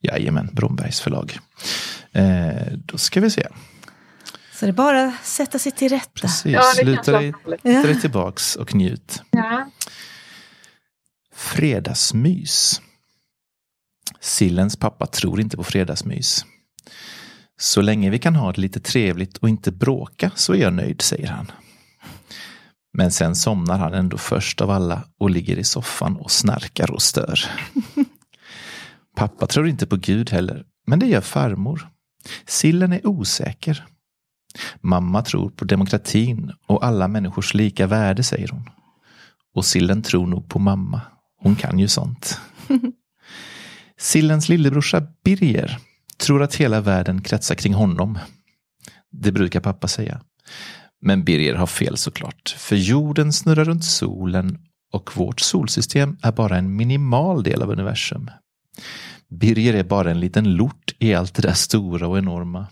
Jajamän, 0.00 0.50
Brombergs 0.52 1.00
förlag. 1.00 1.38
Eh, 2.12 2.72
då 2.76 2.98
ska 2.98 3.20
vi 3.20 3.30
se. 3.30 3.46
Så 4.54 4.66
det 4.66 4.70
är 4.70 4.72
bara 4.72 5.04
att 5.04 5.24
sätta 5.24 5.58
sig 5.58 5.72
till 5.72 5.88
rätta. 5.88 6.20
Precis, 6.20 6.52
ja, 6.52 6.62
luta 6.84 7.12
dig, 7.12 7.34
dig 7.62 8.00
tillbaks 8.00 8.56
och 8.56 8.74
njut. 8.74 9.22
Ja. 9.30 9.70
Fredagsmys. 11.34 12.80
Sillens 14.20 14.76
pappa 14.76 15.06
tror 15.06 15.40
inte 15.40 15.56
på 15.56 15.64
fredagsmys. 15.64 16.44
Så 17.60 17.82
länge 17.82 18.10
vi 18.10 18.18
kan 18.18 18.36
ha 18.36 18.52
det 18.52 18.60
lite 18.60 18.80
trevligt 18.80 19.36
och 19.36 19.48
inte 19.48 19.72
bråka 19.72 20.30
så 20.34 20.52
är 20.52 20.58
jag 20.58 20.72
nöjd, 20.72 21.02
säger 21.02 21.28
han. 21.28 21.52
Men 22.92 23.12
sen 23.12 23.36
somnar 23.36 23.78
han 23.78 23.94
ändå 23.94 24.18
först 24.18 24.60
av 24.60 24.70
alla 24.70 25.02
och 25.18 25.30
ligger 25.30 25.56
i 25.56 25.64
soffan 25.64 26.16
och 26.16 26.30
snarkar 26.30 26.90
och 26.90 27.02
stör. 27.02 27.40
Pappa 29.16 29.46
tror 29.46 29.68
inte 29.68 29.86
på 29.86 29.96
Gud 29.96 30.30
heller, 30.30 30.64
men 30.86 30.98
det 30.98 31.06
gör 31.06 31.20
farmor. 31.20 31.88
Sillen 32.46 32.92
är 32.92 33.06
osäker. 33.06 33.86
Mamma 34.80 35.22
tror 35.22 35.50
på 35.50 35.64
demokratin 35.64 36.52
och 36.66 36.84
alla 36.84 37.08
människors 37.08 37.54
lika 37.54 37.86
värde, 37.86 38.22
säger 38.22 38.48
hon. 38.48 38.70
Och 39.54 39.64
sillen 39.64 40.02
tror 40.02 40.26
nog 40.26 40.48
på 40.48 40.58
mamma. 40.58 41.00
Hon 41.40 41.56
kan 41.56 41.78
ju 41.78 41.88
sånt. 41.88 42.40
Sillens 43.98 44.48
lillebrorsa 44.48 45.06
Birger 45.24 45.78
tror 46.16 46.42
att 46.42 46.54
hela 46.54 46.80
världen 46.80 47.22
kretsar 47.22 47.54
kring 47.54 47.74
honom. 47.74 48.18
Det 49.12 49.32
brukar 49.32 49.60
pappa 49.60 49.88
säga. 49.88 50.20
Men 51.00 51.24
Birger 51.24 51.54
har 51.54 51.66
fel 51.66 51.96
såklart, 51.96 52.54
för 52.58 52.76
jorden 52.76 53.32
snurrar 53.32 53.64
runt 53.64 53.84
solen 53.84 54.58
och 54.92 55.16
vårt 55.16 55.40
solsystem 55.40 56.16
är 56.22 56.32
bara 56.32 56.58
en 56.58 56.76
minimal 56.76 57.42
del 57.42 57.62
av 57.62 57.70
universum. 57.70 58.30
Birger 59.28 59.74
är 59.74 59.84
bara 59.84 60.10
en 60.10 60.20
liten 60.20 60.54
lort 60.54 60.94
i 60.98 61.14
allt 61.14 61.34
det 61.34 61.42
där 61.42 61.52
stora 61.52 62.08
och 62.08 62.18
enorma. 62.18 62.66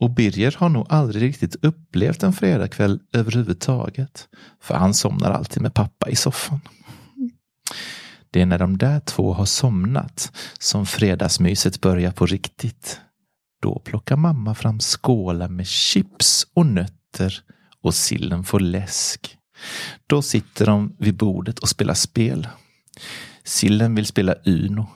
Och 0.00 0.10
Birger 0.10 0.56
har 0.58 0.68
nog 0.68 0.86
aldrig 0.88 1.22
riktigt 1.22 1.56
upplevt 1.64 2.22
en 2.22 2.32
fredagkväll 2.32 3.00
överhuvudtaget. 3.12 4.28
För 4.62 4.74
han 4.74 4.94
somnar 4.94 5.30
alltid 5.30 5.62
med 5.62 5.74
pappa 5.74 6.10
i 6.10 6.16
soffan. 6.16 6.60
Det 8.30 8.40
är 8.40 8.46
när 8.46 8.58
de 8.58 8.78
där 8.78 9.00
två 9.00 9.32
har 9.32 9.44
somnat 9.44 10.32
som 10.58 10.86
fredagsmyset 10.86 11.80
börjar 11.80 12.12
på 12.12 12.26
riktigt. 12.26 13.00
Då 13.62 13.78
plockar 13.78 14.16
mamma 14.16 14.54
fram 14.54 14.80
skålar 14.80 15.48
med 15.48 15.66
chips 15.66 16.46
och 16.54 16.66
nötter 16.66 17.42
och 17.82 17.94
sillen 17.94 18.44
får 18.44 18.60
läsk. 18.60 19.36
Då 20.06 20.22
sitter 20.22 20.66
de 20.66 20.96
vid 20.98 21.16
bordet 21.16 21.58
och 21.58 21.68
spelar 21.68 21.94
spel. 21.94 22.48
Sillen 23.44 23.94
vill 23.94 24.06
spela 24.06 24.34
Uno, 24.44 24.86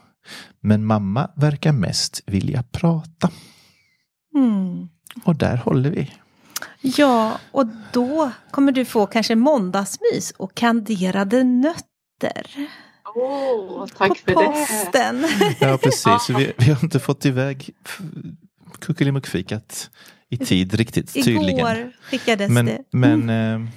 men 0.61 0.85
mamma 0.85 1.31
verkar 1.35 1.71
mest 1.71 2.21
vilja 2.25 2.63
prata. 2.63 3.29
Mm. 4.35 4.89
Och 5.23 5.35
där 5.35 5.57
håller 5.57 5.89
vi. 5.89 6.11
Ja, 6.81 7.39
och 7.51 7.65
då 7.91 8.31
kommer 8.51 8.71
du 8.71 8.85
få 8.85 9.05
kanske 9.05 9.35
måndagsmys 9.35 10.31
och 10.37 10.55
kanderade 10.55 11.43
nötter. 11.43 12.47
Oh, 13.15 13.87
tack 13.87 14.25
på 14.25 14.33
för 14.33 14.33
posten. 14.33 15.21
det. 15.21 15.55
Ja, 15.59 15.77
precis. 15.83 16.29
Vi, 16.29 16.53
vi 16.57 16.71
har 16.71 16.83
inte 16.83 16.99
fått 16.99 17.25
iväg 17.25 17.69
kuckelimuckfikat 18.79 19.89
i 20.29 20.37
tid 20.37 20.73
riktigt 20.73 21.13
tydligen. 21.13 21.49
Igår 21.49 21.91
skickades 22.01 22.49
men, 22.49 22.65
det. 22.65 22.83
Men 22.91 23.23
mm. 23.23 23.63
eh, 23.63 23.69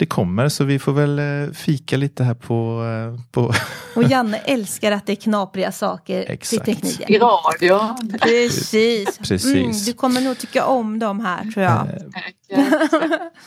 det 0.00 0.06
kommer 0.06 0.48
så 0.48 0.64
vi 0.64 0.78
får 0.78 0.92
väl 0.92 1.18
eh, 1.18 1.52
fika 1.52 1.96
lite 1.96 2.24
här 2.24 2.34
på... 2.34 2.84
Eh, 2.84 3.24
på 3.30 3.52
Och 3.96 4.02
Janne 4.02 4.38
älskar 4.38 4.92
att 4.92 5.06
det 5.06 5.12
är 5.12 5.16
knapriga 5.16 5.72
saker 5.72 6.24
Exakt. 6.28 6.64
till 6.64 6.74
tekniken. 6.74 7.12
I 7.12 7.18
radio. 7.18 7.96
Precis. 8.20 9.18
Precis. 9.18 9.54
Mm, 9.54 9.72
du 9.86 9.92
kommer 9.92 10.20
nog 10.20 10.38
tycka 10.38 10.66
om 10.66 10.98
dem 10.98 11.20
här 11.20 11.50
tror 11.52 11.64
jag. 11.64 11.88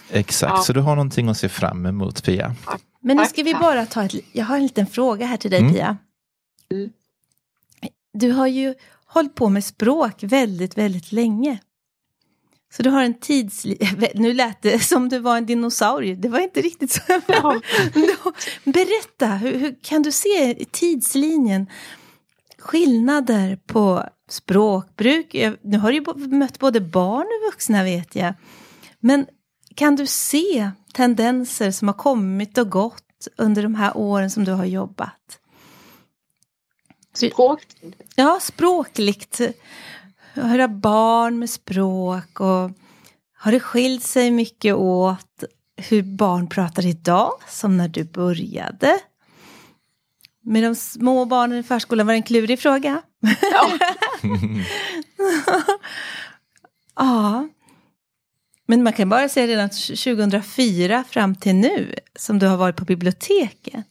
Exakt, 0.09 0.53
ja. 0.55 0.61
så 0.61 0.73
du 0.73 0.79
har 0.79 0.95
någonting 0.95 1.29
att 1.29 1.37
se 1.37 1.49
fram 1.49 1.85
emot 1.85 2.23
Pia. 2.23 2.55
Men 3.01 3.17
nu 3.17 3.25
ska 3.25 3.43
vi 3.43 3.53
bara 3.53 3.85
ta 3.85 4.03
ett... 4.03 4.13
Jag 4.31 4.45
har 4.45 4.55
en 4.55 4.63
liten 4.63 4.87
fråga 4.87 5.25
här 5.25 5.37
till 5.37 5.51
dig 5.51 5.59
mm. 5.59 5.73
Pia. 5.73 5.97
Mm. 6.71 6.89
Du 8.13 8.31
har 8.31 8.47
ju 8.47 8.73
hållit 9.05 9.35
på 9.35 9.49
med 9.49 9.63
språk 9.63 10.13
väldigt, 10.23 10.77
väldigt 10.77 11.11
länge. 11.11 11.57
Så 12.75 12.83
du 12.83 12.89
har 12.89 13.03
en 13.03 13.13
tidslinje. 13.13 14.11
Nu 14.15 14.33
lät 14.33 14.61
det 14.61 14.79
som 14.79 15.09
du 15.09 15.19
var 15.19 15.37
en 15.37 15.45
dinosaurie. 15.45 16.15
Det 16.15 16.29
var 16.29 16.39
inte 16.39 16.61
riktigt 16.61 16.91
så. 16.91 17.01
Ja. 17.27 17.61
Berätta, 18.63 19.27
hur, 19.27 19.57
hur, 19.57 19.75
kan 19.81 20.01
du 20.01 20.11
se 20.11 20.65
tidslinjen? 20.71 21.67
Skillnader 22.57 23.59
på 23.67 24.03
språkbruk. 24.29 25.35
Nu 25.61 25.77
har 25.77 25.91
du 25.91 25.97
ju 25.97 26.27
mött 26.27 26.59
både 26.59 26.81
barn 26.81 27.25
och 27.25 27.53
vuxna 27.53 27.83
vet 27.83 28.15
jag. 28.15 28.33
Men 28.99 29.25
kan 29.75 29.95
du 29.95 30.07
se 30.07 30.71
tendenser 30.93 31.71
som 31.71 31.87
har 31.87 31.95
kommit 31.95 32.57
och 32.57 32.69
gått 32.69 33.27
under 33.37 33.63
de 33.63 33.75
här 33.75 33.97
åren 33.97 34.29
som 34.29 34.43
du 34.43 34.51
har 34.51 34.65
jobbat? 34.65 35.39
Språk? 37.13 37.67
Ja, 38.15 38.39
språkligt 38.41 39.41
höra 40.41 40.67
barn 40.67 41.39
med 41.39 41.49
språk 41.49 42.39
och 42.39 42.71
har 43.37 43.51
det 43.51 43.59
skilt 43.59 44.03
sig 44.03 44.31
mycket 44.31 44.75
åt 44.75 45.43
hur 45.77 46.03
barn 46.03 46.47
pratar 46.47 46.85
idag 46.85 47.31
som 47.47 47.77
när 47.77 47.87
du 47.87 48.03
började? 48.03 48.99
Med 50.43 50.63
de 50.63 50.75
små 50.75 51.25
barnen 51.25 51.57
i 51.57 51.63
förskolan 51.63 52.07
var 52.07 52.13
det 52.13 52.17
en 52.17 52.23
klurig 52.23 52.59
fråga. 52.59 53.01
Ja. 53.41 53.71
ja. 56.95 57.49
Men 58.67 58.83
man 58.83 58.93
kan 58.93 59.09
bara 59.09 59.29
säga 59.29 59.47
redan 59.47 59.69
2004 59.69 61.03
fram 61.09 61.35
till 61.35 61.55
nu 61.55 61.95
som 62.15 62.39
du 62.39 62.47
har 62.47 62.57
varit 62.57 62.75
på 62.75 62.85
biblioteket. 62.85 63.85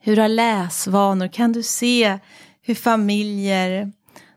Hur 0.00 0.16
har 0.16 0.28
läsvanor? 0.28 1.28
Kan 1.28 1.52
du 1.52 1.62
se 1.62 2.18
hur 2.62 2.74
familjer 2.74 3.92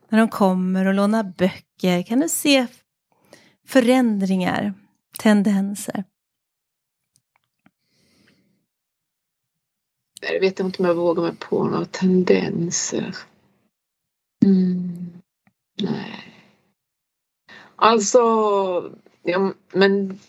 när 0.09 0.19
de 0.19 0.29
kommer 0.29 0.85
och 0.85 0.93
lånar 0.93 1.23
böcker? 1.23 2.03
Kan 2.03 2.19
du 2.19 2.29
se 2.29 2.67
förändringar, 3.67 4.73
tendenser? 5.19 6.03
Jag 10.21 10.39
vet 10.39 10.59
inte 10.59 10.79
om 10.79 10.85
jag 10.85 10.95
vågar 10.95 11.23
mig 11.23 11.35
på 11.39 11.63
några 11.63 11.85
tendenser. 11.85 13.15
Mm. 14.45 15.21
Nej. 15.81 16.33
Alltså, 17.75 18.19
ja, 19.23 19.53
men 19.73 20.19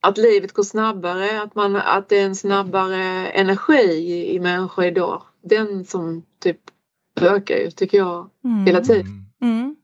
att 0.00 0.18
livet 0.18 0.52
går 0.52 0.62
snabbare, 0.62 1.42
att, 1.42 1.54
man, 1.54 1.76
att 1.76 2.08
det 2.08 2.18
är 2.18 2.26
en 2.26 2.36
snabbare 2.36 3.28
energi 3.28 4.26
i 4.34 4.40
människor 4.40 4.84
idag. 4.84 5.22
Den 5.42 5.84
som 5.84 6.22
typ 6.38 6.60
ökar 7.20 7.56
ju 7.56 7.70
tycker 7.70 7.98
jag 7.98 8.30
Mm. 8.44 8.66
hela 8.66 8.80
tiden. 8.80 9.26
Mm. 9.40 9.76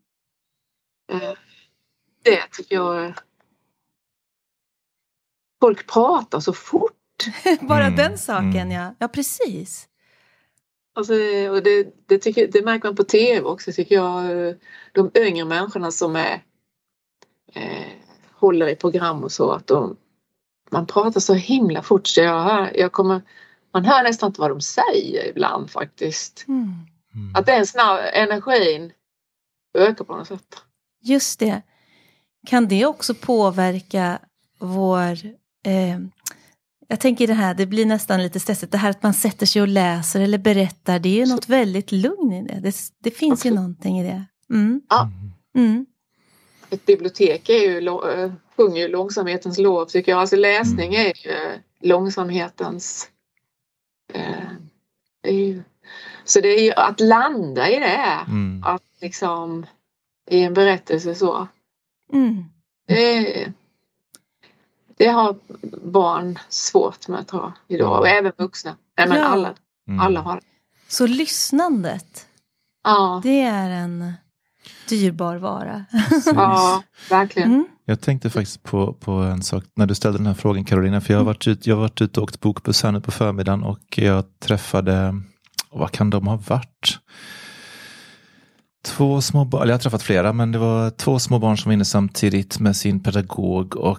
Eh, 1.12 1.32
Det 2.22 2.42
tycker 2.52 2.74
jag. 2.74 3.12
Folk 5.60 5.86
pratar 5.92 6.40
så 6.40 6.52
fort. 6.52 6.92
Bara 7.60 7.84
Mm, 7.84 7.96
den 7.96 8.18
saken 8.18 8.54
mm. 8.56 8.70
ja. 8.70 8.94
Ja 8.98 9.08
precis. 9.08 9.88
Alltså, 10.94 11.14
och 11.50 11.62
det, 11.62 12.06
det, 12.06 12.18
tycker, 12.18 12.48
det 12.52 12.64
märker 12.64 12.88
man 12.88 12.96
på 12.96 13.04
tv 13.04 13.40
också 13.40 13.72
tycker 13.72 13.94
jag. 13.94 14.24
De 14.92 15.10
yngre 15.14 15.44
människorna 15.44 15.90
som 15.90 16.16
är, 16.16 16.42
eh, 17.54 17.86
håller 18.32 18.68
i 18.68 18.76
program 18.76 19.24
och 19.24 19.32
så. 19.32 19.50
att 19.50 19.66
de, 19.66 19.96
Man 20.70 20.86
pratar 20.86 21.20
så 21.20 21.34
himla 21.34 21.82
fort 21.82 22.06
så 22.06 22.20
jag 22.20 22.42
hör, 22.42 22.72
jag 22.76 22.92
kommer, 22.92 23.22
man 23.72 23.84
hör 23.84 24.02
nästan 24.02 24.26
inte 24.26 24.40
vad 24.40 24.50
de 24.50 24.60
säger 24.60 25.28
ibland 25.30 25.70
faktiskt. 25.70 26.44
Mm. 26.48 26.74
Mm. 27.14 27.34
Att 27.34 27.46
den 27.46 27.66
snabb, 27.66 28.00
energin 28.12 28.92
ökar 29.78 30.04
på 30.04 30.16
något 30.16 30.28
sätt. 30.28 30.56
Just 31.02 31.38
det. 31.38 31.62
Kan 32.46 32.68
det 32.68 32.86
också 32.86 33.14
påverka 33.14 34.18
vår... 34.58 35.12
Eh, 35.66 35.98
jag 36.88 37.00
tänker 37.00 37.26
det 37.26 37.34
här, 37.34 37.54
det 37.54 37.66
blir 37.66 37.86
nästan 37.86 38.22
lite 38.22 38.40
stressigt. 38.40 38.72
Det 38.72 38.78
här 38.78 38.90
att 38.90 39.02
man 39.02 39.14
sätter 39.14 39.46
sig 39.46 39.62
och 39.62 39.68
läser 39.68 40.20
eller 40.20 40.38
berättar, 40.38 40.98
det 40.98 41.08
är 41.08 41.26
ju 41.26 41.34
något 41.34 41.48
väldigt 41.48 41.92
lugn 41.92 42.32
i 42.32 42.42
det. 42.42 42.60
Det, 42.60 42.74
det 42.98 43.10
finns 43.10 43.30
ju 43.30 43.32
Absolut. 43.32 43.56
någonting 43.56 44.00
i 44.00 44.04
det. 44.04 44.24
Mm. 44.50 44.80
Ja. 44.88 45.10
Mm. 45.56 45.86
Ett 46.70 46.86
bibliotek 46.86 47.48
är 47.48 47.54
ju, 47.54 47.88
eh, 47.88 48.32
sjunger 48.56 48.82
ju 48.82 48.88
långsamhetens 48.88 49.58
lov 49.58 49.86
tycker 49.86 50.12
jag. 50.12 50.20
Alltså 50.20 50.36
läsning 50.36 50.94
är 50.94 51.26
ju 51.26 51.30
eh, 51.30 51.58
långsamhetens... 51.80 53.08
Eh, 54.12 54.52
är 55.22 55.32
ju, 55.32 55.62
så 56.28 56.40
det 56.40 56.48
är 56.60 56.62
ju 56.64 56.72
att 56.72 57.00
landa 57.00 57.70
i 57.70 57.78
det. 57.78 58.18
Mm. 58.26 58.62
Att 58.66 58.82
liksom 59.00 59.66
i 60.30 60.42
en 60.42 60.54
berättelse 60.54 61.14
så. 61.14 61.48
Mm. 62.12 62.44
Det, 62.88 63.52
det 64.96 65.06
har 65.08 65.36
barn 65.82 66.38
svårt 66.48 67.08
med 67.08 67.26
tror 67.26 67.42
jag 67.42 67.52
idag 67.76 67.98
och 68.00 68.08
även 68.08 68.32
vuxna. 68.36 68.76
Nej, 68.98 69.08
men 69.08 69.18
Ja. 69.18 69.24
alla, 69.24 69.54
Mm. 69.88 70.00
alla 70.00 70.20
har 70.20 70.34
det. 70.34 70.42
Så 70.88 71.06
lyssnandet, 71.06 72.26
Ja, 72.84 73.20
det 73.24 73.40
är 73.42 73.70
en 73.70 74.12
dyrbar 74.88 75.36
vara. 75.36 75.84
ja 76.34 76.82
verkligen. 77.10 77.48
Mm. 77.52 77.66
Jag 77.84 78.00
tänkte 78.00 78.30
faktiskt 78.30 78.62
på, 78.62 78.92
på 78.92 79.10
en 79.12 79.42
sak 79.42 79.64
när 79.74 79.86
du 79.86 79.94
ställde 79.94 80.18
den 80.18 80.26
här 80.26 80.34
frågan 80.34 80.64
Carolina. 80.64 81.00
För 81.00 81.12
jag 81.12 81.20
har 81.20 81.24
varit, 81.24 81.46
ut, 81.46 81.66
jag 81.66 81.74
har 81.76 81.80
varit 81.80 82.00
ute 82.00 82.20
och 82.20 82.24
åkt 82.24 82.40
bokbuss 82.40 82.82
här 82.82 82.92
nu 82.92 83.00
på 83.00 83.10
förmiddagen 83.10 83.62
och 83.62 83.98
jag 83.98 84.24
träffade, 84.38 85.14
vad 85.70 85.90
kan 85.92 86.10
de 86.10 86.26
ha 86.26 86.36
varit? 86.36 86.98
Två 88.84 89.20
små 89.20 89.44
barn, 89.44 89.62
eller 89.62 89.72
jag 89.72 89.78
har 89.78 89.82
träffat 89.82 90.02
flera, 90.02 90.32
men 90.32 90.52
det 90.52 90.58
var 90.58 90.90
två 90.90 91.18
små 91.18 91.38
barn 91.38 91.58
som 91.58 91.68
var 91.68 91.74
inne 91.74 91.84
samtidigt 91.84 92.60
med 92.60 92.76
sin 92.76 93.02
pedagog 93.02 93.76
och 93.76 93.98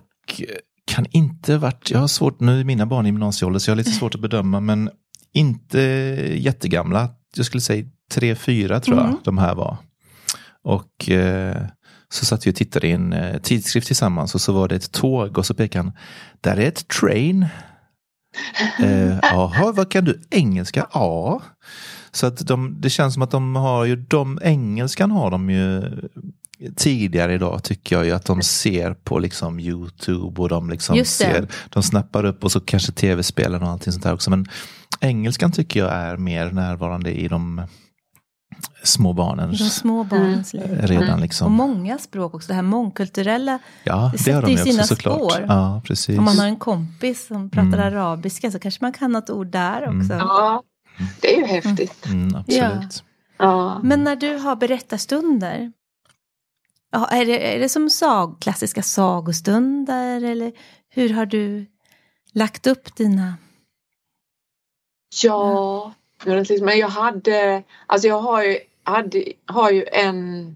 kan 0.86 1.05
inte 1.11 1.57
varit, 1.57 1.91
jag 1.91 1.99
har 1.99 2.07
svårt, 2.07 2.39
nu 2.39 2.59
är 2.59 2.63
mina 2.63 2.86
barn 2.86 3.05
i 3.05 3.09
gymnasieålder 3.09 3.59
så 3.59 3.70
jag 3.70 3.76
har 3.76 3.78
lite 3.78 3.91
svårt 3.91 4.15
att 4.15 4.22
bedöma, 4.22 4.59
men 4.59 4.89
inte 5.34 5.80
jättegamla. 6.36 7.09
Jag 7.36 7.45
skulle 7.45 7.61
säga 7.61 7.86
tre, 8.11 8.36
fyra 8.36 8.80
tror 8.80 8.97
jag 8.97 9.05
Mm. 9.05 9.17
de 9.24 9.38
här 9.38 9.55
var. 9.55 9.78
Och 10.63 11.09
eh, 11.09 11.57
så 12.09 12.26
satt 12.26 12.47
vi 12.47 12.51
och 12.51 12.55
tittade 12.55 12.88
i 12.88 12.91
en 12.91 13.13
eh, 13.13 13.38
tidskrift 13.41 13.88
tillsammans 13.88 14.36
och 14.36 14.41
så 14.41 14.53
var 14.53 14.67
det 14.67 14.76
ett 14.76 14.91
tåg 14.91 15.38
och 15.38 15.45
så 15.45 15.53
pekade 15.53 15.84
han, 15.84 15.93
där 16.41 16.57
är 16.57 16.67
ett 16.67 16.88
train. 16.88 17.45
Eh, 18.80 19.20
Jaha, 19.22 19.72
vad 19.72 19.92
kan 19.92 20.06
du? 20.06 20.22
Engelska? 20.30 20.88
Ja. 20.94 21.42
Så 22.12 22.28
att 22.28 22.48
de, 22.48 22.82
det 22.82 22.90
känns 22.90 23.14
som 23.14 23.24
att 23.24 23.32
de 23.32 23.56
har 23.56 23.86
ju, 23.86 23.96
de 23.96 24.40
engelskan 24.44 25.12
har 25.12 25.32
de 25.32 25.50
ju 25.50 25.84
tidigare 26.76 27.34
idag 27.34 27.64
tycker 27.64 27.96
jag 27.96 28.06
ju 28.06 28.12
att 28.12 28.26
de 28.26 28.42
ser 28.42 28.94
på 28.94 29.20
liksom 29.20 29.60
Youtube 29.60 30.42
och 30.42 30.50
de 30.50 30.70
liksom 30.70 31.06
ser, 31.06 31.48
de 31.70 31.84
snappar 31.84 32.26
upp 32.26 32.44
och 32.44 32.52
så 32.52 32.60
kanske 32.60 32.92
tv-spelen 32.92 33.64
och 33.64 33.70
allting 33.70 33.94
sånt 33.94 34.04
där 34.04 34.14
också. 34.14 34.30
Men 34.30 34.46
engelskan 35.00 35.52
tycker 35.52 35.80
jag 35.80 35.94
är 35.94 36.18
mer 36.18 36.52
närvarande 36.52 37.12
i 37.12 37.28
de 37.28 37.62
små 38.84 39.10
De 39.10 39.16
barnens 39.18 39.76
små 39.76 40.03
barnens 40.03 40.53
liv. 40.53 40.80
redan 40.82 41.14
Och 41.14 41.20
liksom. 41.20 41.53
många 41.53 41.97
språk 41.97 42.34
också, 42.34 42.47
det 42.47 42.53
här 42.53 42.62
mångkulturella. 42.62 43.60
Ja, 43.84 43.95
det 43.95 43.99
det 43.99 44.01
har 44.07 44.18
sätter 44.18 44.41
de 44.41 44.51
ju 44.51 44.57
sina 44.57 44.82
också 44.84 44.95
såklart. 44.95 45.16
spår. 45.32 45.45
Ja, 45.47 45.82
precis. 45.86 46.18
Om 46.20 46.26
man 46.26 46.39
har 46.39 46.45
en 46.47 46.57
kompis 46.57 47.28
som 47.28 47.49
pratar 47.49 47.68
Mm. 47.68 47.80
arabiska 47.80 48.51
så 48.51 48.60
kanske 48.60 48.84
man 48.84 48.93
kan 48.93 49.12
något 49.12 49.30
ord 49.30 49.47
där 49.47 49.82
Mm. 49.82 49.99
också. 50.01 50.14
Ja, 50.14 50.64
det 51.22 51.36
är 51.36 51.39
ju 51.39 51.45
häftigt. 51.45 52.05
Mm, 52.05 52.36
absolut. 52.36 53.03
Ja. 53.38 53.80
Men 53.84 54.03
när 54.03 54.16
du 54.16 54.38
har 54.38 54.55
berättarstunder, 54.55 55.72
ja, 56.91 57.07
är, 57.07 57.26
det, 57.26 57.55
är 57.55 57.60
det 57.60 57.70
som 57.70 57.89
sag, 57.89 58.38
klassiska 58.41 58.82
sagostunder 58.84 60.24
eller 60.24 60.51
hur 60.89 61.14
har 61.14 61.26
du 61.26 61.66
lagt 62.34 62.68
upp 62.68 62.95
dina? 62.95 63.34
Ja, 65.24 65.93
men 66.26 66.78
jag 66.78 66.88
hade, 66.88 67.63
alltså 67.88 68.07
jag 68.07 68.20
har 68.20 68.43
ju, 68.43 68.59
hade, 68.84 69.34
har 69.45 69.72
ju 69.72 69.86
en, 69.91 70.55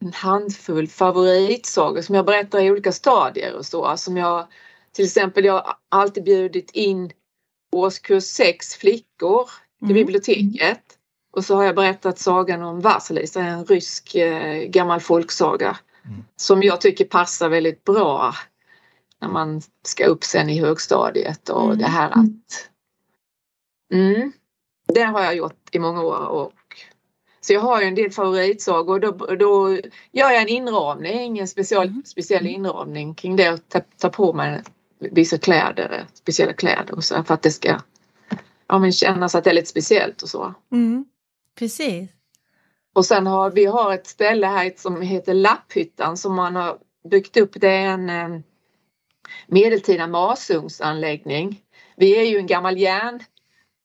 en 0.00 0.12
handfull 0.12 0.88
favoritsagor 0.88 2.02
som 2.02 2.14
jag 2.14 2.26
berättar 2.26 2.60
i 2.60 2.70
olika 2.70 2.92
stadier 2.92 3.54
och 3.54 3.66
så. 3.66 3.96
Som 3.96 4.16
jag, 4.16 4.46
till 4.92 5.04
exempel, 5.04 5.44
jag 5.44 5.52
har 5.52 5.74
alltid 5.88 6.24
bjudit 6.24 6.70
in 6.70 7.10
årskurs 7.72 8.24
sex 8.24 8.74
flickor 8.74 9.44
till 9.78 9.90
Mm. 9.90 9.94
biblioteket. 9.94 10.82
Och 11.32 11.44
så 11.44 11.54
har 11.56 11.64
jag 11.64 11.76
berättat 11.76 12.18
sagan 12.18 12.62
om 12.62 12.80
Vasilisa, 12.80 13.40
en 13.40 13.64
rysk 13.64 14.14
eh, 14.14 14.62
gammal 14.64 15.00
folksaga. 15.00 15.76
Mm. 16.04 16.24
Som 16.36 16.62
jag 16.62 16.80
tycker 16.80 17.04
passar 17.04 17.48
väldigt 17.48 17.84
bra 17.84 18.34
när 19.20 19.28
man 19.28 19.62
ska 19.82 20.06
upp 20.06 20.24
sen 20.24 20.50
i 20.50 20.60
högstadiet 20.60 21.48
och 21.48 21.64
Mm. 21.64 21.78
det 21.78 21.86
här 21.86 22.10
att 22.10 22.68
Mm. 23.92 24.32
Det 24.94 25.02
har 25.02 25.22
jag 25.24 25.36
gjort 25.36 25.74
i 25.74 25.78
många 25.78 26.02
år. 26.02 26.26
Och, 26.26 26.52
så 27.40 27.52
jag 27.52 27.60
har 27.60 27.80
ju 27.80 27.86
en 27.88 27.94
del 27.94 28.10
favoritsagor. 28.10 29.00
Då, 29.00 29.10
då 29.12 29.70
gör 30.12 30.30
jag 30.30 30.42
en 30.42 30.48
inramning, 30.48 31.38
en 31.38 31.48
speciell, 31.48 31.88
Mm. 31.88 32.02
speciell 32.06 32.46
inramning 32.46 33.14
kring 33.14 33.36
det 33.36 33.50
och 33.52 33.68
tar 33.68 33.82
ta 33.98 34.08
på 34.08 34.32
mig 34.32 34.62
vissa 34.98 35.38
kläder, 35.38 36.06
speciella 36.14 36.52
kläder 36.52 36.94
och 36.94 37.04
så 37.04 37.24
för 37.24 37.34
att 37.34 37.42
det 37.42 37.50
ska 37.50 37.80
ja, 38.68 38.78
men 38.78 38.92
kännas 38.92 39.34
att 39.34 39.44
det 39.44 39.50
är 39.50 39.54
lite 39.54 39.66
speciellt 39.66 40.22
och 40.22 40.28
så. 40.28 40.54
Mm. 40.72 41.04
Precis. 41.58 42.10
Och 42.94 43.06
sen 43.06 43.26
har 43.26 43.50
vi 43.50 43.64
har 43.64 43.94
ett 43.94 44.06
ställe 44.06 44.46
här 44.46 44.72
som 44.76 45.02
heter 45.02 45.34
Lapphyttan 45.34 46.16
som 46.16 46.34
man 46.34 46.56
har 46.56 46.78
byggt 47.10 47.36
upp. 47.36 47.50
Det 47.54 47.68
är 47.68 47.86
en 47.86 48.10
eh, 48.10 48.40
medeltida 49.46 50.06
masugnsanläggning. 50.06 51.60
Vi 51.96 52.16
är 52.16 52.24
ju 52.24 52.38
en 52.38 52.46
gammal 52.46 52.78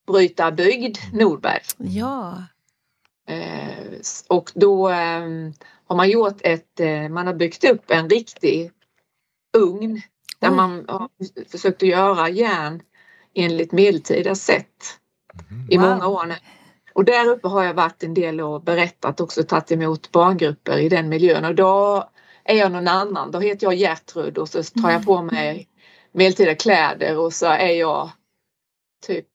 järnbrytarbygd, 0.08 0.98
Norberg. 1.12 1.62
Ja. 1.78 2.42
Eh, 3.28 4.00
och 4.28 4.50
då 4.54 4.88
eh, 4.88 5.20
har 5.86 5.96
man 5.96 6.10
gjort 6.10 6.40
ett, 6.40 6.80
eh, 6.80 7.08
man 7.08 7.26
har 7.26 7.34
byggt 7.34 7.64
upp 7.64 7.90
en 7.90 8.10
riktig 8.10 8.70
ugn 9.56 10.02
där 10.38 10.50
Oj. 10.50 10.56
man 10.56 10.84
har 10.88 11.08
försökt 11.50 11.82
att 11.82 11.88
göra 11.88 12.28
järn 12.28 12.82
enligt 13.34 13.72
medeltida 13.72 14.34
sätt 14.34 14.98
i 15.70 15.76
Wow. 15.76 15.88
många 15.88 16.06
år 16.06 16.26
nu. 16.26 16.34
Och 16.94 17.04
där 17.04 17.28
uppe 17.28 17.48
har 17.48 17.64
jag 17.64 17.74
varit 17.74 18.02
en 18.02 18.14
del 18.14 18.40
och 18.40 18.62
berättat 18.62 19.20
också, 19.20 19.42
tagit 19.42 19.72
emot 19.72 20.12
barngrupper 20.12 20.78
i 20.78 20.88
den 20.88 21.08
miljön 21.08 21.44
och 21.44 21.54
då 21.54 22.04
är 22.44 22.56
jag 22.56 22.72
någon 22.72 22.88
annan. 22.88 23.30
Då 23.30 23.40
heter 23.40 23.66
jag 23.66 23.74
Gertrud 23.74 24.38
och 24.38 24.48
så 24.48 24.62
tar 24.62 24.90
jag 24.90 25.04
på 25.04 25.22
mig 25.22 25.68
medeltida 26.12 26.54
kläder 26.54 27.18
och 27.18 27.32
så 27.32 27.46
är 27.46 27.72
jag 27.72 28.10
typ 29.06 29.26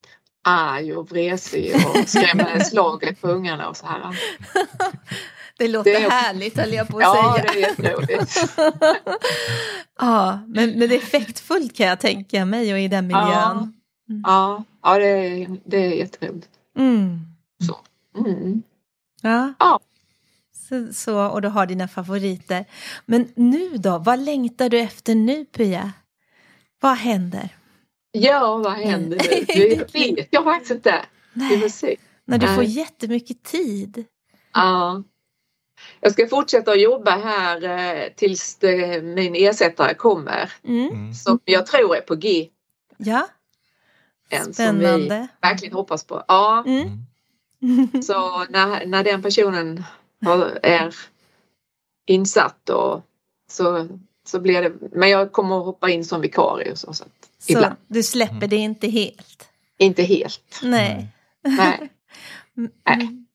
arg 0.44 0.96
och 0.96 1.10
vresig 1.10 1.74
och 1.74 2.08
skrämmer 2.08 2.60
slaget 2.60 3.20
på 3.20 3.28
ungarna 3.28 3.68
och 3.68 3.76
så 3.76 3.86
här. 3.86 4.00
Det 5.58 5.68
låter 5.68 5.90
Det 5.90 5.96
är- 6.04 6.10
härligt 6.10 6.56
höll 6.58 6.72
jag 6.72 6.88
på 6.88 6.96
att 6.96 7.02
Ja, 7.02 7.34
säga. 7.38 7.52
det 7.52 7.58
är 7.58 7.68
jätteroligt. 7.68 8.44
ja, 9.98 10.38
men, 10.46 10.70
men 10.78 10.88
det 10.88 10.94
är 10.94 10.98
effektfullt 10.98 11.76
kan 11.76 11.86
jag 11.86 12.00
tänka 12.00 12.44
mig 12.44 12.72
och 12.72 12.78
i 12.80 12.88
den 12.88 13.06
miljön. 13.06 13.74
Ja, 14.24 14.64
ja 14.82 14.98
det, 14.98 15.06
är, 15.06 15.56
det 15.64 15.76
är 15.76 15.90
jätteroligt. 15.94 16.48
Mm. 16.78 17.20
Mm. 18.18 18.62
Ja. 19.22 19.54
Ja. 19.58 19.80
Så, 20.68 20.92
så, 20.92 21.26
och 21.26 21.42
du 21.42 21.48
har 21.48 21.66
dina 21.66 21.88
favoriter. 21.88 22.64
Men 23.06 23.28
nu 23.36 23.76
då, 23.76 23.98
vad 23.98 24.18
längtar 24.18 24.68
du 24.68 24.80
efter 24.80 25.14
nu 25.14 25.44
Pia? 25.44 25.92
Vad 26.80 26.96
händer? 26.96 27.48
Ja, 28.16 28.56
vad 28.56 28.72
händer 28.72 29.16
nu? 29.16 29.44
Det 29.46 29.94
vet 29.94 30.28
jag 30.30 30.44
faktiskt 30.44 30.70
inte. 30.70 31.04
Vi 31.32 31.48
får 31.48 31.56
Nej, 31.58 31.70
se. 31.70 31.96
när 32.24 32.38
du 32.38 32.46
får 32.46 32.56
Nej. 32.62 32.70
jättemycket 32.78 33.42
tid. 33.42 34.04
Ja. 34.52 35.02
Jag 36.00 36.12
ska 36.12 36.28
fortsätta 36.28 36.70
att 36.72 36.80
jobba 36.80 37.10
här 37.10 37.62
eh, 37.64 38.08
tills 38.16 38.56
det, 38.56 39.02
min 39.04 39.34
ersättare 39.34 39.94
kommer. 39.94 40.52
Mm. 40.64 40.88
Mm. 40.88 41.14
Som 41.14 41.38
jag 41.44 41.66
tror 41.66 41.96
är 41.96 42.00
på 42.00 42.14
G. 42.14 42.48
Ja, 42.96 43.28
En 44.28 44.42
som 44.42 44.48
vi 44.50 44.54
spännande. 44.54 45.28
verkligen 45.42 45.74
hoppas 45.74 46.04
på. 46.04 46.24
Ja, 46.28 46.64
Mm. 46.66 46.88
Mm. 47.62 48.02
så 48.02 48.44
när, 48.50 48.86
när 48.86 49.04
den 49.04 49.22
personen 49.22 49.84
är 50.62 50.94
insatt 52.06 52.58
då, 52.64 53.02
så, 53.50 53.88
så 54.26 54.40
blir 54.40 54.62
det. 54.62 54.72
Men 54.92 55.10
jag 55.10 55.32
kommer 55.32 55.58
att 55.58 55.64
hoppa 55.64 55.90
in 55.90 56.04
som 56.04 56.20
vikarie 56.20 56.72
och 56.72 56.78
så. 56.78 56.92
så 56.92 57.04
att, 57.04 57.10
Så 57.38 57.52
ibland. 57.52 57.74
du 57.86 58.02
släpper 58.02 58.46
det 58.46 58.56
inte 58.56 58.88
helt. 58.88 59.48
Inte 59.78 60.02
helt. 60.02 60.60
Nej. 60.62 61.08
Nej. 61.44 61.90
Mm. 62.56 63.26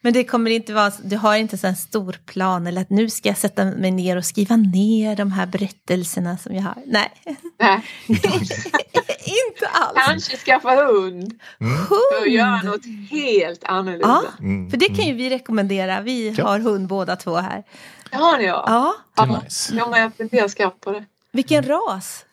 Men 0.00 0.12
det 0.12 0.24
kommer 0.24 0.50
inte 0.50 0.72
vara, 0.72 0.92
du 1.04 1.16
har 1.16 1.36
inte 1.36 1.58
så 1.58 1.66
en 1.66 1.76
stor 1.76 2.16
plan 2.26 2.66
eller 2.66 2.80
att 2.80 2.90
nu 2.90 3.10
ska 3.10 3.28
jag 3.28 3.38
sätta 3.38 3.64
mig 3.64 3.90
ner 3.90 4.16
och 4.16 4.24
skriva 4.24 4.56
ner 4.56 5.16
de 5.16 5.32
här 5.32 5.46
berättelserna 5.46 6.38
som 6.38 6.54
jag 6.54 6.62
har. 6.62 6.74
Nej, 6.86 7.12
Nej. 7.58 7.82
inte 9.18 9.66
alls. 9.72 10.06
Kanske 10.06 10.36
skaffa 10.36 10.74
hund 10.84 11.38
och 12.22 12.28
göra 12.28 12.56
Hund! 12.56 12.64
något 12.64 13.10
helt 13.10 13.64
annorlunda. 13.64 14.08
Ja, 14.08 14.44
Mm. 14.44 14.70
för 14.70 14.76
det 14.76 14.86
kan 14.88 15.04
ju 15.06 15.12
vi 15.14 15.30
rekommendera. 15.30 16.00
Vi 16.00 16.30
Ja. 16.38 16.44
har 16.44 16.58
hund 16.58 16.88
båda 16.88 17.16
två 17.16 17.36
här. 17.36 17.64
Det 18.16 18.22
har 18.24 18.38
ni 18.38 18.44
ja. 18.44 18.64
Ja, 18.66 18.94
Det 19.26 19.32
är 19.32 19.42
nice. 19.44 19.74
ja, 19.76 19.88
men 19.90 20.00
jag 20.00 20.14
funderar 20.14 20.48
skarpt 20.48 20.80
på 20.80 20.92
det. 20.92 21.04
vilken 21.32 21.62
ras? 21.62 22.24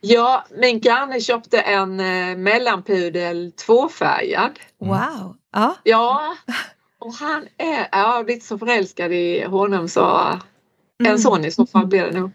Ja, 0.00 0.44
min 0.60 0.80
granne 0.80 1.20
köpte 1.20 1.60
en 1.60 2.00
eh, 2.00 2.36
mellanpudel 2.36 3.52
tvåfärgad. 3.66 4.50
Wow. 4.78 5.36
Ja, 5.52 5.76
Ja, 5.82 6.34
och 6.98 7.14
han 7.14 7.46
är, 7.58 7.88
jag 7.92 8.08
har 8.08 8.24
blivit 8.24 8.44
så 8.44 8.58
förälskad 8.58 9.12
i 9.12 9.44
honom 9.44 9.88
så 9.88 10.20
en 10.98 11.06
Mm. 11.06 11.18
sån 11.18 11.44
i 11.44 11.50
så 11.50 11.66
fall 11.66 11.86
blir 11.86 12.02
det 12.02 12.20
nog. 12.20 12.30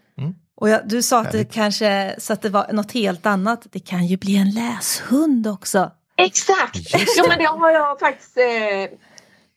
och 0.55 0.69
jag, 0.69 0.87
du 0.87 1.01
sa 1.01 1.19
att 1.21 1.31
det 1.31 1.53
kanske 1.53 2.15
så 2.17 2.33
att 2.33 2.41
det 2.41 2.49
var 2.49 2.73
något 2.73 2.91
helt 2.91 3.25
annat. 3.25 3.67
Det 3.71 3.79
kan 3.79 4.05
ju 4.05 4.17
bli 4.17 4.35
en 4.37 4.51
läshund 4.51 5.47
också. 5.47 5.91
Exakt! 6.15 6.91
Det. 6.91 7.27
men 7.27 7.37
det 7.37 7.45
har 7.45 7.69
jag 7.71 7.99
faktiskt, 7.99 8.37
eh, 8.37 8.43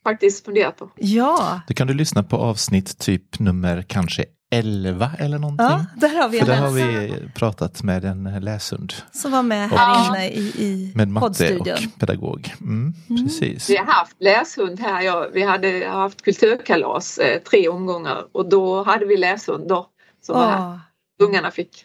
faktiskt 0.04 0.44
funderat 0.44 0.76
på. 0.76 0.90
Ja, 0.96 1.60
Då 1.68 1.74
kan 1.74 1.86
du 1.86 1.94
lyssna 1.94 2.22
på 2.22 2.36
avsnitt 2.36 2.98
typ 2.98 3.38
nummer 3.38 3.82
kanske 3.88 4.24
11 4.54 5.10
eller 5.18 5.38
någonting. 5.38 5.66
ja 5.66 5.86
där 5.96 6.20
har 6.22 6.28
vi 6.28 6.38
För 6.38 6.46
där 6.46 6.56
har 6.56 6.70
vi 6.70 7.12
pratat 7.34 7.82
med 7.82 8.04
en 8.04 8.24
läshund. 8.40 8.92
som 9.12 9.32
var 9.32 9.42
med 9.42 9.70
här 9.70 10.06
inne 10.08 10.28
i, 10.28 10.38
i 10.64 10.92
Med 10.94 11.08
matte 11.08 11.58
och 11.58 11.68
pedagog. 11.98 12.54
Mm, 12.60 12.94
Mm. 13.10 13.24
Precis. 13.24 13.70
Vi 13.70 13.76
har 13.76 13.84
haft 13.86 14.16
läshund 14.18 14.80
här. 14.80 15.02
Ja, 15.02 15.28
vi 15.32 15.42
hade 15.42 15.86
haft 15.88 16.22
kulturkalas 16.22 17.18
eh, 17.18 17.42
tre 17.42 17.68
omgångar 17.68 18.24
och 18.32 18.48
då 18.48 18.82
hade 18.82 19.06
vi 19.06 19.16
läshund 19.16 19.68
då. 19.68 19.86
Som 20.22 20.34
var 20.36 20.46
här. 20.50 20.80
Ungarna 21.22 21.50
fick. 21.50 21.84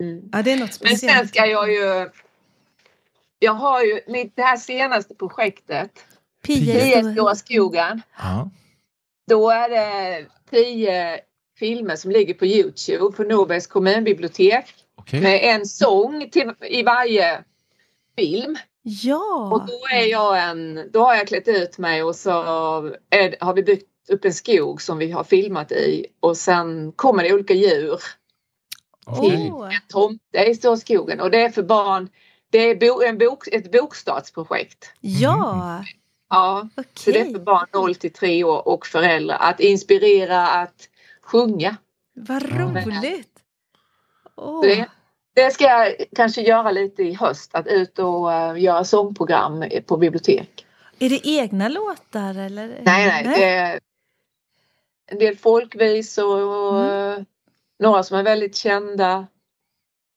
Mm. 0.00 0.20
ja, 0.32 0.42
det 0.42 0.52
är 0.52 0.56
något 0.56 0.80
Men 0.82 0.88
sen 0.88 0.98
speciellt. 0.98 1.28
ska 1.28 1.46
jag 1.46 1.70
ju 1.72 2.08
jag 3.38 3.52
har 3.54 3.82
ju 3.82 4.00
mitt, 4.08 4.36
det 4.36 4.42
här 4.42 4.56
senaste 4.56 5.14
projektet, 5.14 5.90
Pia 6.54 7.12
stora 7.12 7.34
skogen. 7.34 8.02
Ja. 8.18 8.50
Då 9.28 9.50
är 9.50 9.68
det 9.68 10.26
tio 10.50 11.20
filmer 11.58 11.96
som 11.96 12.10
ligger 12.10 12.34
på 12.34 12.46
Youtube 12.46 13.16
på 13.16 13.22
Norbergs 13.22 13.66
kommunbibliotek 13.66 14.74
Okej. 14.96 15.20
med 15.20 15.40
en 15.42 15.66
sång 15.66 16.30
till, 16.30 16.52
i 16.60 16.82
varje 16.82 17.44
film. 18.16 18.52
Och 18.52 18.58
Ja, 18.82 19.66
då 19.68 19.96
är 19.96 20.04
jag 20.04 20.42
en, 20.50 20.90
då 20.92 21.00
har 21.00 21.14
jag 21.14 21.28
klätt 21.28 21.48
ut 21.48 21.78
mig 21.78 22.02
och 22.02 22.16
så 22.16 22.30
är, 23.10 23.44
har 23.44 23.54
vi 23.54 23.62
byggt 23.62 23.86
upp 24.08 24.24
en 24.24 24.32
skog 24.32 24.82
som 24.82 24.98
vi 24.98 25.10
har 25.10 25.24
filmat 25.24 25.72
i 25.72 26.06
och 26.20 26.36
sen 26.36 26.92
kommer 26.92 27.22
det 27.22 27.34
olika 27.34 27.54
djur 27.54 28.00
Okej. 29.06 29.50
Åh, 29.52 29.74
en 29.74 29.80
tomte 29.88 30.44
i 30.46 30.54
Stora 30.54 30.76
skogen 30.76 31.20
och 31.20 31.30
det 31.30 31.40
är 31.40 31.50
för 31.50 31.62
barn. 31.62 32.08
Det 32.50 32.58
är 32.58 32.76
bo, 32.76 33.02
en 33.02 33.18
bok, 33.18 33.48
ett 33.52 33.72
bokstartsprojekt. 33.72 34.92
ja, 35.00 35.84
Ja, 36.30 36.68
så 36.94 37.10
det 37.10 37.20
är 37.20 37.32
för 37.32 37.38
barn 37.38 37.66
0 37.72 37.94
till 37.94 38.12
3 38.12 38.44
år 38.44 38.68
och 38.68 38.86
föräldrar 38.86 39.36
att 39.40 39.60
inspirera 39.60 40.46
att 40.48 40.88
sjunga. 41.22 41.76
Vad 42.14 42.42
roligt. 42.42 43.28
Så 44.34 44.62
Det, 44.62 44.88
det 45.34 45.50
ska 45.50 45.64
jag 45.64 45.94
kanske 46.16 46.42
göra 46.42 46.70
lite 46.70 47.02
i 47.02 47.14
höst, 47.14 47.54
att 47.54 47.66
ut 47.66 47.98
och 47.98 48.32
eh, 48.32 48.62
göra 48.62 48.84
sångprogram 48.84 49.64
på 49.86 49.96
bibliotek. 49.96 50.66
Är 50.98 51.08
det 51.10 51.26
egna 51.28 51.68
låtar 51.68 52.38
eller? 52.38 52.68
Nej, 52.68 53.06
nej, 53.06 53.24
det 53.24 53.44
är 53.44 53.80
en 55.06 55.18
del 55.18 55.36
folkvisor 55.36 56.44
och 56.44 56.84
Mm. 56.84 57.12
eh, 57.18 57.24
några 57.78 58.02
som 58.02 58.18
är 58.18 58.22
väldigt 58.22 58.56
kända 58.56 59.26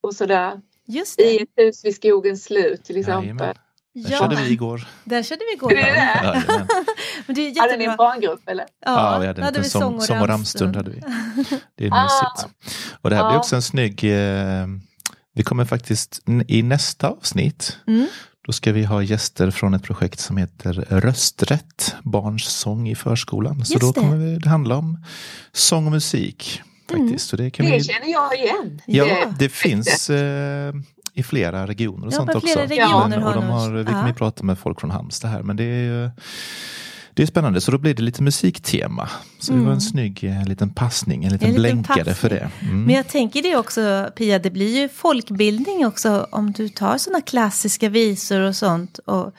och 0.00 0.14
sådär. 0.14 0.60
Just 0.84 1.16
det. 1.18 1.22
I 1.24 1.42
ett 1.42 1.48
hus 1.56 1.84
vid 1.84 1.94
skogens 1.96 2.44
slut 2.44 2.84
till 2.84 2.96
exempel. 2.96 3.24
Jajamän. 3.24 3.54
Den 3.94 4.12
Ja, 4.12 4.18
körde 4.18 4.36
vi 4.36 4.50
igår. 4.52 4.86
den 5.04 5.24
körde 5.24 5.40
vi 5.50 5.54
igår. 5.54 5.72
Är 5.72 5.76
det 5.76 5.82
det? 5.82 5.96
Jajamän. 6.24 6.66
Men 7.26 7.34
det 7.36 7.40
är 7.48 7.60
Hade 7.60 7.76
ni 7.76 7.84
en 7.84 7.96
barngrupp 7.96 8.48
eller? 8.48 8.66
Ja, 8.86 9.18
vi 9.18 9.26
hade 9.26 9.40
då 9.40 9.46
en 9.46 9.52
liten 9.52 9.62
vi 9.62 9.68
sång, 9.68 10.00
sång 10.00 10.20
och 10.20 10.28
ramstund. 10.28 10.76
Hade 10.76 10.90
vi. 10.90 11.00
Det 11.78 11.86
är 11.86 11.90
Ah. 11.92 12.02
mysigt. 12.02 12.54
Och 13.02 13.10
det 13.10 13.16
här 13.16 13.22
blir 13.24 13.32
Ja. 13.34 13.38
också 13.38 13.56
en 13.56 13.62
snygg... 13.62 14.04
Eh, 14.04 14.66
vi 15.34 15.42
kommer 15.42 15.64
faktiskt 15.64 16.20
i 16.48 16.62
nästa 16.62 17.08
avsnitt 17.08 17.78
Mm. 17.86 18.06
Då 18.46 18.52
ska 18.52 18.72
vi 18.72 18.84
ha 18.84 19.02
gäster 19.02 19.50
från 19.50 19.74
ett 19.74 19.82
projekt 19.82 20.20
som 20.20 20.36
heter 20.36 20.72
Rösträtt, 20.90 21.94
barns 22.02 22.44
sång 22.44 22.88
i 22.88 22.94
förskolan. 22.94 23.64
Så 23.64 23.72
Just 23.72 23.80
då 23.80 23.92
det. 23.92 24.00
kommer 24.00 24.16
vi, 24.16 24.36
det 24.38 24.48
handla 24.48 24.76
om 24.76 25.04
sång 25.52 25.86
och 25.86 25.92
musik. 25.92 26.62
Faktiskt. 26.90 27.28
Så 27.28 27.36
det 27.36 27.50
kan 27.50 27.66
Det 27.66 27.72
vi, 27.72 27.84
känner 27.84 28.12
jag 28.12 28.34
igen. 28.38 28.80
ja, 28.86 29.06
Ja. 29.06 29.32
det 29.38 29.48
finns 29.48 30.10
eh, 30.10 30.72
i 31.14 31.22
flera 31.22 31.66
regioner 31.66 32.06
och 32.06 32.12
Ja, 32.12 32.16
sånt 32.16 32.34
också. 32.34 32.40
flera 32.46 32.66
regioner 32.66 33.08
men, 33.18 33.22
och 33.22 33.34
de 33.34 33.44
har, 33.44 33.70
vi 33.70 33.84
kommer 33.84 34.12
prata 34.12 34.44
med 34.44 34.58
folk 34.58 34.80
från 34.80 34.90
Halmstad 34.90 35.30
här, 35.30 35.42
men 35.42 35.56
det 35.56 35.64
är 35.64 36.10
det 37.14 37.22
är 37.22 37.26
spännande, 37.26 37.60
så 37.60 37.70
då 37.70 37.78
blir 37.78 37.94
det 37.94 38.02
lite 38.02 38.22
musiktema. 38.22 39.08
Så 39.38 39.52
det 39.52 39.58
var 39.58 39.62
Mm. 39.64 39.74
en 39.74 39.80
snygg 39.80 40.24
eh, 40.24 40.44
liten 40.48 40.70
passning, 40.74 41.24
en 41.24 41.32
liten, 41.32 41.48
En 41.48 41.62
liten 41.62 41.82
blänkare 41.82 42.14
för 42.14 42.28
det. 42.28 42.40
passning. 42.40 42.70
Mm. 42.70 42.84
Men 42.84 42.94
jag 42.94 43.08
tänker 43.08 43.42
det 43.42 43.56
också, 43.56 44.10
Pia, 44.16 44.38
det 44.38 44.50
blir 44.50 44.80
ju 44.80 44.88
folkbildning 44.88 45.86
också 45.86 46.26
om 46.30 46.52
du 46.52 46.68
tar 46.68 46.98
sådana 46.98 47.20
klassiska 47.20 47.88
visor 47.88 48.40
och 48.40 48.56
sånt. 48.56 48.98
Och, 48.98 49.32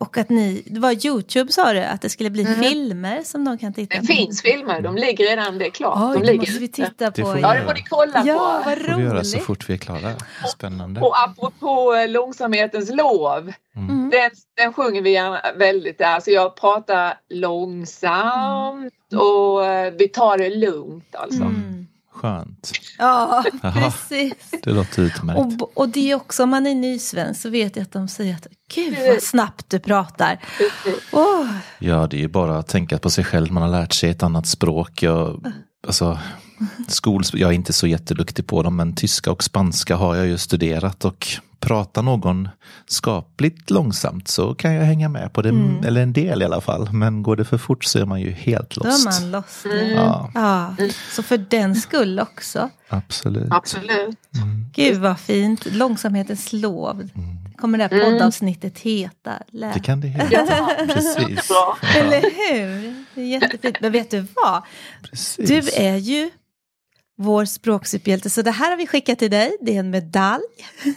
och 0.00 0.18
att 0.18 0.28
ni, 0.28 0.62
det 0.66 0.80
var 0.80 1.06
YouTube 1.06 1.52
sa 1.52 1.72
du, 1.72 1.80
att 1.80 2.02
det 2.02 2.08
skulle 2.10 2.30
bli 2.30 2.44
Mhm. 2.44 2.54
filmer 2.62 3.22
som 3.24 3.44
de 3.44 3.58
kan 3.58 3.72
titta 3.72 3.94
Det 3.94 4.00
på. 4.00 4.06
finns 4.06 4.42
filmer, 4.42 4.80
de 4.80 4.96
ligger 4.96 5.24
redan, 5.26 5.58
det 5.58 5.66
är 5.66 5.70
klart. 5.70 5.98
Oj, 6.00 6.12
de 6.14 6.20
det 6.20 6.26
ligger 6.26 6.38
måste 6.40 6.58
vi 6.60 6.68
titta 6.68 7.10
Det 7.10 7.22
på. 7.22 7.32
vi 7.32 7.40
Ja, 7.40 7.54
det 7.54 7.64
får 7.64 7.74
ni 7.74 7.82
kolla 7.90 8.22
Ja, 8.26 8.60
på. 8.64 8.70
vad 8.70 8.78
Det 8.78 8.84
får 8.84 8.96
vi 8.98 9.02
göra 9.04 9.24
så 9.24 9.36
roligt. 9.36 9.46
fort 9.46 9.68
vi 9.68 9.74
är 9.74 9.78
klara. 9.78 10.12
Spännande. 10.52 11.00
Och 11.00 11.14
apropå 11.24 11.94
eh, 11.94 12.08
långsamhetens 12.08 12.90
lov, 12.94 13.52
Mm. 13.76 14.10
den, 14.10 14.30
den 14.56 14.72
sjunger 14.72 15.02
vi 15.02 15.10
gärna 15.10 15.40
väldigt. 15.56 16.00
Alltså 16.00 16.30
jag 16.30 16.56
pratar 16.56 17.14
långsamt 17.28 18.92
och 19.14 19.66
eh, 19.66 19.92
vi 19.98 20.08
tar 20.08 20.38
det 20.38 20.50
lugnt 20.56 21.14
alltså. 21.14 21.42
Mm. 21.42 21.86
Skönt. 22.20 22.72
Ja, 22.98 23.44
precis. 23.62 24.34
Det 24.62 24.70
låter 24.70 25.02
utmärkt. 25.02 25.62
Och, 25.62 25.76
och 25.78 25.88
det 25.88 26.10
är 26.10 26.14
också, 26.14 26.42
om 26.42 26.50
man 26.50 26.66
är 26.66 26.74
nysvensk 26.74 27.40
så 27.40 27.50
vet 27.50 27.76
jag 27.76 27.82
att 27.82 27.92
de 27.92 28.08
säger 28.08 28.34
att 28.34 28.46
gud 28.74 28.96
vad 29.08 29.22
snabbt 29.22 29.70
du 29.70 29.78
pratar. 29.78 30.38
Åh, 31.12 31.46
Ja, 31.78 32.06
det 32.06 32.16
är 32.16 32.20
ju 32.20 32.28
bara 32.28 32.58
att 32.58 32.68
tänka 32.68 32.98
på 32.98 33.10
sig 33.10 33.24
själv. 33.24 33.52
Man 33.52 33.62
har 33.62 33.70
lärt 33.70 33.92
sig 33.92 34.10
ett 34.10 34.22
annat 34.22 34.46
språk. 34.46 35.02
Jag, 35.02 35.52
alltså, 35.86 36.18
skol, 36.88 37.22
jag 37.32 37.50
är 37.50 37.54
inte 37.54 37.72
så 37.72 37.86
jätteduktig 37.86 38.46
på 38.46 38.62
dem, 38.62 38.76
men 38.76 38.94
tyska 38.94 39.32
och 39.32 39.44
spanska 39.44 39.96
har 39.96 40.14
jag 40.16 40.26
ju 40.26 40.38
studerat. 40.38 41.04
Och 41.04 41.26
pratar 41.60 42.02
någon 42.02 42.48
skapligt 42.86 43.70
långsamt 43.70 44.28
så 44.28 44.54
kan 44.54 44.74
jag 44.74 44.84
hänga 44.84 45.08
med 45.08 45.32
på 45.32 45.42
det, 45.42 45.48
Mm. 45.48 45.84
eller 45.84 46.02
en 46.02 46.12
del 46.12 46.42
i 46.42 46.44
alla 46.44 46.60
fall. 46.60 46.92
Men 46.92 47.22
går 47.22 47.36
det 47.36 47.44
för 47.44 47.58
fort 47.58 47.84
så 47.84 47.98
är 47.98 48.04
man 48.04 48.20
ju 48.20 48.30
helt 48.30 48.70
då 48.70 48.80
är 48.80 48.86
lost. 48.86 49.04
man 49.20 49.30
lost. 49.30 49.64
Mm. 49.64 49.90
Ja, 49.90 50.30
Ja, 50.34 50.74
så 51.10 51.22
för 51.22 51.38
den 51.38 51.74
skull 51.76 52.20
också. 52.20 52.70
absolut. 52.88 53.48
Absolut. 53.52 54.18
Mm. 54.36 54.70
Gud 54.74 54.98
vad 54.98 55.20
fint. 55.20 55.66
Långsamhetens 55.72 56.52
lov. 56.52 57.00
Mm. 57.14 57.36
Kommer 57.56 57.78
det 57.78 57.84
här 57.84 57.90
Mm. 58.00 58.12
poddavsnittet 58.12 58.78
heta? 58.78 59.32
Lä- 59.52 59.70
Det 59.74 59.80
kan 59.80 60.00
det 60.00 60.08
heta. 60.08 60.26
Ja. 60.32 60.70
Precis. 60.94 61.48
Bra. 61.48 61.78
Eller 61.96 62.20
hur? 62.20 63.04
Det 63.14 63.20
är 63.20 63.26
jättefint. 63.26 63.76
Men 63.80 63.92
vet 63.92 64.10
du 64.10 64.20
vad? 64.20 64.62
Precis. 65.10 65.48
Du 65.48 65.82
är 65.82 65.96
ju 65.96 66.30
vår 67.20 67.44
språksuperhjälte. 67.44 68.30
Så 68.30 68.42
det 68.42 68.50
här 68.50 68.70
har 68.70 68.76
vi 68.76 68.86
skickat 68.86 69.18
till 69.18 69.30
dig. 69.30 69.56
Det 69.60 69.76
är 69.76 69.80
en 69.80 69.90
medalj. 69.90 70.42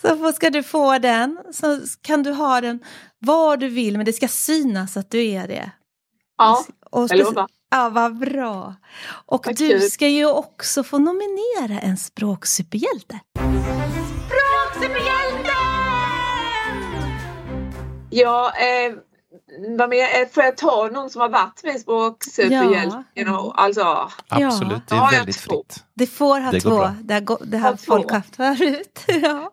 Så 0.00 0.16
får- 0.16 0.32
ska 0.32 0.50
du 0.50 0.62
få 0.62 0.98
den. 0.98 1.38
Så 1.52 1.80
kan 2.02 2.22
du 2.22 2.30
ha 2.32 2.60
den 2.60 2.80
var 3.18 3.56
du 3.56 3.68
vill. 3.68 3.96
Men 3.96 4.06
det 4.06 4.12
ska 4.12 4.28
synas 4.28 4.96
att 4.96 5.10
du 5.10 5.24
är 5.26 5.48
det. 5.48 5.70
Ja, 6.38 6.64
Och 6.90 7.06
jag 7.10 7.18
lovar. 7.18 7.46
Ja, 7.70 7.88
vad 7.88 8.18
bra. 8.18 8.74
Och 9.26 9.46
Vad 9.46 9.56
du 9.56 9.80
ska 9.80 10.08
ju 10.08 10.26
också 10.26 10.82
få 10.84 10.98
nominera 10.98 11.80
en 11.80 11.96
språksuperhjälte. 11.96 13.20
Ja, 18.10 18.52
eh, 18.56 18.94
vad 19.78 19.88
mer? 19.88 20.02
Eh, 20.22 20.28
får 20.28 20.42
jag 20.44 20.56
ta 20.56 20.88
någon 20.92 21.10
som 21.10 21.20
har 21.20 21.28
varit 21.28 21.60
min 21.64 21.78
språksuperhjälp? 21.78 22.92
Ja. 22.92 23.04
You 23.14 23.24
know, 23.26 23.52
alltså, 23.56 24.10
Absolut, 24.28 24.88
det 24.88 24.94
är 24.94 25.10
väldigt 25.10 25.36
fritt. 25.36 25.84
Det 25.94 26.06
får 26.06 26.40
ha 26.40 26.50
Det 26.52 26.64
går 26.64 26.70
två. 26.70 26.76
bra. 26.76 26.94
Det 27.02 27.14
har, 27.14 27.38
det 27.46 27.58
har 27.58 27.70
Ha 27.70 27.76
folk 27.76 28.10
haft 28.10 28.36
förut. 28.36 29.04
ja. 29.22 29.50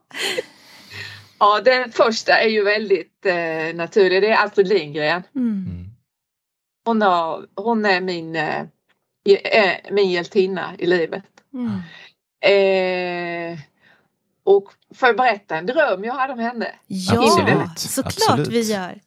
ja, 1.40 1.62
den 1.66 1.92
första 1.92 2.34
är 2.40 2.48
ju 2.50 2.64
väldigt 2.64 3.26
eh, 3.26 3.76
naturlig. 3.76 4.22
Det 4.22 4.30
är 4.30 4.46
Astrid 4.46 4.68
Lindgren. 4.68 5.24
Mm. 5.36 5.66
Mm. 5.70 5.86
Hon, 6.86 7.02
har, 7.02 7.46
hon 7.56 7.86
är 7.86 8.02
min, 8.02 8.36
eh, 8.36 8.62
eh, 9.26 9.76
min 9.92 10.12
hjältinna 10.12 10.74
i 10.78 10.86
livet. 10.86 11.24
Mm. 11.54 11.82
Eh, 12.46 13.60
och 14.46 14.74
får 14.96 15.08
jag 15.08 15.18
berätta 15.18 15.58
en 15.58 15.66
dröm 15.66 16.04
jag 16.04 16.14
hade 16.14 16.34
om 16.34 16.40
henne? 16.40 16.72
Ja, 16.88 17.24
Absolut, 17.24 17.80
såklart 17.80 18.16
absolut. 18.30 18.48
vi 18.48 18.62
gör. 18.62 19.00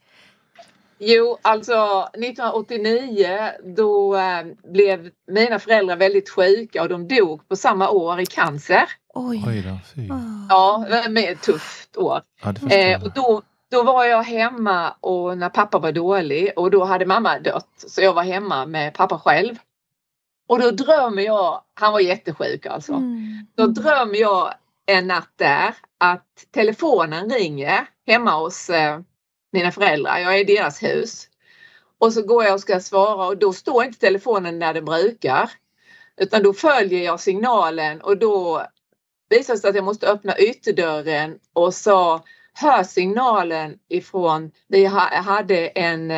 Jo, 0.98 1.38
alltså 1.42 2.08
1989 2.12 3.50
då 3.76 4.16
eh, 4.16 4.46
blev 4.72 5.10
mina 5.26 5.58
föräldrar 5.58 5.96
väldigt 5.96 6.30
sjuka 6.30 6.82
och 6.82 6.88
de 6.88 7.08
dog 7.08 7.48
på 7.48 7.56
samma 7.56 7.90
år 7.90 8.20
i 8.20 8.26
cancer. 8.26 8.84
Oj. 9.14 9.44
Oj 9.46 9.62
då, 9.62 9.78
fy. 9.94 10.10
Ah. 10.10 10.46
Ja, 10.48 10.86
det 10.88 11.08
var 11.08 11.32
ett 11.32 11.42
tufft 11.42 11.96
år. 11.96 12.22
Ja, 12.42 12.54
Eh, 12.70 13.04
och 13.04 13.12
då, 13.14 13.42
då 13.70 13.82
var 13.82 14.04
jag 14.04 14.22
hemma 14.22 14.90
och 15.00 15.38
när 15.38 15.48
pappa 15.48 15.78
var 15.78 15.92
dålig 15.92 16.52
och 16.56 16.70
då 16.70 16.84
hade 16.84 17.06
mamma 17.06 17.38
dött 17.38 17.68
så 17.76 18.02
jag 18.02 18.12
var 18.12 18.22
hemma 18.22 18.66
med 18.66 18.94
pappa 18.94 19.18
själv. 19.18 19.54
Och 20.48 20.60
då 20.60 20.70
drömmer 20.70 21.22
jag, 21.22 21.62
han 21.74 21.92
var 21.92 22.00
jättesjuk 22.00 22.66
alltså. 22.66 22.92
Mm. 22.92 23.46
Då 23.56 23.66
drömmer 23.66 24.16
jag 24.16 24.54
en 24.86 25.06
natt 25.06 25.32
där 25.36 25.74
att 25.98 26.46
telefonen 26.50 27.30
ringer 27.30 27.86
hemma 28.06 28.36
hos 28.36 28.70
eh, 28.70 29.00
mina 29.52 29.72
föräldrar. 29.72 30.18
Jag 30.18 30.34
är 30.34 30.40
i 30.40 30.44
deras 30.44 30.82
hus. 30.82 31.28
Och 31.98 32.12
så 32.12 32.22
går 32.22 32.44
jag 32.44 32.54
och 32.54 32.60
ska 32.60 32.80
svara 32.80 33.26
och 33.26 33.38
då 33.38 33.52
står 33.52 33.84
inte 33.84 33.98
telefonen 33.98 34.58
där 34.58 34.74
den 34.74 34.84
brukar. 34.84 35.50
Utan 36.16 36.42
då 36.42 36.52
följer 36.52 37.04
jag 37.04 37.20
signalen 37.20 38.00
och 38.00 38.18
då 38.18 38.66
visar 39.28 39.54
det 39.54 39.60
sig 39.60 39.70
att 39.70 39.76
jag 39.76 39.84
måste 39.84 40.08
öppna 40.08 40.38
ytterdörren 40.38 41.38
och 41.52 41.74
så 41.74 42.24
hör 42.54 42.82
signalen 42.82 43.78
ifrån, 43.88 44.50
vi 44.68 44.86
ha- 44.86 45.20
hade 45.20 45.66
en, 45.66 46.10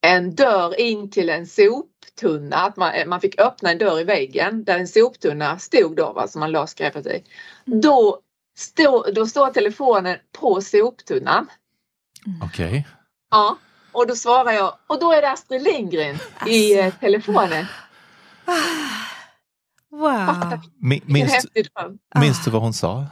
en 0.00 0.34
dörr 0.34 0.80
in 0.80 1.10
till 1.10 1.30
en 1.30 1.46
soptunna, 1.46 2.56
att 2.56 2.76
man, 2.76 2.92
man 3.06 3.20
fick 3.20 3.40
öppna 3.40 3.70
en 3.70 3.78
dörr 3.78 4.00
i 4.00 4.04
väggen 4.04 4.64
där 4.64 4.78
en 4.78 4.88
soptunna 4.88 5.58
stod 5.58 5.96
då, 5.96 6.12
va, 6.12 6.28
som 6.28 6.40
man 6.40 6.52
la 6.52 6.66
skräpet 6.66 7.06
i. 7.06 7.24
Då, 7.64 8.20
stå, 8.58 9.02
då 9.02 9.26
står 9.26 9.50
telefonen 9.50 10.18
på 10.32 10.60
soptunnan. 10.60 11.46
Okej. 12.42 12.86
Ja, 13.30 13.56
och 13.92 14.06
då 14.06 14.14
svarar 14.16 14.52
jag 14.52 14.74
och 14.86 15.00
då 15.00 15.12
är 15.12 15.22
det 15.22 15.30
Astrid 15.30 15.62
Lindgren 15.62 16.18
i 16.46 16.78
eh, 16.78 16.94
telefonen. 17.00 17.66
Wow. 19.90 20.10
Mi- 20.82 21.00
Vilken 21.06 21.12
Minns, 21.12 21.46
minns 22.20 22.44
du 22.44 22.50
vad 22.50 22.62
hon 22.62 22.72
sa? 22.72 23.06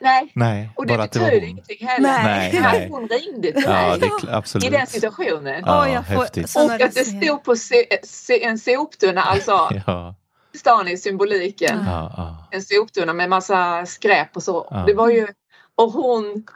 Nej, 0.00 0.32
Nej, 0.34 0.70
och 0.76 0.86
det 0.86 0.94
bara 0.94 1.02
att 1.02 1.12
det 1.12 1.18
var 1.18 1.26
betyder 1.26 1.46
hon. 1.46 1.50
ingenting 1.50 1.86
heller. 1.88 2.08
Nej. 2.24 2.52
Nej, 2.52 2.62
nej. 2.62 2.88
Hon 2.90 3.08
ringde 3.08 3.52
till 3.52 3.62
Ja, 3.66 3.88
mig 3.88 3.98
det 4.00 4.06
är 4.06 4.10
kl- 4.10 4.34
absolut. 4.36 4.64
i 4.66 4.70
den 4.70 4.86
situationen. 4.86 5.62
Ja, 5.66 5.84
får 5.84 6.14
häftigt. 6.14 6.56
Och 6.56 6.70
att 6.72 6.94
det 6.94 7.04
stod 7.04 7.44
på 7.44 7.56
se, 7.56 7.84
se, 8.04 8.44
en 8.44 8.58
soptunna, 8.58 9.22
alltså 9.22 9.68
Ja, 9.86 10.14
stan 10.58 10.88
i 10.88 10.96
symboliken. 10.96 11.84
ja, 11.86 12.12
ja. 12.16 12.48
En 12.50 12.62
soptunna 12.62 13.12
med 13.12 13.28
massa 13.30 13.86
skräp 13.86 14.36
och 14.36 14.42
så. 14.42 14.68
Ja. 14.70 14.84
Det 14.86 14.94
var 14.94 15.08
ju, 15.08 15.26
och 15.74 15.92
hon, 15.92 16.46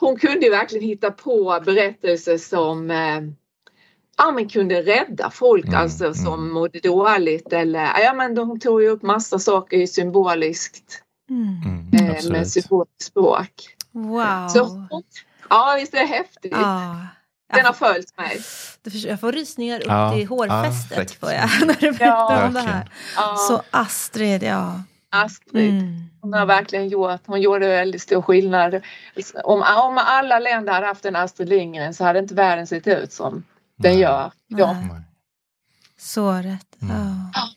hon 0.00 0.16
kunde 0.16 0.46
ju 0.46 0.50
verkligen 0.50 0.88
hitta 0.88 1.10
på 1.10 1.62
berättelser 1.64 2.38
som 2.38 2.90
eh, 2.90 3.20
ja, 4.18 4.30
men 4.30 4.48
kunde 4.48 4.82
rädda 4.82 5.30
folk 5.30 5.64
Mm, 5.64 5.80
alltså 5.80 6.14
som 6.14 6.34
mm. 6.34 6.52
mådde 6.54 6.80
dåligt 6.80 7.52
eller 7.52 8.00
ja 8.00 8.12
men 8.14 8.34
de 8.34 8.60
tog 8.60 8.82
ju 8.82 8.88
upp 8.88 9.02
massa 9.02 9.38
saker 9.38 9.86
symboliskt 9.86 11.02
Mm. 11.30 11.60
Mm, 11.64 12.16
eh, 12.16 12.30
med 12.30 12.48
symboliskt 12.48 13.02
språk. 13.02 13.52
Wow. 13.92 14.48
Så 14.48 14.86
ja 15.50 15.76
visst 15.80 15.94
är 15.94 15.98
det 15.98 16.06
häftigt. 16.06 16.52
Ja. 16.52 16.96
Den 17.54 17.64
har 17.64 17.72
följt 17.72 18.16
mig. 18.18 18.40
jag 19.06 19.20
får 19.20 19.32
rysningar 19.32 19.80
upp 19.80 19.86
Ja, 19.86 20.12
till 20.12 20.26
hårfästet 20.28 21.10
får 21.10 21.32
jag 21.32 21.48
när 21.66 21.74
du 21.80 21.92
berättar 21.92 22.06
Ja, 22.06 22.46
om 22.46 22.54
det 22.54 22.60
här. 22.60 22.88
Så 23.48 23.62
Astrid, 23.70 24.42
ja. 24.42 24.82
Astrid. 25.10 25.70
Mm. 25.82 26.02
Hon 26.20 26.32
har 26.32 26.46
verkligen 26.46 26.88
gjort, 26.88 27.20
hon 27.26 27.40
gjorde 27.40 27.66
väldigt 27.68 28.02
stor 28.02 28.22
skillnad. 28.22 28.74
Om, 29.44 29.62
om 29.62 29.98
alla 29.98 30.38
länder 30.38 30.72
hade 30.72 30.86
haft 30.86 31.04
en 31.04 31.16
Astrid 31.16 31.48
Lindgren 31.48 31.94
så 31.94 32.04
hade 32.04 32.18
inte 32.18 32.34
världen 32.34 32.66
sett 32.66 32.86
ut 32.86 33.12
som 33.12 33.44
den 33.76 33.92
Nej. 33.92 34.00
gör. 34.00 34.32
Ja, 34.46 34.72
Nej. 34.72 35.02
Så 35.98 36.32
rätt. 36.32 36.82
Mm. 36.82 36.96
Ja. 37.34 37.48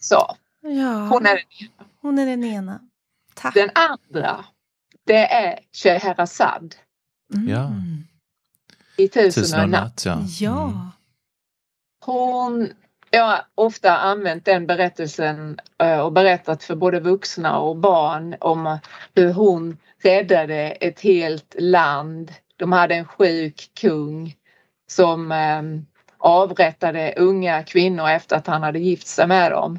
så. 0.00 0.36
ja. 0.60 1.06
Hon 1.08 1.26
är 1.26 1.34
den 1.34 1.44
ena. 1.60 1.84
Hon 2.02 2.18
är 2.18 2.26
den 2.26 2.44
ena. 2.44 2.80
Tack. 3.34 3.54
Den 3.54 3.70
andra, 3.74 4.44
det 5.06 5.32
är 5.32 5.58
Scheherazad 5.72 6.74
Mm. 7.34 7.48
Ja. 7.48 7.72
i 8.96 9.08
Tusen 9.08 9.42
Tusen 9.42 9.58
och 9.58 9.60
och 9.60 9.64
en 9.64 9.70
natt. 9.70 9.82
natt, 9.82 10.04
ja. 10.04 10.22
Ja. 10.40 10.64
Mm. 10.64 10.78
Hon, 12.04 12.70
jag 13.10 13.24
har 13.24 13.44
ofta 13.54 13.96
använt 13.96 14.44
den 14.44 14.66
berättelsen 14.66 15.58
eh, 15.78 15.98
och 15.98 16.12
berättat 16.12 16.64
för 16.64 16.74
både 16.74 17.00
vuxna 17.00 17.58
och 17.58 17.76
barn 17.76 18.36
om 18.40 18.78
hur 19.14 19.32
hon 19.32 19.78
räddade 20.02 20.70
ett 20.70 21.00
helt 21.00 21.54
land. 21.58 22.32
De 22.56 22.72
hade 22.72 22.94
en 22.94 23.04
sjuk 23.04 23.70
kung 23.80 24.34
som 24.86 25.32
eh, 25.32 25.62
avrättade 26.18 27.14
unga 27.16 27.62
kvinnor 27.62 28.08
efter 28.08 28.36
att 28.36 28.46
han 28.46 28.62
hade 28.62 28.78
gift 28.78 29.06
sig 29.06 29.26
med 29.26 29.52
dem. 29.52 29.78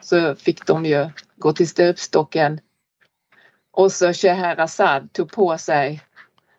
Så 0.00 0.34
fick 0.34 0.66
de 0.66 0.86
ju 0.86 1.10
gå 1.36 1.52
till 1.52 1.68
stupstocken. 1.68 2.60
Och 3.72 3.92
så 3.92 4.12
Scheherazad 4.12 5.12
tog 5.12 5.32
på 5.32 5.58
sig 5.58 6.02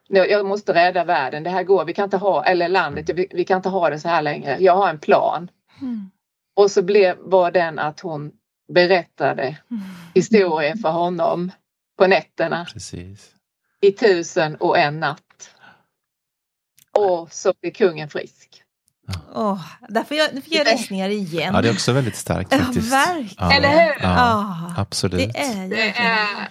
jag 0.08 0.46
måste 0.46 0.74
rädda 0.74 1.04
världen, 1.04 1.44
det 1.44 1.50
här 1.50 1.64
går, 1.64 1.86
vi 1.86 1.94
kan 1.94 2.04
inte 2.04 2.18
ha, 2.18 2.44
eller 2.44 2.68
landet, 2.68 3.10
vi 3.32 3.46
kan 3.46 3.58
inte 3.58 3.70
ha 3.70 3.90
det 3.90 4.00
så 4.00 4.08
här 4.08 4.22
längre. 4.22 4.58
Jag 4.60 4.76
har 4.76 4.90
en 4.90 5.00
plan. 5.00 5.50
Mm. 5.82 6.10
Och 6.56 6.72
så 6.72 6.82
blev, 6.82 7.18
var 7.20 7.52
den 7.52 7.80
att 7.80 8.00
hon 8.00 8.32
berättade 8.74 9.58
Mm. 9.72 9.84
historier 10.14 10.76
för 10.76 10.90
honom 10.92 11.52
på 11.98 12.08
nätterna 12.08 12.66
Precis. 12.74 13.32
i 13.82 13.92
tusen 13.92 14.56
och 14.56 14.78
en 14.78 15.00
natt. 15.00 15.50
Och 16.98 17.34
så 17.34 17.54
blev 17.62 17.72
kungen 17.72 18.10
frisk. 18.10 18.62
Åh, 19.34 19.66
därför 19.90 20.16
jag, 20.16 20.34
nu 20.36 20.42
fick 20.42 20.54
jag 20.54 20.68
rysningar 20.74 21.10
igen. 21.10 21.54
Ja, 21.56 21.62
det 21.62 21.68
är 21.70 21.74
också 21.74 21.92
väldigt 21.94 22.16
starkt 22.16 22.52
Ja, 22.52 22.58
faktiskt. 22.60 22.92
verkligen. 22.94 23.52
Eller 23.52 23.70
hur? 23.70 24.04
Ja, 24.04 24.16
Ja, 24.16 24.74
absolut. 24.78 25.34
det 25.34 25.40
är 25.40 25.54
Det 25.70 25.76
verkligen. 25.76 26.12
är, 26.12 26.48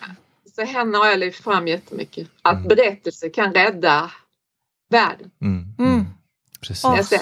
så 0.56 0.64
henne 0.64 0.98
har 0.98 1.06
jag 1.06 1.18
lyft 1.18 1.44
fram 1.44 1.68
jättemycket. 1.68 2.28
Att 2.42 2.54
Mm. 2.56 2.68
berättelser 2.68 3.30
kan 3.34 3.54
rädda 3.54 4.10
världen. 4.90 5.30
Mm. 5.42 5.74
Mm. 5.78 5.92
Mm. 5.92 6.06
Precis. 6.60 6.84
Jag 6.84 7.04
ser. 7.04 7.20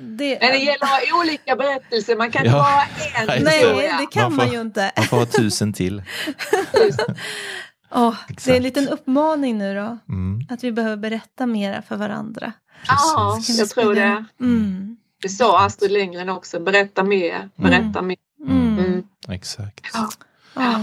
Det, 0.00 0.38
Men 0.40 0.50
det 0.52 0.58
gäller 0.58 0.84
att 0.84 0.90
ha 0.90 1.20
olika 1.20 1.56
berättelser, 1.56 2.16
man 2.16 2.30
kan 2.30 2.46
inte 2.46 2.56
Ja. 2.56 2.62
bara 2.62 3.22
en 3.36 3.44
Nej, 3.44 3.58
historia. 3.58 3.98
det 3.98 4.06
kan 4.06 4.22
Man 4.22 4.36
man, 4.36 4.46
får- 4.46 4.54
ju 4.54 4.60
inte. 4.60 4.92
Man 4.96 5.04
får 5.06 5.16
ha 5.16 5.26
tusen 5.26 5.72
till. 5.72 6.02
Åh, 7.94 8.14
det 8.28 8.48
är 8.52 8.56
en 8.56 8.62
liten 8.62 8.88
uppmaning 8.88 9.58
nu 9.58 9.74
då. 9.74 9.98
Mm. 10.08 10.40
Att 10.50 10.64
vi 10.64 10.72
behöver 10.72 10.96
berätta 10.96 11.46
mera 11.46 11.82
för 11.82 11.96
varandra. 11.96 12.52
Ja, 12.88 13.38
jag 13.58 13.68
tror 13.68 13.94
det. 13.94 14.24
Mm. 14.40 14.96
Det 15.22 15.28
sa 15.28 15.64
Astrid 15.66 15.90
Lindgren 15.92 16.28
också, 16.28 16.60
berätta 16.60 17.02
mer, 17.02 17.48
berätta 17.56 18.02
mer. 18.02 18.16
Mm. 18.48 18.78
Mm. 18.78 19.02
Exakt. 19.28 19.86
Ja. 19.94 20.10
Ja. 20.54 20.80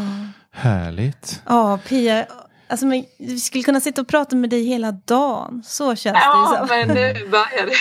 Härligt. 0.51 1.41
Ja, 1.45 1.77
Pia. 1.87 2.25
Alltså, 2.73 2.85
men, 2.85 3.05
vi 3.19 3.39
skulle 3.39 3.63
kunna 3.63 3.79
sitta 3.79 4.01
och 4.01 4.07
prata 4.07 4.35
med 4.35 4.49
dig 4.49 4.63
hela 4.63 4.91
dagen. 4.91 5.63
Så 5.65 5.95
känns 5.95 6.17
Ja, 6.21 6.67
det. 6.69 6.73
Liksom. 6.73 6.95
men 6.95 7.13
nu 7.15 7.29
börjar 7.29 7.65
det. 7.65 7.75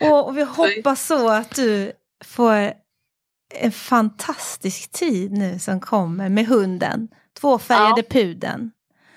Och, 0.10 0.28
och 0.28 0.38
vi 0.38 0.42
hoppas 0.42 1.06
så 1.06 1.28
att 1.28 1.54
du 1.54 1.92
får 2.24 2.72
en 3.54 3.72
fantastisk 3.72 4.92
tid 4.92 5.32
nu 5.32 5.58
som 5.58 5.80
kommer 5.80 6.28
med 6.28 6.46
hunden. 6.46 7.08
Tvåfärgade 7.40 8.02
pudeln. 8.02 8.70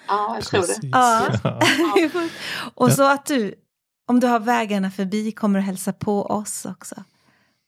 Ja, 0.08 0.36
jag 0.36 0.44
tror 0.44 0.62
det. 0.62 0.88
Ja. 0.88 1.28
Ja. 1.44 1.60
och 2.76 2.92
så 2.92 3.04
att 3.04 3.26
du, 3.26 3.56
om 4.08 4.20
du 4.20 4.28
har 4.28 4.40
vägarna 4.40 4.92
förbi, 4.92 5.32
kommer 5.32 5.60
att 5.60 5.66
hälsa 5.66 5.94
på 5.94 6.26
oss 6.26 6.66
också. 6.66 6.96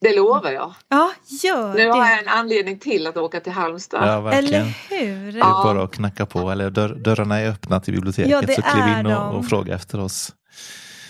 Det 0.00 0.16
lovar 0.16 0.50
jag. 0.50 0.74
Ja, 0.88 1.10
gör 1.44 1.74
Nu 1.74 1.88
har 1.90 2.04
det. 2.04 2.10
jag 2.10 2.22
en 2.22 2.28
anledning 2.28 2.78
till 2.78 3.06
att 3.06 3.16
åka 3.16 3.40
till 3.40 3.52
Halmstad. 3.52 4.08
Ja, 4.08 4.20
verkligen. 4.20 4.62
Eller 4.62 4.74
hur? 5.06 5.32
Det 5.32 5.38
är 5.38 5.40
Ja. 5.40 5.60
bara 5.64 5.82
att 5.82 5.92
knacka 5.92 6.26
på, 6.26 6.50
eller 6.50 6.70
dörr, 6.70 6.88
dörrarna 6.94 7.38
är 7.40 7.48
öppna 7.50 7.80
till 7.80 7.94
biblioteket 7.94 8.30
Ja, 8.30 8.54
så 8.54 8.62
kliv 8.62 8.98
in 8.98 9.06
och, 9.06 9.34
och 9.34 9.46
fråga 9.46 9.74
efter 9.74 10.00
oss. 10.00 10.32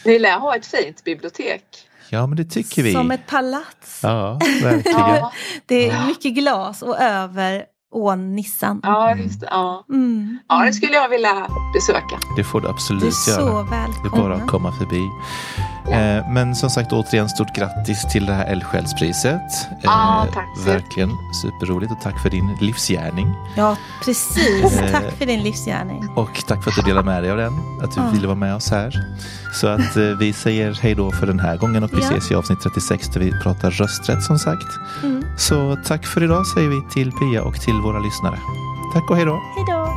Ni 0.04 0.18
lär 0.18 0.38
ha 0.38 0.56
ett 0.56 0.66
fint 0.66 1.04
bibliotek. 1.04 1.62
Ja, 2.10 2.26
men 2.26 2.36
det 2.36 2.44
tycker 2.44 2.82
vi. 2.82 2.92
Som 2.92 3.10
ett 3.10 3.26
palats. 3.26 4.00
Ja, 4.02 4.40
verkligen. 4.62 4.98
Ja, 5.00 5.32
Det 5.66 5.90
är 5.90 6.06
mycket 6.06 6.34
glas 6.34 6.82
och 6.82 6.98
över 7.00 7.64
ån 7.94 8.34
Nissan. 8.36 8.80
Ja, 8.82 9.14
just 9.16 9.40
det. 9.40 9.48
Ja. 9.50 9.84
Mm. 9.88 10.38
ja, 10.48 10.64
det 10.64 10.72
skulle 10.72 10.92
jag 10.94 11.08
vilja 11.08 11.46
besöka. 11.74 12.18
Det 12.36 12.44
får 12.44 12.60
du 12.60 12.68
absolut 12.68 13.00
Du 13.02 13.06
är 13.06 13.10
så 13.10 13.30
göra. 13.40 13.62
Det 13.62 13.76
är 13.76 13.86
välkommen. 13.86 14.20
bara 14.28 14.34
att 14.34 14.46
komma 14.48 14.72
förbi. 14.72 15.02
Eh, 15.92 16.28
men 16.30 16.54
som 16.56 16.70
sagt 16.70 16.92
återigen 16.92 17.28
stort 17.28 17.54
grattis 17.56 18.04
till 18.12 18.26
det 18.26 18.32
här 18.32 18.44
Eldsjälspriset. 18.46 19.68
Ja, 19.82 20.26
tack 20.34 20.46
så 20.56 20.62
Verkligen 20.70 21.10
superroligt 21.42 21.92
och 21.92 22.00
tack 22.02 22.22
för 22.22 22.30
din 22.30 22.56
livsgärning. 22.60 23.34
Ja, 23.56 23.76
precis. 24.04 24.78
Eh. 24.78 24.90
Tack 24.92 25.12
för 25.18 25.26
din 25.26 25.42
livsgärning. 25.42 26.08
Och 26.16 26.30
tack 26.48 26.64
för 26.64 26.70
att 26.70 26.76
du 26.76 26.82
delar 26.82 27.02
med 27.02 27.22
dig 27.22 27.30
av 27.30 27.36
den. 27.36 27.52
Att 27.82 27.94
du 27.94 28.00
Ja. 28.00 28.10
ville 28.12 28.26
vara 28.26 28.34
med 28.38 28.54
oss 28.54 28.70
här. 28.70 29.04
Så 29.54 29.66
att 29.66 29.96
eh, 29.96 30.02
vi 30.02 30.32
säger 30.32 30.78
hej 30.82 30.94
då 30.94 31.10
för 31.12 31.26
den 31.26 31.40
här 31.40 31.56
gången 31.56 31.84
och 31.84 31.90
vi 31.92 32.02
Ja. 32.02 32.08
ses 32.08 32.30
i 32.30 32.34
avsnitt 32.34 32.60
36 32.62 33.08
där 33.08 33.20
vi 33.20 33.32
pratar 33.42 33.70
rösträtt 33.70 34.22
som 34.22 34.38
sagt. 34.38 34.68
Mm. 35.02 35.24
Så 35.38 35.76
tack 35.86 36.06
för 36.06 36.22
idag 36.22 36.46
säger 36.46 36.68
vi 36.68 36.82
till 36.92 37.12
Pia 37.12 37.42
och 37.42 37.60
till 37.60 37.74
våra 37.74 37.98
lyssnare. 37.98 38.38
Tack 38.94 39.10
och 39.10 39.16
hej 39.16 39.24
då. 39.24 39.32
Hej 39.56 39.64
då. 39.68 39.92